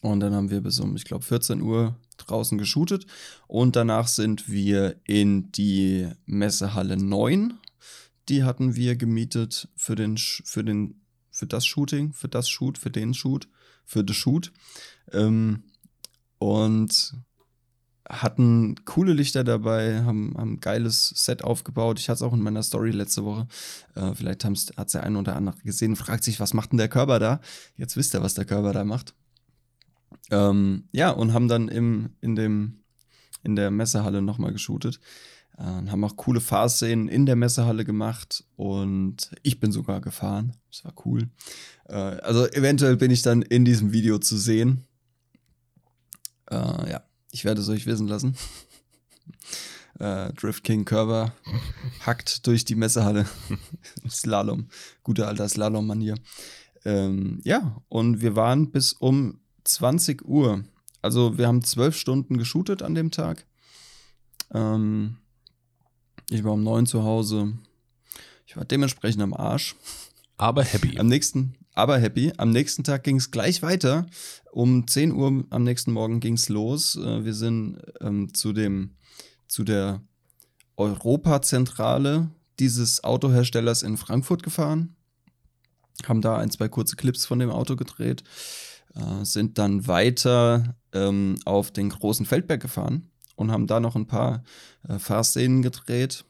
Und 0.00 0.20
dann 0.20 0.34
haben 0.34 0.50
wir 0.50 0.60
bis 0.60 0.78
um, 0.80 0.94
ich 0.96 1.04
glaube, 1.04 1.24
14 1.24 1.60
Uhr 1.60 1.96
draußen 2.18 2.58
geshootet. 2.58 3.06
Und 3.46 3.76
danach 3.76 4.08
sind 4.08 4.48
wir 4.48 4.96
in 5.04 5.50
die 5.52 6.08
Messehalle 6.26 6.96
9. 6.96 7.54
Die 8.28 8.44
hatten 8.44 8.76
wir 8.76 8.96
gemietet 8.96 9.68
für 9.74 9.96
den, 9.96 10.16
für 10.16 10.62
den, 10.62 11.00
für 11.30 11.46
das 11.46 11.66
Shooting, 11.66 12.12
für 12.12 12.28
das 12.28 12.48
Shoot, 12.48 12.78
für 12.78 12.90
den 12.90 13.14
Shoot, 13.14 13.48
für 13.84 14.04
the 14.06 14.14
Shoot. 14.14 14.52
Ähm, 15.12 15.64
und 16.38 17.14
hatten 18.08 18.76
coole 18.84 19.12
Lichter 19.12 19.44
dabei, 19.44 20.02
haben, 20.02 20.34
haben 20.36 20.54
ein 20.54 20.60
geiles 20.60 21.08
Set 21.14 21.44
aufgebaut. 21.44 21.98
Ich 21.98 22.08
hatte 22.08 22.16
es 22.16 22.22
auch 22.22 22.32
in 22.32 22.40
meiner 22.40 22.62
Story 22.62 22.90
letzte 22.90 23.24
Woche. 23.24 23.46
Äh, 23.94 24.14
vielleicht 24.14 24.44
hat 24.44 24.56
es 24.56 24.92
der 24.92 25.02
eine 25.02 25.18
oder 25.18 25.36
andere 25.36 25.56
gesehen, 25.62 25.96
fragt 25.96 26.24
sich, 26.24 26.40
was 26.40 26.54
macht 26.54 26.72
denn 26.72 26.78
der 26.78 26.88
Körper 26.88 27.18
da? 27.18 27.40
Jetzt 27.76 27.96
wisst 27.96 28.14
ihr, 28.14 28.22
was 28.22 28.34
der 28.34 28.44
Körper 28.46 28.72
da 28.72 28.84
macht. 28.84 29.14
Ähm, 30.30 30.84
ja, 30.92 31.10
und 31.10 31.32
haben 31.32 31.48
dann 31.48 31.68
im, 31.68 32.10
in, 32.20 32.34
dem, 32.34 32.80
in 33.42 33.56
der 33.56 33.70
Messehalle 33.70 34.22
nochmal 34.22 34.52
geshootet. 34.52 35.00
Äh, 35.58 35.62
haben 35.64 36.04
auch 36.04 36.16
coole 36.16 36.40
Fahrszenen 36.40 37.08
in 37.08 37.26
der 37.26 37.36
Messehalle 37.36 37.84
gemacht 37.84 38.44
und 38.56 39.32
ich 39.42 39.60
bin 39.60 39.72
sogar 39.72 40.00
gefahren. 40.00 40.54
Das 40.70 40.84
war 40.84 40.94
cool. 41.04 41.28
Äh, 41.88 41.94
also 41.94 42.46
eventuell 42.46 42.96
bin 42.96 43.10
ich 43.10 43.22
dann 43.22 43.42
in 43.42 43.64
diesem 43.64 43.92
Video 43.92 44.18
zu 44.18 44.36
sehen. 44.38 44.84
Äh, 46.50 46.90
ja, 46.90 47.02
ich 47.30 47.44
werde 47.44 47.60
es 47.60 47.68
euch 47.68 47.86
wissen 47.86 48.08
lassen. 48.08 48.36
äh, 49.98 50.32
Drift 50.32 50.64
King 50.64 50.84
Curver 50.84 51.32
hackt 52.04 52.46
durch 52.46 52.64
die 52.64 52.74
Messehalle. 52.74 53.26
Slalom. 54.08 54.68
Guter 55.02 55.28
alter 55.28 55.48
Slalom-Manier. 55.48 56.16
Ähm, 56.84 57.40
ja, 57.44 57.82
und 57.88 58.20
wir 58.20 58.36
waren 58.36 58.70
bis 58.70 58.92
um 58.92 59.40
20 59.64 60.24
Uhr. 60.24 60.64
Also 61.02 61.38
wir 61.38 61.46
haben 61.46 61.62
zwölf 61.62 61.96
Stunden 61.96 62.38
geshootet 62.38 62.82
an 62.82 62.94
dem 62.94 63.10
Tag. 63.10 63.46
Ähm, 64.52 65.18
ich 66.30 66.44
war 66.44 66.52
um 66.52 66.62
neun 66.62 66.86
zu 66.86 67.04
Hause. 67.04 67.54
Ich 68.46 68.56
war 68.56 68.64
dementsprechend 68.64 69.22
am 69.22 69.34
Arsch. 69.34 69.76
Aber 70.36 70.62
happy. 70.62 70.98
Am 70.98 71.08
nächsten, 71.08 71.56
aber 71.78 71.98
happy. 71.98 72.32
Am 72.36 72.50
nächsten 72.50 72.82
Tag 72.82 73.04
ging 73.04 73.16
es 73.16 73.30
gleich 73.30 73.62
weiter. 73.62 74.06
Um 74.50 74.88
10 74.88 75.12
Uhr 75.12 75.44
am 75.48 75.62
nächsten 75.62 75.92
Morgen 75.92 76.18
ging 76.18 76.34
es 76.34 76.48
los. 76.48 76.96
Äh, 76.96 77.24
wir 77.24 77.34
sind 77.34 77.78
ähm, 78.00 78.34
zu 78.34 78.52
dem, 78.52 78.96
zu 79.46 79.62
der 79.62 80.02
Europazentrale 80.76 82.30
dieses 82.58 83.04
Autoherstellers 83.04 83.82
in 83.82 83.96
Frankfurt 83.96 84.42
gefahren. 84.42 84.96
Haben 86.04 86.20
da 86.20 86.36
ein, 86.36 86.50
zwei 86.50 86.68
kurze 86.68 86.96
Clips 86.96 87.26
von 87.26 87.38
dem 87.38 87.50
Auto 87.50 87.76
gedreht. 87.76 88.24
Äh, 88.96 89.24
sind 89.24 89.56
dann 89.58 89.86
weiter 89.86 90.76
ähm, 90.92 91.36
auf 91.44 91.70
den 91.70 91.90
großen 91.90 92.26
Feldberg 92.26 92.60
gefahren 92.60 93.08
und 93.36 93.52
haben 93.52 93.68
da 93.68 93.78
noch 93.78 93.94
ein 93.94 94.08
paar 94.08 94.42
äh, 94.88 94.98
Fahrszenen 94.98 95.62
gedreht 95.62 96.24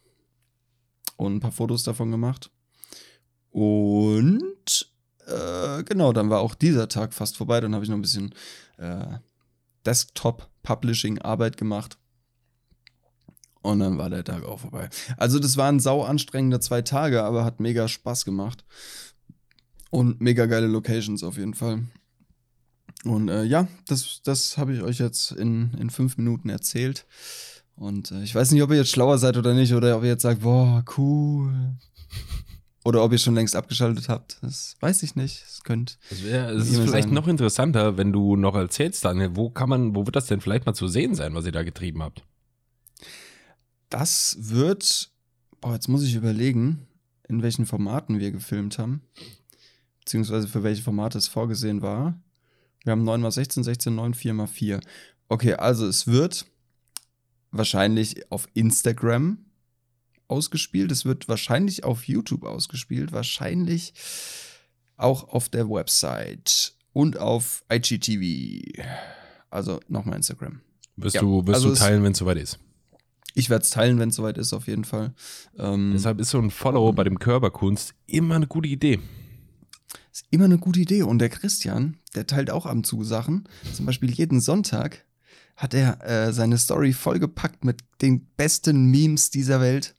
und 1.17 1.37
ein 1.37 1.41
paar 1.41 1.53
Fotos 1.53 1.85
davon 1.85 2.11
gemacht. 2.11 2.51
Und 3.51 4.93
äh, 5.29 5.85
genau, 5.85 6.13
dann 6.13 6.31
war 6.31 6.41
auch 6.41 6.55
dieser 6.55 6.89
Tag 6.89 7.15
fast 7.15 7.37
vorbei. 7.37 7.61
Dann 7.61 7.75
habe 7.75 7.85
ich 7.85 7.91
noch 7.91 7.99
ein 7.99 8.03
bisschen 8.03 8.35
äh, 8.79 9.19
Desktop-Publishing-Arbeit 9.87 11.57
gemacht. 11.57 11.99
Und 13.63 13.81
dann 13.81 13.99
war 13.99 14.09
der 14.09 14.25
Tag 14.25 14.45
auch 14.45 14.61
vorbei. 14.61 14.89
Also, 15.17 15.39
das 15.39 15.57
waren 15.57 15.81
sau 15.81 16.03
anstrengende 16.03 16.61
zwei 16.61 16.83
Tage, 16.83 17.23
aber 17.23 17.45
hat 17.45 17.61
mega 17.61 17.89
Spaß 17.89 18.25
gemacht. 18.25 18.65
Und 19.91 20.21
mega 20.21 20.47
geile 20.47 20.67
Locations 20.67 21.23
auf 21.23 21.37
jeden 21.39 21.55
Fall. 21.55 21.85
Und 23.05 23.29
äh, 23.29 23.45
ja, 23.45 23.69
das, 23.87 24.21
das 24.23 24.59
habe 24.59 24.75
ich 24.75 24.83
euch 24.83 24.99
jetzt 24.99 25.33
in, 25.33 25.73
in 25.79 25.91
fünf 25.91 26.19
Minuten 26.19 26.49
erzählt. 26.49 27.07
Und 27.77 28.11
äh, 28.11 28.23
ich 28.23 28.35
weiß 28.35 28.51
nicht, 28.51 28.63
ob 28.63 28.71
ihr 28.71 28.77
jetzt 28.77 28.91
schlauer 28.91 29.19
seid 29.19 29.37
oder 29.37 29.55
nicht, 29.55 29.73
oder 29.73 29.97
ob 29.97 30.03
ihr 30.03 30.11
jetzt 30.11 30.23
sagt, 30.23 30.43
boah, 30.43 30.85
cool. 30.97 31.77
Oder 32.89 33.05
ob 33.05 33.13
ihr 33.13 33.19
schon 33.19 33.35
längst 33.35 33.55
abgeschaltet 33.55 34.09
habt. 34.09 34.39
Das 34.41 34.75
weiß 34.81 35.03
ich 35.03 35.15
nicht. 35.15 35.45
Es 35.47 35.63
könnte. 35.63 35.97
Es, 36.11 36.25
wär, 36.25 36.49
es 36.49 36.71
ist 36.71 36.79
vielleicht 36.79 37.03
sagen. 37.03 37.15
noch 37.15 37.29
interessanter, 37.29 37.99
wenn 37.99 38.15
du 38.15 38.35
noch 38.35 38.55
erzählst, 38.55 39.05
Daniel, 39.05 39.37
wo 39.37 39.51
kann 39.51 39.69
man, 39.69 39.95
wo 39.95 40.07
wird 40.07 40.17
das 40.17 40.25
denn 40.25 40.41
vielleicht 40.41 40.65
mal 40.65 40.73
zu 40.73 40.89
sehen 40.89 41.15
sein, 41.15 41.35
was 41.35 41.45
ihr 41.45 41.53
da 41.53 41.65
getrieben 41.65 42.03
habt? 42.03 42.25
Das 43.91 44.39
wird, 44.41 45.11
boah, 45.61 45.75
jetzt 45.75 45.89
muss 45.89 46.03
ich 46.03 46.15
überlegen, 46.15 46.87
in 47.29 47.43
welchen 47.43 47.67
Formaten 47.67 48.21
wir 48.21 48.33
gefilmt 48.33 48.79
haben. 48.79 49.03
Beziehungsweise 50.01 50.49
für 50.49 50.63
welche 50.63 50.83
Formate 50.83 51.19
es 51.19 51.29
vorgesehen 51.29 51.83
war. 51.83 52.19
Wir 52.85 52.93
haben 52.93 53.07
9x16, 53.07 53.65
16, 53.65 53.95
9, 53.95 54.15
4x4. 54.15 54.81
Okay, 55.29 55.53
also 55.53 55.87
es 55.87 56.07
wird 56.07 56.47
wahrscheinlich 57.51 58.33
auf 58.33 58.49
Instagram 58.55 59.45
ausgespielt. 60.29 60.93
Es 60.93 61.05
wird 61.05 61.29
wahrscheinlich 61.29 61.85
auf 61.85 62.07
YouTube 62.07 62.45
ausgespielt. 62.45 63.13
Wahrscheinlich 63.13 63.95
auch 64.97 65.29
auf 65.29 65.49
der 65.49 65.69
Website 65.69 66.75
und 66.93 67.19
auf 67.19 67.63
IGTV. 67.73 68.83
Also 69.51 69.81
nochmal 69.89 70.17
Instagram. 70.17 70.61
Wirst, 70.97 71.15
ja, 71.15 71.21
du, 71.21 71.47
wirst 71.47 71.57
also 71.57 71.71
du 71.71 71.75
teilen, 71.75 72.03
wenn 72.03 72.13
es 72.13 72.19
soweit 72.19 72.39
ist? 72.39 72.59
Ich 73.35 73.51
werde 73.51 73.63
es 73.63 73.71
teilen, 73.71 73.99
wenn 73.99 74.09
es 74.09 74.17
soweit 74.17 74.37
ist, 74.37 74.53
auf 74.53 74.67
jeden 74.67 74.85
Fall. 74.85 75.15
Ähm, 75.57 75.93
Deshalb 75.95 76.19
ist 76.19 76.31
so 76.31 76.39
ein 76.39 76.51
Follow 76.51 76.93
bei 76.93 77.05
dem 77.05 77.19
Körperkunst 77.21 77.95
immer 78.07 78.35
eine 78.35 78.49
gute 78.49 78.69
Idee. 78.69 78.99
Ist 80.13 80.27
immer 80.31 80.47
eine 80.47 80.59
gute 80.59 80.81
Idee. 80.81 81.03
Und 81.03 81.21
der 81.21 81.29
Christian, 81.29 81.99
der 82.17 82.27
teilt 82.27 82.51
auch 82.51 82.67
ab 82.67 82.73
und 82.73 82.85
zu 82.85 83.05
Sachen. 83.05 83.49
Zum 83.73 83.87
Beispiel 83.87 84.11
jeden 84.11 84.41
Sonntag 84.41 85.05
hat 85.55 85.75
er 85.75 86.05
äh, 86.05 86.33
seine 86.33 86.59
Story 86.59 86.93
vollgepackt 86.93 87.65
mit 87.65 87.85
den 88.03 88.27
besten 88.37 88.87
Memes 88.87 89.31
dieser 89.31 89.61
Welt. 89.61 89.95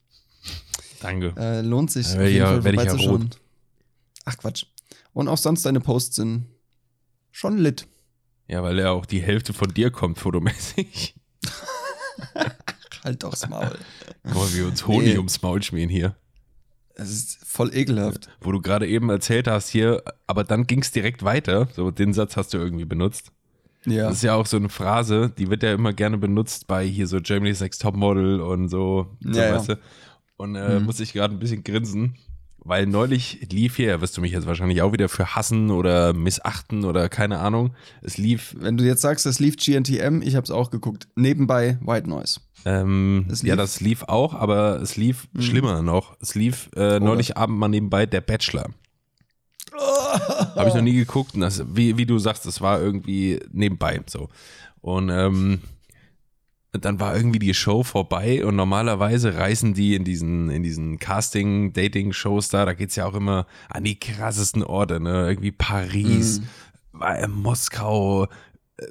Danke. 1.01 1.33
Äh, 1.37 1.61
lohnt 1.61 1.91
sich. 1.91 2.15
Äh, 2.15 2.35
ja, 2.35 2.63
werde 2.63 2.77
ich 2.77 2.83
ja 2.83 2.99
schon. 2.99 3.29
Ach 4.25 4.37
Quatsch. 4.37 4.65
Und 5.13 5.27
auch 5.27 5.37
sonst 5.37 5.65
deine 5.65 5.79
Posts 5.79 6.17
sind 6.17 6.45
schon 7.31 7.57
lit. 7.57 7.87
Ja, 8.47 8.63
weil 8.63 8.79
er 8.79 8.91
auch 8.91 9.05
die 9.05 9.21
Hälfte 9.21 9.53
von 9.53 9.73
dir 9.73 9.91
kommt, 9.91 10.17
fotomäßig. 10.19 11.15
halt 13.03 13.23
doch's 13.23 13.47
Maul. 13.47 13.77
Guck 14.23 14.33
mal, 14.33 14.53
wir 14.53 14.65
uns 14.65 14.87
Honig 14.87 15.13
nee. 15.13 15.17
ums 15.17 15.41
Maul 15.41 15.61
schmieren 15.61 15.89
hier. 15.89 16.15
Es 16.95 17.11
ist 17.11 17.39
voll 17.45 17.73
ekelhaft. 17.73 18.27
Wo 18.41 18.51
du 18.51 18.61
gerade 18.61 18.87
eben 18.87 19.09
erzählt 19.09 19.47
hast 19.47 19.69
hier, 19.69 20.03
aber 20.27 20.43
dann 20.43 20.67
ging 20.67 20.81
es 20.81 20.91
direkt 20.91 21.23
weiter. 21.23 21.69
So, 21.73 21.91
den 21.91 22.13
Satz 22.13 22.35
hast 22.35 22.53
du 22.53 22.57
irgendwie 22.57 22.85
benutzt. 22.85 23.31
Ja. 23.85 24.09
Das 24.09 24.17
ist 24.17 24.23
ja 24.23 24.35
auch 24.35 24.45
so 24.45 24.57
eine 24.57 24.67
Phrase, 24.67 25.31
die 25.37 25.49
wird 25.49 25.63
ja 25.63 25.73
immer 25.73 25.93
gerne 25.93 26.17
benutzt 26.17 26.67
bei 26.67 26.85
hier 26.85 27.07
so 27.07 27.19
Germany's 27.21 27.61
Next 27.61 27.81
Topmodel 27.81 28.41
und 28.41 28.67
so. 28.67 29.15
Ja, 29.21 29.33
so 29.33 29.39
ja. 29.39 29.55
Weißt 29.55 29.69
du? 29.69 29.79
Und 30.39 30.55
äh, 30.55 30.79
mhm. 30.79 30.85
muss 30.85 31.01
ich 31.01 31.11
gerade 31.11 31.35
ein 31.35 31.39
bisschen 31.39 31.65
grinsen, 31.65 32.15
weil 32.59 32.85
neulich 32.85 33.45
lief 33.51 33.75
hier, 33.75 33.99
wirst 33.99 34.15
du 34.15 34.21
mich 34.21 34.31
jetzt 34.31 34.47
wahrscheinlich 34.47 34.81
auch 34.81 34.93
wieder 34.93 35.09
für 35.09 35.35
hassen 35.35 35.69
oder 35.69 36.13
missachten 36.13 36.85
oder 36.85 37.09
keine 37.09 37.39
Ahnung. 37.39 37.75
Es 38.01 38.17
lief. 38.17 38.55
Wenn 38.57 38.77
du 38.77 38.85
jetzt 38.85 39.01
sagst, 39.01 39.25
es 39.25 39.39
lief 39.39 39.57
GNTM, 39.57 40.21
ich 40.21 40.37
habe 40.37 40.45
es 40.45 40.51
auch 40.51 40.71
geguckt. 40.71 41.09
Nebenbei 41.15 41.77
White 41.81 42.09
Noise. 42.09 42.39
Ähm, 42.63 43.27
ja, 43.43 43.57
das 43.57 43.81
lief 43.81 44.03
auch, 44.03 44.33
aber 44.33 44.79
es 44.81 44.95
lief 44.95 45.27
mhm. 45.33 45.41
schlimmer 45.41 45.81
noch. 45.81 46.15
Es 46.21 46.35
lief 46.35 46.69
äh, 46.73 47.01
neulich 47.01 47.35
Abend 47.35 47.59
mal 47.59 47.67
nebenbei 47.67 48.05
der 48.05 48.21
Bachelor. 48.21 48.69
Oh. 49.81 50.55
Habe 50.55 50.67
ich 50.67 50.73
noch 50.73 50.81
nie 50.81 50.95
geguckt. 50.95 51.35
Und 51.35 51.41
das, 51.41 51.63
wie, 51.73 51.95
wie 51.95 52.05
du 52.05 52.17
sagst, 52.17 52.45
das 52.45 52.59
war 52.59 52.81
irgendwie 52.81 53.39
nebenbei 53.51 54.01
so. 54.07 54.27
Und 54.81 55.09
ähm, 55.09 55.61
dann 56.71 56.99
war 56.99 57.15
irgendwie 57.15 57.39
die 57.39 57.53
Show 57.53 57.83
vorbei 57.83 58.45
und 58.45 58.55
normalerweise 58.55 59.35
reisen 59.35 59.73
die 59.73 59.95
in 59.95 60.03
diesen, 60.03 60.49
in 60.49 60.61
diesen 60.61 60.99
Casting-Dating-Shows 60.99 62.49
da, 62.49 62.65
da 62.65 62.73
geht 62.73 62.89
es 62.89 62.95
ja 62.95 63.05
auch 63.05 63.15
immer 63.15 63.47
an 63.69 63.83
die 63.83 63.99
krassesten 63.99 64.63
Orte, 64.63 64.99
ne? 64.99 65.27
Irgendwie 65.27 65.51
Paris, 65.51 66.41
mhm. 66.91 67.33
Moskau, 67.33 68.25
äh, 68.77 68.85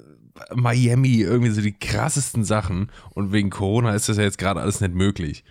Miami, 0.54 1.20
irgendwie 1.20 1.50
so 1.50 1.60
die 1.60 1.78
krassesten 1.78 2.44
Sachen. 2.44 2.90
Und 3.10 3.32
wegen 3.32 3.50
Corona 3.50 3.94
ist 3.94 4.08
das 4.08 4.16
ja 4.16 4.24
jetzt 4.24 4.38
gerade 4.38 4.60
alles 4.60 4.80
nicht 4.80 4.94
möglich. 4.94 5.44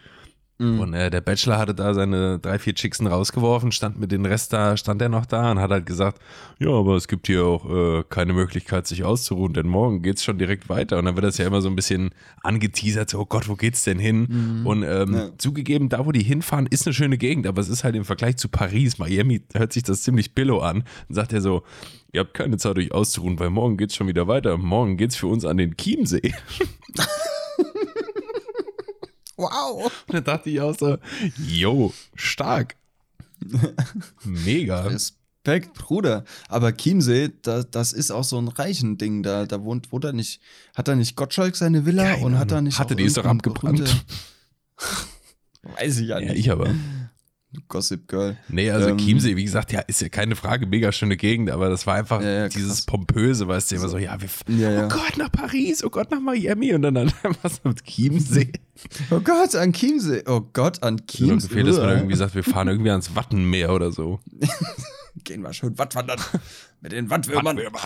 Mhm. 0.60 0.80
Und 0.80 0.94
äh, 0.94 1.10
der 1.10 1.22
Bachelor 1.22 1.60
hatte 1.60 1.76
da 1.76 1.94
seine 1.94 2.40
drei, 2.40 2.58
vier 2.58 2.74
Chicksen 2.74 3.06
rausgeworfen, 3.06 3.72
stand 3.72 4.00
mit 4.00 4.12
den 4.12 4.26
Rest 4.26 4.54
da, 4.54 4.76
stand 4.76 5.02
er 5.02 5.10
noch 5.10 5.26
da 5.26 5.52
und 5.52 5.60
hat 5.60 5.70
halt 5.70 5.86
gesagt, 5.86 6.20
ja, 6.60 6.70
aber 6.70 6.96
es 6.96 7.08
gibt 7.08 7.28
hier 7.28 7.46
auch 7.46 7.70
äh, 7.70 8.04
keine 8.10 8.34
Möglichkeit, 8.34 8.88
sich 8.88 9.04
auszuruhen, 9.04 9.54
denn 9.54 9.68
morgen 9.68 10.02
geht's 10.02 10.24
schon 10.24 10.40
direkt 10.40 10.68
weiter. 10.70 10.98
Und 10.98 11.06
dann 11.06 11.16
wird 11.16 11.26
das 11.26 11.38
ja 11.38 11.46
immer 11.46 11.62
so 11.62 11.70
ein 11.70 11.76
bisschen 11.76 12.10
angeteasert, 12.42 13.10
so, 13.10 13.20
oh 13.20 13.26
Gott, 13.26 13.48
wo 13.48 13.56
geht's 13.56 13.84
denn 13.84 14.00
hin? 14.00 14.28
Mhm. 14.30 14.68
Und 14.68 14.84
ähm, 14.84 15.14
ja. 15.14 15.30
zugegeben, 15.38 15.90
da 15.90 16.06
wo 16.06 16.12
die 16.12 16.24
hinfahren, 16.24 16.66
ist 16.66 16.88
eine 16.88 16.94
schöne 16.94 17.18
Gegend, 17.18 17.46
aber 17.46 17.62
es 17.62 17.70
ist 17.70 17.84
halt 17.84 17.96
im 17.96 18.06
Vergleich 18.06 18.38
zu 18.38 18.50
Paris, 18.50 18.98
Miami, 18.98 19.42
hört 19.54 19.74
sich 19.74 19.84
das 19.84 20.02
ziemlich 20.02 20.34
billow 20.34 20.60
an. 20.60 20.84
Dann 21.08 21.16
sagt 21.16 21.34
er 21.34 21.42
so, 21.42 21.64
ihr 22.14 22.22
habt 22.22 22.34
keine 22.34 22.58
Zeit, 22.58 22.78
euch 22.78 22.92
auszuruhen, 22.92 23.40
weil 23.40 23.52
morgen 23.52 23.78
geht's 23.78 23.96
schon 23.96 24.08
wieder 24.08 24.28
weiter. 24.28 24.58
Morgen 24.58 24.98
geht's 24.98 25.16
für 25.16 25.28
uns 25.28 25.46
an 25.46 25.58
den 25.58 25.78
Chiemsee. 25.78 26.34
Wow. 29.38 29.92
Und 30.08 30.14
dann 30.14 30.24
dachte 30.24 30.50
ich 30.50 30.60
auch 30.60 30.78
so, 30.78 30.98
yo, 31.38 31.94
stark. 32.16 32.76
Mega. 34.24 34.82
Respekt, 34.82 35.74
Bruder. 35.76 36.26
Aber 36.50 36.76
Chiemsee, 36.76 37.30
da, 37.44 37.64
das 37.64 37.94
ist 37.94 38.12
auch 38.12 38.24
so 38.24 38.38
ein 38.40 38.48
reichen 38.48 38.98
Ding. 38.98 39.24
Da, 39.24 39.46
da 39.46 39.64
wohnt, 39.64 39.92
wohnt 39.92 40.06
er 40.06 40.14
nicht, 40.14 40.42
hat 40.76 40.88
er 40.88 40.96
nicht 40.96 41.16
Gottschalk 41.16 41.56
seine 41.56 41.86
Villa 41.86 42.04
Keine 42.04 42.26
und 42.26 42.40
hat 42.40 42.52
er 42.52 42.62
nicht. 42.62 42.80
Hatte 42.80 42.96
die 42.96 43.04
ist 43.04 43.18
doch 43.18 43.26
abgebrannt. 43.26 44.06
Weiß 45.62 46.00
ich 46.00 46.08
ja 46.08 46.20
nicht. 46.20 46.30
Ja, 46.30 46.36
ich 46.36 46.52
aber. 46.52 46.74
Gossip 47.70 48.08
Girl. 48.08 48.38
Nee, 48.50 48.70
also 48.72 48.90
ähm, 48.90 48.98
Chiemsee, 48.98 49.36
wie 49.36 49.44
gesagt, 49.44 49.72
ja, 49.72 49.80
ist 49.82 50.02
ja 50.02 50.10
keine 50.10 50.36
Frage, 50.36 50.68
mega 50.68 50.92
schöne 50.92 51.16
Gegend, 51.16 51.50
aber 51.50 51.70
das 51.70 51.88
war 51.88 51.96
einfach 51.96 52.22
ja, 52.22 52.30
ja, 52.30 52.50
dieses 52.50 52.86
Pompöse, 52.86 53.48
weißt 53.48 53.72
du, 53.72 53.76
immer 53.78 53.90
so, 53.90 53.98
ja, 53.98 54.18
wir, 54.20 54.30
ja, 54.56 54.86
oh 54.86 54.90
Gott, 54.90 55.18
nach 55.18 55.32
Paris, 55.32 55.84
oh 55.84 55.90
Gott, 55.90 56.12
nach 56.12 56.20
Miami 56.20 56.74
und 56.74 56.82
dann, 56.82 56.96
dann 56.96 57.12
was 57.42 57.64
mit 57.64 57.84
Chiemsee. 57.84 58.52
Oh 59.10 59.22
Gott, 59.22 59.56
an 59.56 59.72
Chiemsee, 59.72 60.24
oh 60.28 60.42
Gott, 60.42 60.84
an 60.84 61.06
Chiemsee. 61.08 61.26
Mir 61.26 61.38
gefehlt, 61.38 61.68
dass 61.68 61.78
man 61.78 61.90
irgendwie 61.90 62.16
sagt, 62.16 62.36
wir 62.36 62.44
fahren 62.44 62.68
irgendwie 62.68 62.92
ans 62.92 63.16
Wattenmeer 63.16 63.74
oder 63.74 63.92
so. 63.92 64.20
Gehen 65.24 65.42
wir 65.42 65.54
schön 65.54 65.78
Wattwandern 65.78 66.20
mit 66.82 66.92
den 66.92 67.10
Wattwürmern. 67.10 67.58
Wattwürmer. 67.58 67.82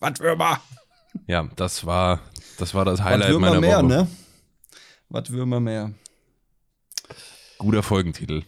Wattwürmer. 0.00 0.60
Ja, 1.26 1.48
das 1.56 1.86
war 1.86 2.20
das, 2.58 2.74
war 2.74 2.84
das 2.84 3.02
Highlight 3.02 3.38
meiner 3.38 3.60
mehr, 3.60 3.78
Woche. 3.78 3.86
Ne? 3.86 4.08
Wattwürmer 5.08 5.60
mehr. 5.60 5.92
Guter 7.58 7.82
Folgentitel. 7.82 8.44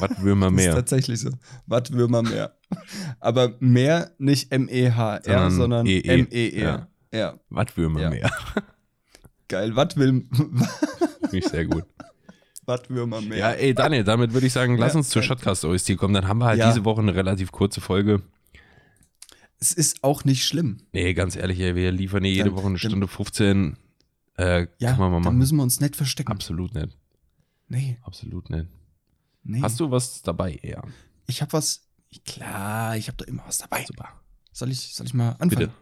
Was 0.00 0.22
will 0.22 0.34
man 0.34 0.54
Ist 0.56 0.64
mehr? 0.64 0.74
tatsächlich 0.74 1.20
so. 1.20 1.30
Was 1.66 1.90
will 1.92 2.08
man 2.08 2.24
mehr? 2.24 2.54
Aber 3.20 3.54
mehr 3.60 4.10
nicht 4.18 4.52
M-E-H-R, 4.52 5.50
Sondern. 5.50 5.86
M-E-R. 5.86 6.88
Ja. 7.12 7.34
Was 7.50 7.76
will 7.76 7.88
man 7.88 8.02
Ja. 8.02 8.10
mehr? 8.10 8.30
geil. 9.48 9.74
Was 9.76 9.96
will, 9.96 10.26
Finde 10.30 11.38
ich 11.38 11.46
sehr 11.48 11.64
gut. 11.66 11.84
was 12.66 12.82
will 12.90 13.06
man 13.06 13.26
mehr? 13.28 13.38
Ja, 13.38 13.50
ey, 13.52 13.74
Daniel, 13.74 14.04
damit 14.04 14.32
würde 14.34 14.46
ich 14.46 14.52
sagen, 14.52 14.76
lass 14.76 14.94
uns 14.94 15.08
zur 15.08 15.22
Shotcast 15.22 15.64
OST 15.64 15.96
kommen. 15.96 16.14
Dann 16.14 16.28
haben 16.28 16.38
wir 16.38 16.46
halt 16.46 16.62
diese 16.62 16.84
Woche 16.84 17.00
eine 17.00 17.14
relativ 17.14 17.50
kurze 17.52 17.80
Folge. 17.80 18.22
Es 19.60 19.72
ist 19.72 20.04
auch 20.04 20.24
nicht 20.24 20.44
schlimm. 20.44 20.78
Nee, 20.92 21.14
ganz 21.14 21.34
ehrlich, 21.34 21.58
ey, 21.60 21.74
wir 21.74 21.90
liefern 21.90 22.22
hier 22.24 22.32
jede 22.32 22.44
Dann- 22.50 22.54
Woche 22.56 22.66
eine 22.66 22.78
dann- 22.78 22.90
Stunde 22.90 23.08
15. 23.08 23.76
Äh, 24.36 24.66
Ja, 24.78 24.90
kann 24.92 25.00
man 25.00 25.10
mal 25.10 25.16
dann 25.16 25.22
machen. 25.24 25.38
müssen 25.38 25.56
wir 25.56 25.62
uns 25.64 25.80
nicht 25.80 25.96
verstecken. 25.96 26.30
Absolut 26.30 26.74
nicht. 26.74 26.96
Nee, 27.68 27.98
Absolut 28.02 28.50
nicht. 28.50 28.66
Nee. 29.42 29.62
Hast 29.62 29.80
du 29.80 29.90
was 29.90 30.22
dabei, 30.22 30.54
eher? 30.54 30.82
Ich 31.26 31.42
habe 31.42 31.52
was. 31.52 31.88
Klar, 32.24 32.96
ich 32.96 33.08
habe 33.08 33.18
da 33.18 33.24
immer 33.26 33.44
was 33.46 33.58
dabei. 33.58 33.84
Super. 33.84 34.08
Soll 34.52 34.70
ich, 34.70 34.94
soll 34.94 35.06
ich 35.06 35.14
mal 35.14 35.32
anfangen? 35.32 35.50
Bitte. 35.50 35.72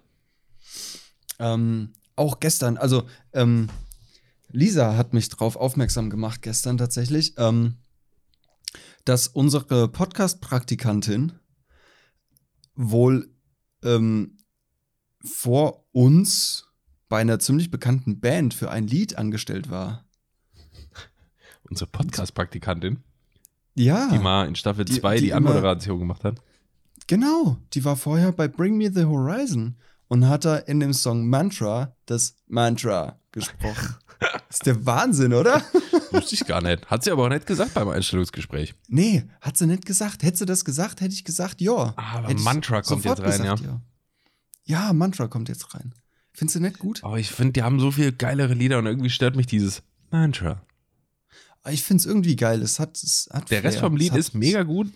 Ähm, 1.38 1.92
auch 2.16 2.40
gestern, 2.40 2.76
also 2.76 3.08
ähm, 3.32 3.68
Lisa 4.48 4.96
hat 4.96 5.12
mich 5.12 5.28
drauf 5.28 5.56
aufmerksam 5.56 6.10
gemacht 6.10 6.42
gestern 6.42 6.78
tatsächlich, 6.78 7.34
ähm, 7.36 7.76
dass 9.04 9.28
unsere 9.28 9.88
Podcast-Praktikantin 9.88 11.32
wohl 12.74 13.30
ähm, 13.82 14.38
vor 15.24 15.86
uns 15.92 16.68
bei 17.08 17.20
einer 17.20 17.38
ziemlich 17.38 17.70
bekannten 17.70 18.20
Band 18.20 18.54
für 18.54 18.70
ein 18.70 18.86
Lied 18.86 19.16
angestellt 19.16 19.70
war. 19.70 20.04
Unsere 21.68 21.90
Podcast-Praktikantin, 21.90 23.02
Ja, 23.76 24.08
die 24.10 24.18
mal 24.18 24.48
in 24.48 24.54
Staffel 24.56 24.84
Die- 24.84 24.98
2 25.00 25.20
die 25.20 25.34
Anmoderation 25.34 25.98
gemacht 25.98 26.24
hat. 26.24 26.40
genau. 27.06 27.56
Die 27.74 27.84
war 27.84 27.96
vorher 27.96 28.32
bei 28.32 28.48
Bring 28.48 28.76
Me 28.76 28.90
the 28.92 29.04
Horizon 29.04 29.76
und 30.08 30.28
hat 30.28 30.44
da 30.44 30.56
in 30.56 30.80
dem 30.80 30.92
Song 30.92 31.28
Mantra 31.28 31.94
das 32.06 32.36
Mantra 32.46 33.20
gesprochen. 33.32 33.96
ist 34.48 34.64
der 34.66 34.86
Wahnsinn, 34.86 35.34
oder? 35.34 35.62
Wusste 36.12 36.34
ich 36.36 36.46
gar 36.46 36.62
nicht. 36.62 36.86
Hat 36.86 37.04
sie 37.04 37.10
aber 37.10 37.24
auch 37.24 37.28
nicht 37.28 37.46
gesagt 37.46 37.74
beim 37.74 37.88
Einstellungsgespräch. 37.88 38.74
Nee, 38.88 39.24
hat 39.42 39.56
sie 39.58 39.66
nicht 39.66 39.84
gesagt. 39.84 40.22
Hätte 40.22 40.38
sie 40.38 40.46
das 40.46 40.64
gesagt, 40.64 41.00
hätte 41.02 41.12
ich 41.12 41.24
gesagt, 41.24 41.60
ja. 41.60 41.92
Ah, 41.96 42.18
aber 42.18 42.28
Hätte 42.28 42.40
Mantra 42.42 42.80
kommt 42.82 43.04
jetzt 43.04 43.20
rein, 43.20 43.42
gesagt, 43.42 43.60
ja. 43.60 43.80
Ja, 44.64 44.92
Mantra 44.94 45.28
kommt 45.28 45.48
jetzt 45.50 45.74
rein. 45.74 45.92
Findest 46.32 46.56
du 46.56 46.60
nicht 46.60 46.78
gut? 46.78 47.04
Aber 47.04 47.18
ich 47.18 47.30
finde, 47.30 47.52
die 47.52 47.62
haben 47.62 47.78
so 47.78 47.90
viel 47.90 48.12
geilere 48.12 48.54
Lieder 48.54 48.78
und 48.78 48.86
irgendwie 48.86 49.10
stört 49.10 49.36
mich 49.36 49.46
dieses 49.46 49.82
Mantra. 50.10 50.62
Aber 51.66 51.72
Ich 51.74 51.82
finde 51.82 52.00
es 52.00 52.06
irgendwie 52.06 52.36
geil. 52.36 52.62
Es 52.62 52.78
hat, 52.78 52.96
es 53.02 53.28
hat 53.32 53.50
Der 53.50 53.64
Rest 53.64 53.78
Flair. 53.78 53.90
vom 53.90 53.96
Lied 53.96 54.14
ist 54.14 54.34
mega 54.34 54.62
gut, 54.62 54.86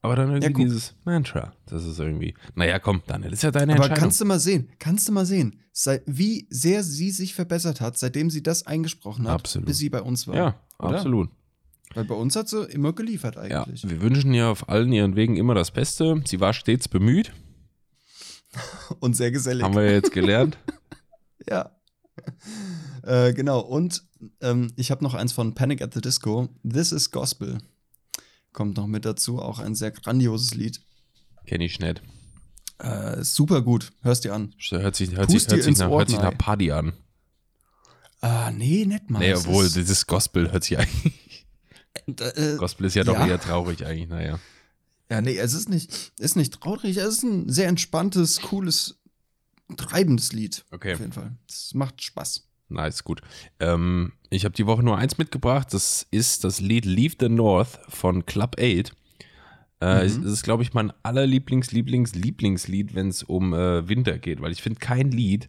aber 0.00 0.16
dann 0.16 0.30
irgendwie 0.30 0.50
guck. 0.52 0.64
dieses 0.64 0.94
Mantra. 1.04 1.52
Das 1.66 1.84
ist 1.84 1.98
irgendwie. 1.98 2.34
Naja, 2.54 2.78
komm, 2.78 3.02
Daniel, 3.06 3.34
ist 3.34 3.42
ja 3.42 3.50
deine 3.50 3.74
Aber 3.74 3.82
Entscheidung. 3.84 4.02
kannst 4.02 4.20
du 4.22 4.24
mal 4.24 4.40
sehen, 4.40 4.70
kannst 4.78 5.06
du 5.08 5.12
mal 5.12 5.26
sehen, 5.26 5.60
seit, 5.72 6.02
wie 6.06 6.46
sehr 6.48 6.82
sie 6.82 7.10
sich 7.10 7.34
verbessert 7.34 7.82
hat, 7.82 7.98
seitdem 7.98 8.30
sie 8.30 8.42
das 8.42 8.66
eingesprochen 8.66 9.26
hat, 9.28 9.34
Absolut. 9.34 9.66
bis 9.66 9.76
sie 9.76 9.90
bei 9.90 10.00
uns 10.00 10.26
war. 10.26 10.34
ja, 10.36 10.60
oder? 10.78 10.96
absolut. 10.96 11.28
Weil 11.94 12.04
bei 12.04 12.14
uns 12.14 12.34
hat 12.34 12.48
sie 12.48 12.62
immer 12.64 12.94
geliefert 12.94 13.36
Ja, 13.36 13.64
eigentlich. 13.64 13.86
wir 13.88 14.00
wünschen 14.00 14.32
ihr 14.32 14.48
auf 14.48 14.70
allen 14.70 14.92
ihren 14.92 15.16
Wegen 15.16 15.36
immer 15.36 15.54
das 15.54 15.70
Beste. 15.70 16.22
Sie 16.24 16.40
war 16.40 16.54
stets 16.54 16.88
bemüht, 16.88 17.32
Und 19.00 19.16
sehr 19.16 19.30
gesellig. 19.30 19.62
haben 19.64 19.74
wir 19.74 19.84
ja 19.84 19.92
jetzt 19.92 20.12
gelernt. 20.12 20.56
Ja. 21.48 21.70
äh, 23.02 23.32
genau. 23.32 23.60
Und 23.60 24.04
ähm, 24.40 24.72
ich 24.76 24.90
habe 24.90 25.04
noch 25.04 25.14
eins 25.14 25.32
von 25.32 25.54
Panic 25.54 25.82
at 25.82 25.94
the 25.94 26.00
Disco. 26.00 26.48
This 26.68 26.92
is 26.92 27.10
Gospel. 27.10 27.58
Kommt 28.52 28.76
noch 28.76 28.86
mit 28.86 29.04
dazu. 29.04 29.40
Auch 29.40 29.58
ein 29.58 29.74
sehr 29.74 29.90
grandioses 29.90 30.54
Lied. 30.54 30.80
Kenn 31.46 31.60
ich 31.60 31.78
nicht. 31.78 32.02
Äh, 32.78 33.22
super 33.22 33.62
gut. 33.62 33.92
Hörst 34.02 34.24
dir 34.24 34.34
an. 34.34 34.54
Hört 34.70 34.96
sich, 34.96 35.12
hört 35.12 35.28
Pust 35.30 35.48
sich, 35.48 35.52
hört 35.52 35.62
sich, 35.64 35.78
nach, 35.78 35.90
hört 35.90 36.08
sich 36.08 36.18
nach. 36.18 36.36
Party 36.36 36.72
an. 36.72 36.92
Ah, 38.20 38.50
nee, 38.50 38.84
nicht 38.84 39.10
mal. 39.10 39.18
Nee, 39.20 39.34
obwohl, 39.34 39.64
ist, 39.66 39.76
dieses 39.76 40.06
Gospel 40.06 40.50
hört 40.50 40.64
sich 40.64 40.78
eigentlich. 40.78 41.46
äh, 42.06 42.56
Gospel 42.56 42.86
ist 42.86 42.94
ja 42.94 43.04
doch 43.04 43.14
Ja. 43.14 43.26
eher 43.26 43.40
traurig 43.40 43.84
eigentlich, 43.84 44.08
naja. 44.08 44.38
ja, 45.10 45.20
nee, 45.20 45.36
es 45.36 45.54
ist 45.54 45.68
nicht, 45.68 46.12
ist 46.18 46.36
nicht 46.36 46.54
traurig. 46.60 46.96
Es 46.96 47.06
ist 47.06 47.22
ein 47.22 47.48
sehr 47.48 47.68
entspanntes, 47.68 48.40
cooles, 48.40 48.98
treibendes 49.76 50.32
Lied. 50.32 50.64
Okay. 50.70 50.94
Auf 50.94 51.00
jeden 51.00 51.12
Fall. 51.12 51.36
Es 51.48 51.74
macht 51.74 52.02
Spaß. 52.02 52.48
Nice, 52.68 53.04
gut. 53.04 53.20
Ähm, 53.60 54.12
ich 54.30 54.44
habe 54.44 54.54
die 54.54 54.66
Woche 54.66 54.82
nur 54.82 54.98
eins 54.98 55.18
mitgebracht. 55.18 55.68
Das 55.72 56.06
ist 56.10 56.44
das 56.44 56.60
Lied 56.60 56.84
Leave 56.84 57.14
the 57.20 57.28
North 57.28 57.78
von 57.88 58.26
Club 58.26 58.56
8. 58.58 58.60
Äh, 58.62 58.82
Mhm. 59.80 60.00
Es 60.00 60.16
ist, 60.16 60.42
glaube 60.42 60.62
ich, 60.62 60.72
mein 60.72 60.90
allerlieblings, 61.02 61.70
Lieblings, 61.70 62.14
Lieblingslied, 62.14 62.94
wenn 62.94 63.08
es 63.08 63.22
um 63.22 63.52
äh, 63.52 63.86
Winter 63.88 64.18
geht, 64.18 64.40
weil 64.40 64.50
ich 64.52 64.62
finde, 64.62 64.78
kein 64.80 65.10
Lied 65.10 65.48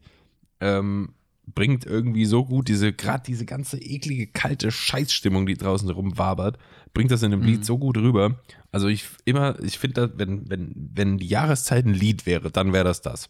ähm, 0.59 1.13
bringt 1.45 1.85
irgendwie 1.85 2.25
so 2.25 2.43
gut 2.43 2.67
diese, 2.67 2.91
gerade 2.91 3.23
diese 3.25 3.45
ganze 3.45 3.77
eklige, 3.81 4.27
kalte 4.27 4.69
Scheißstimmung, 4.69 5.45
die 5.45 5.53
draußen 5.55 5.89
rumwabert, 5.89 6.57
bringt 6.93 7.09
das 7.09 7.23
in 7.23 7.31
einem 7.31 7.41
Mhm. 7.41 7.47
Lied 7.47 7.65
so 7.65 7.77
gut 7.77 7.95
rüber. 7.97 8.37
Also 8.73 8.89
ich 8.89 9.05
immer, 9.23 9.57
ich 9.63 9.79
finde, 9.79 10.11
wenn, 10.17 10.49
wenn, 10.49 10.73
wenn 10.75 11.17
die 11.19 11.27
Jahreszeit 11.27 11.85
ein 11.85 11.93
Lied 11.93 12.25
wäre, 12.25 12.51
dann 12.51 12.73
wäre 12.73 12.83
das 12.83 13.01
das. 13.01 13.29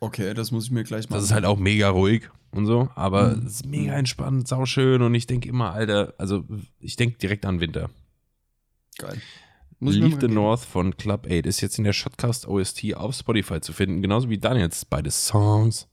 Okay, 0.00 0.34
das 0.34 0.50
muss 0.50 0.64
ich 0.66 0.70
mir 0.70 0.84
gleich 0.84 1.08
mal. 1.08 1.16
Das 1.16 1.24
ist 1.24 1.32
halt 1.32 1.44
auch 1.44 1.58
mega 1.58 1.88
ruhig 1.88 2.28
und 2.50 2.66
so, 2.66 2.88
aber 2.94 3.36
Mhm. 3.36 3.46
es 3.46 3.54
ist 3.56 3.66
mega 3.66 3.94
entspannt, 3.94 4.46
sauschön 4.48 5.02
und 5.02 5.14
ich 5.14 5.26
denke 5.26 5.48
immer, 5.48 5.72
Alter, 5.72 6.14
also 6.18 6.44
ich 6.78 6.96
denke 6.96 7.18
direkt 7.18 7.46
an 7.46 7.60
Winter. 7.60 7.90
geil. 8.98 9.20
Muss 9.80 9.94
Leave 9.96 10.12
the 10.14 10.18
geben. 10.20 10.34
North 10.34 10.60
von 10.64 10.96
Club 10.96 11.26
8 11.26 11.46
ist 11.46 11.60
jetzt 11.60 11.78
in 11.78 11.84
der 11.84 11.92
Shotcast 11.92 12.46
OST 12.46 12.94
auf 12.94 13.14
Spotify 13.14 13.60
zu 13.60 13.72
finden, 13.72 14.00
genauso 14.02 14.30
wie 14.30 14.38
Daniels 14.38 14.84
beide 14.84 15.10
Songs. 15.10 15.88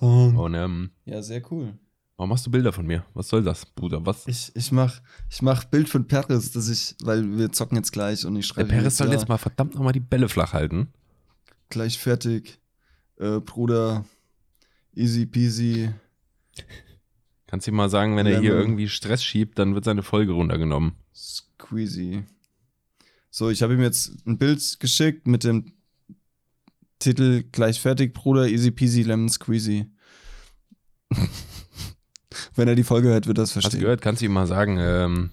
Und 0.00 0.54
ähm, 0.54 0.90
Ja, 1.06 1.20
sehr 1.22 1.42
cool. 1.50 1.78
warum 2.16 2.28
machst 2.30 2.46
du 2.46 2.50
Bilder 2.50 2.72
von 2.72 2.86
mir? 2.86 3.04
Was 3.14 3.28
soll 3.28 3.42
das, 3.42 3.64
Bruder? 3.66 4.04
Was? 4.06 4.26
Ich, 4.28 4.52
ich 4.54 4.70
mach, 4.70 5.00
ich 5.30 5.40
mach 5.42 5.64
Bild 5.64 5.88
von 5.88 6.06
Paris, 6.06 6.52
dass 6.52 6.68
ich, 6.68 6.94
weil 7.02 7.36
wir 7.38 7.50
zocken 7.52 7.76
jetzt 7.78 7.90
gleich 7.92 8.24
und 8.26 8.36
ich 8.36 8.46
Der 8.48 8.54
schreibe 8.54 8.68
Peres 8.68 8.96
soll 8.98 9.08
ja, 9.08 9.14
jetzt 9.14 9.28
mal 9.28 9.38
verdammt 9.38 9.74
nochmal 9.74 9.92
die 9.94 10.00
Bälle 10.00 10.28
flach 10.28 10.52
halten. 10.52 10.92
gleich 11.70 11.98
fertig. 11.98 12.60
Äh, 13.20 13.40
Bruder, 13.40 14.04
easy 14.94 15.26
peasy. 15.26 15.90
Kannst 17.46 17.66
du 17.66 17.70
ihm 17.70 17.76
mal 17.76 17.90
sagen, 17.90 18.16
wenn 18.16 18.26
er 18.26 18.40
hier 18.40 18.52
irgendwie 18.52 18.88
Stress 18.88 19.22
schiebt, 19.22 19.58
dann 19.58 19.74
wird 19.74 19.84
seine 19.84 20.02
Folge 20.02 20.32
runtergenommen. 20.32 20.94
Squeezy. 21.14 22.22
So, 23.30 23.50
ich 23.50 23.62
habe 23.62 23.74
ihm 23.74 23.82
jetzt 23.82 24.26
ein 24.26 24.38
Bild 24.38 24.78
geschickt 24.80 25.26
mit 25.26 25.44
dem 25.44 25.72
Titel 26.98 27.44
gleich 27.52 27.80
fertig, 27.80 28.14
Bruder, 28.14 28.46
easy 28.48 28.70
peasy, 28.70 29.02
lemon 29.02 29.28
squeezy. 29.28 29.86
Wenn 32.54 32.68
er 32.68 32.74
die 32.74 32.84
Folge 32.84 33.08
hört, 33.08 33.26
wird 33.26 33.38
das 33.38 33.50
Hast 33.50 33.56
du 33.56 33.60
verstehen. 33.62 33.80
gehört? 33.80 34.00
Kannst 34.02 34.22
du 34.22 34.26
ihm 34.26 34.32
mal 34.32 34.46
sagen, 34.46 34.78
ähm, 34.78 35.30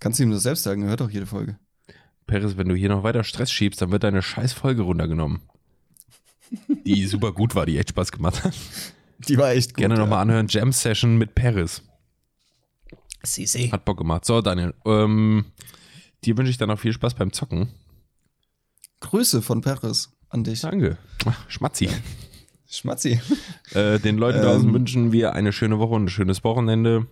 Kannst 0.00 0.18
du 0.18 0.24
ihm 0.24 0.32
das 0.32 0.42
selbst 0.42 0.64
sagen? 0.64 0.82
Er 0.82 0.88
hört 0.90 1.00
doch 1.00 1.10
jede 1.10 1.26
Folge. 1.26 1.58
Peres, 2.26 2.56
wenn 2.56 2.68
du 2.68 2.74
hier 2.74 2.88
noch 2.88 3.04
weiter 3.04 3.24
Stress 3.24 3.50
schiebst, 3.52 3.80
dann 3.80 3.90
wird 3.90 4.02
deine 4.02 4.20
scheiß 4.20 4.52
Folge 4.52 4.82
runtergenommen. 4.82 5.42
Die 6.84 7.06
super 7.06 7.32
gut 7.32 7.54
war, 7.54 7.66
die 7.66 7.78
echt 7.78 7.90
Spaß 7.90 8.12
gemacht 8.12 8.44
hat. 8.44 8.54
Die 9.28 9.38
war 9.38 9.50
echt 9.50 9.70
gut. 9.70 9.78
Gerne 9.78 9.94
ja. 9.94 10.00
nochmal 10.00 10.20
anhören. 10.20 10.46
Jam 10.48 10.72
Session 10.72 11.16
mit 11.16 11.34
Paris. 11.34 11.82
Sie, 13.22 13.46
sie. 13.46 13.70
Hat 13.70 13.84
Bock 13.84 13.98
gemacht. 13.98 14.24
So, 14.24 14.40
Daniel, 14.40 14.74
ähm, 14.84 15.44
dir 16.24 16.36
wünsche 16.36 16.50
ich 16.50 16.58
dann 16.58 16.68
noch 16.68 16.78
viel 16.78 16.92
Spaß 16.92 17.14
beim 17.14 17.32
Zocken. 17.32 17.68
Grüße 19.00 19.42
von 19.42 19.60
Paris 19.60 20.10
an 20.28 20.44
dich. 20.44 20.60
Danke. 20.60 20.98
Ach, 21.24 21.48
Schmatzi. 21.48 21.88
Schmatzi. 22.68 23.20
Äh, 23.74 23.98
den 24.00 24.18
Leuten 24.18 24.42
draußen 24.42 24.68
Ähm. 24.68 24.74
wünschen 24.74 25.12
wir 25.12 25.32
eine 25.32 25.50
schöne 25.50 25.78
Woche 25.78 25.94
und 25.94 26.04
ein 26.04 26.08
schönes 26.10 26.44
Wochenende. 26.44 27.06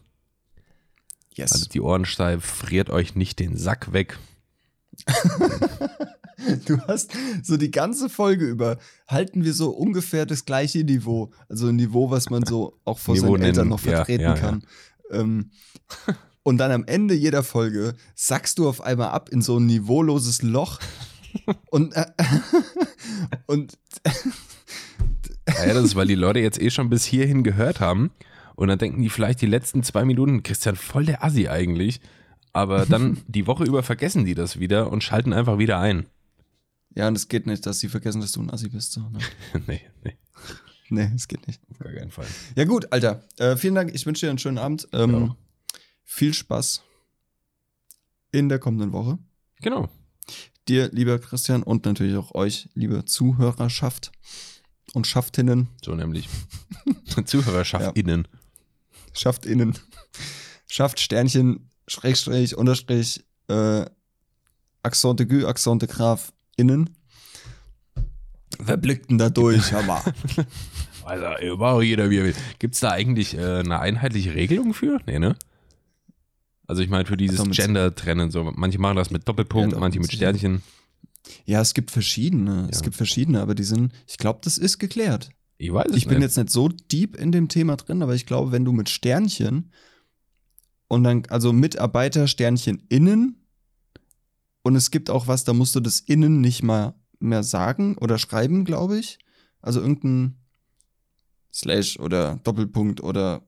Yes. 1.32 1.52
Haltet 1.52 1.72
die 1.72 1.80
Ohren 1.80 2.04
steif, 2.04 2.44
friert 2.44 2.90
euch 2.90 3.14
nicht 3.14 3.38
den 3.38 3.56
Sack 3.56 3.94
weg. 3.94 4.18
Du 6.66 6.80
hast 6.86 7.12
so 7.42 7.56
die 7.56 7.70
ganze 7.70 8.08
Folge 8.08 8.46
über, 8.46 8.78
halten 9.06 9.44
wir 9.44 9.54
so 9.54 9.70
ungefähr 9.70 10.26
das 10.26 10.44
gleiche 10.44 10.84
Niveau. 10.84 11.30
Also 11.48 11.68
ein 11.68 11.76
Niveau, 11.76 12.10
was 12.10 12.30
man 12.30 12.44
so 12.44 12.78
auch 12.84 12.98
vor 12.98 13.14
Niveau 13.14 13.32
seinen 13.32 13.42
Eltern 13.42 13.68
nennen, 13.68 13.70
noch 13.70 13.84
ja, 13.84 13.96
vertreten 13.96 14.24
ja, 14.24 14.34
ja. 14.34 14.40
kann. 14.40 14.62
Ähm, 15.10 15.50
und 16.42 16.58
dann 16.58 16.72
am 16.72 16.84
Ende 16.84 17.14
jeder 17.14 17.42
Folge 17.42 17.94
sackst 18.14 18.58
du 18.58 18.68
auf 18.68 18.80
einmal 18.80 19.10
ab 19.10 19.28
in 19.30 19.42
so 19.42 19.58
ein 19.58 19.66
niveauloses 19.66 20.42
Loch. 20.42 20.78
und 21.70 21.94
äh, 21.94 22.06
und 23.46 23.78
Ja, 25.46 25.74
das 25.74 25.84
ist, 25.84 25.96
weil 25.96 26.06
die 26.06 26.14
Leute 26.14 26.40
jetzt 26.40 26.60
eh 26.60 26.70
schon 26.70 26.90
bis 26.90 27.04
hierhin 27.04 27.42
gehört 27.42 27.80
haben. 27.80 28.10
Und 28.56 28.68
dann 28.68 28.78
denken 28.78 29.00
die 29.00 29.08
vielleicht 29.08 29.40
die 29.40 29.46
letzten 29.46 29.82
zwei 29.82 30.04
Minuten, 30.04 30.42
Christian, 30.42 30.76
voll 30.76 31.06
der 31.06 31.24
Assi 31.24 31.48
eigentlich. 31.48 32.00
Aber 32.52 32.84
dann 32.84 33.18
die 33.26 33.46
Woche 33.46 33.64
über 33.64 33.82
vergessen 33.82 34.24
die 34.24 34.34
das 34.34 34.58
wieder 34.58 34.90
und 34.90 35.04
schalten 35.04 35.32
einfach 35.32 35.58
wieder 35.58 35.78
ein. 35.78 36.06
Ja, 36.94 37.08
und 37.08 37.16
es 37.16 37.28
geht 37.28 37.46
nicht, 37.46 37.64
dass 37.66 37.78
sie 37.80 37.88
vergessen, 37.88 38.20
dass 38.20 38.32
du 38.32 38.40
ein 38.40 38.50
Assi 38.50 38.68
bist. 38.68 38.92
So, 38.92 39.00
ne? 39.08 39.18
nee, 39.66 39.80
nee, 40.04 40.16
Nee, 40.92 41.10
es 41.14 41.28
geht 41.28 41.46
nicht. 41.46 41.60
auf 41.70 41.78
gar 41.78 41.92
keinen 41.92 42.10
Fall. 42.10 42.26
Ja, 42.56 42.64
gut, 42.64 42.92
Alter. 42.92 43.22
Äh, 43.38 43.56
vielen 43.56 43.76
Dank. 43.76 43.94
Ich 43.94 44.06
wünsche 44.06 44.26
dir 44.26 44.30
einen 44.30 44.38
schönen 44.40 44.58
Abend. 44.58 44.88
Ähm, 44.92 45.10
Ja. 45.12 45.36
viel 46.04 46.34
Spaß 46.34 46.82
in 48.32 48.48
der 48.48 48.58
kommenden 48.58 48.92
Woche. 48.92 49.18
Genau. 49.60 49.88
Dir, 50.68 50.88
lieber 50.92 51.18
Christian, 51.20 51.62
und 51.62 51.84
natürlich 51.84 52.16
auch 52.16 52.34
euch, 52.34 52.68
liebe 52.74 53.04
Zuhörerschaft 53.04 54.10
und 54.92 55.06
Schaftinnen. 55.06 55.68
So 55.84 55.94
nämlich. 55.94 56.28
Zuhörerschaft 57.24 57.96
innen. 57.96 58.26
Schafft 59.12 59.46
innen. 59.46 59.78
Schafft 60.66 60.98
Sternchen, 61.00 61.70
Schrägstrich, 61.86 62.56
Unterstrich, 62.56 63.24
äh, 63.48 63.84
Accent 64.82 65.20
aigu, 65.20 65.46
Accent 65.46 65.86
grave 65.88 66.22
innen. 66.60 66.90
Wer 68.58 68.76
blickt 68.76 69.10
denn 69.10 69.18
da 69.18 69.30
durch, 69.30 69.72
Hammer? 69.72 70.02
Also, 71.02 71.24
auch 71.64 71.82
jeder 71.82 72.08
wie 72.10 72.18
er 72.18 72.24
will. 72.24 72.34
Gibt 72.60 72.74
es 72.74 72.80
da 72.80 72.90
eigentlich 72.90 73.36
äh, 73.36 73.60
eine 73.60 73.80
einheitliche 73.80 74.32
Regelung 74.34 74.74
für? 74.74 75.00
Nee, 75.06 75.18
ne? 75.18 75.34
Also, 76.68 76.82
ich 76.82 76.88
meine, 76.88 77.04
für 77.06 77.16
dieses 77.16 77.40
Also 77.40 77.50
Gender-Trennen, 77.50 78.30
so. 78.30 78.44
Manche 78.54 78.78
machen 78.78 78.94
das 78.96 79.10
mit 79.10 79.26
Doppelpunkt, 79.26 79.72
Ja, 79.72 79.80
manche 79.80 79.98
mit. 79.98 80.12
Sternchen. 80.12 80.62
Ja, 81.46 81.60
es 81.62 81.74
gibt 81.74 81.90
verschiedene. 81.90 82.68
Es 82.70 82.78
Ja. 82.78 82.84
gibt 82.84 82.94
verschiedene, 82.96 83.40
aber 83.40 83.56
die 83.56 83.64
sind, 83.64 83.92
ich 84.06 84.18
glaube, 84.18 84.40
das 84.44 84.56
ist 84.56 84.78
geklärt. 84.78 85.30
Ich 85.58 85.72
weiß 85.72 85.86
es 85.90 85.96
Ich 85.96 86.06
bin 86.06 86.18
nicht. 86.18 86.26
jetzt 86.26 86.36
nicht 86.36 86.50
so 86.50 86.68
deep 86.68 87.16
in 87.16 87.32
dem 87.32 87.48
Thema 87.48 87.76
drin, 87.76 88.02
aber 88.02 88.14
ich 88.14 88.26
glaube, 88.26 88.52
wenn 88.52 88.64
du 88.64 88.70
mit 88.70 88.88
Sternchen 88.88 89.72
und 90.86 91.02
dann, 91.02 91.22
also 91.28 91.52
Mitarbeiter 91.52 92.28
Sternchen 92.28 92.84
innen 92.88 93.39
und 94.62 94.76
es 94.76 94.90
gibt 94.90 95.10
auch 95.10 95.26
was, 95.26 95.44
da 95.44 95.52
musst 95.52 95.74
du 95.74 95.80
das 95.80 96.00
innen 96.00 96.40
nicht 96.40 96.62
mal 96.62 96.94
mehr 97.18 97.42
sagen 97.42 97.96
oder 97.98 98.18
schreiben, 98.18 98.64
glaube 98.64 98.98
ich. 98.98 99.18
Also 99.62 99.80
irgendein 99.80 100.36
Slash 101.52 101.98
oder 101.98 102.40
Doppelpunkt 102.44 103.02
oder 103.02 103.42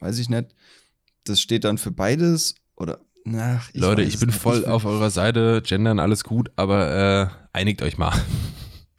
weiß 0.00 0.18
ich 0.18 0.28
nicht. 0.28 0.54
Das 1.24 1.40
steht 1.40 1.64
dann 1.64 1.78
für 1.78 1.90
beides 1.90 2.54
oder 2.76 3.00
nach. 3.24 3.72
Leute, 3.74 4.02
weiß 4.02 4.14
ich 4.14 4.20
bin 4.20 4.30
voll 4.30 4.60
Ich- 4.60 4.66
auf 4.66 4.84
eurer 4.84 5.10
Seite. 5.10 5.62
Gendern, 5.64 5.98
alles 5.98 6.24
gut, 6.24 6.50
aber 6.56 7.32
äh, 7.52 7.56
einigt 7.58 7.82
euch 7.82 7.98
mal. 7.98 8.12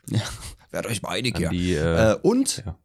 Werdet 0.72 0.92
euch 0.92 1.02
mal 1.02 1.10
einig, 1.10 1.36
An 1.36 1.42
ja. 1.44 1.50
die, 1.50 1.74
äh, 1.74 2.12
Äh, 2.12 2.16
und 2.22 2.64
ja. 2.66 2.78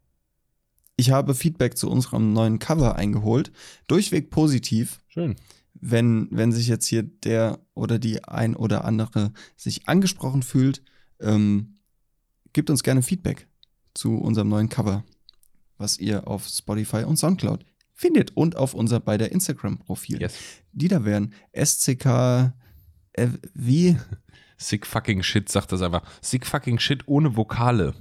ich 0.96 1.10
habe 1.10 1.34
Feedback 1.34 1.76
zu 1.76 1.90
unserem 1.90 2.32
neuen 2.32 2.58
Cover 2.58 2.96
eingeholt. 2.96 3.50
Durchweg 3.88 4.30
positiv. 4.30 5.00
Schön. 5.08 5.36
Wenn, 5.80 6.28
wenn 6.30 6.52
sich 6.52 6.68
jetzt 6.68 6.86
hier 6.86 7.02
der 7.02 7.58
oder 7.74 7.98
die 7.98 8.22
ein 8.24 8.54
oder 8.54 8.84
andere 8.84 9.32
sich 9.56 9.88
angesprochen 9.88 10.42
fühlt, 10.42 10.82
ähm, 11.20 11.76
gebt 12.52 12.70
uns 12.70 12.82
gerne 12.82 13.02
Feedback 13.02 13.48
zu 13.94 14.18
unserem 14.18 14.48
neuen 14.48 14.68
Cover, 14.68 15.04
was 15.78 15.98
ihr 15.98 16.28
auf 16.28 16.46
Spotify 16.46 17.04
und 17.04 17.16
Soundcloud 17.16 17.64
findet 17.94 18.36
und 18.36 18.56
auf 18.56 18.74
unser 18.74 19.00
beider 19.00 19.32
Instagram-Profil. 19.32 20.20
Yes. 20.20 20.34
Die 20.72 20.88
da 20.88 21.04
wären 21.04 21.34
SCK, 21.52 22.52
äh, 23.12 23.28
wie? 23.54 23.96
Sick 24.56 24.86
fucking 24.86 25.22
shit, 25.22 25.48
sagt 25.48 25.72
das 25.72 25.82
einfach. 25.82 26.02
Sick 26.20 26.46
fucking 26.46 26.78
shit 26.78 27.08
ohne 27.08 27.36
Vokale. 27.36 27.94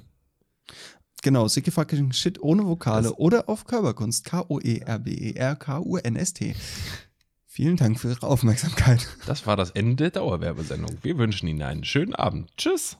Genau, 1.22 1.48
Sicky 1.48 1.72
fucking 1.72 2.12
Shit 2.14 2.42
ohne 2.42 2.66
Vokale 2.66 3.10
Das- 3.10 3.18
oder 3.18 3.50
auf 3.50 3.66
Körperkunst. 3.66 4.24
K-O-E-R-B-E-R-K-U-N-S-T. 4.26 6.56
Vielen 7.60 7.76
Dank 7.76 8.00
für 8.00 8.08
Ihre 8.08 8.26
Aufmerksamkeit. 8.26 9.06
Das 9.26 9.46
war 9.46 9.58
das 9.58 9.72
Ende 9.72 9.98
der 9.98 10.12
Dauerwerbesendung. 10.12 10.98
Wir 11.02 11.18
wünschen 11.18 11.46
Ihnen 11.50 11.62
einen 11.62 11.84
schönen 11.84 12.16
Abend. 12.16 12.50
Tschüss. 12.56 12.96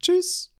Tschüss. 0.00 0.50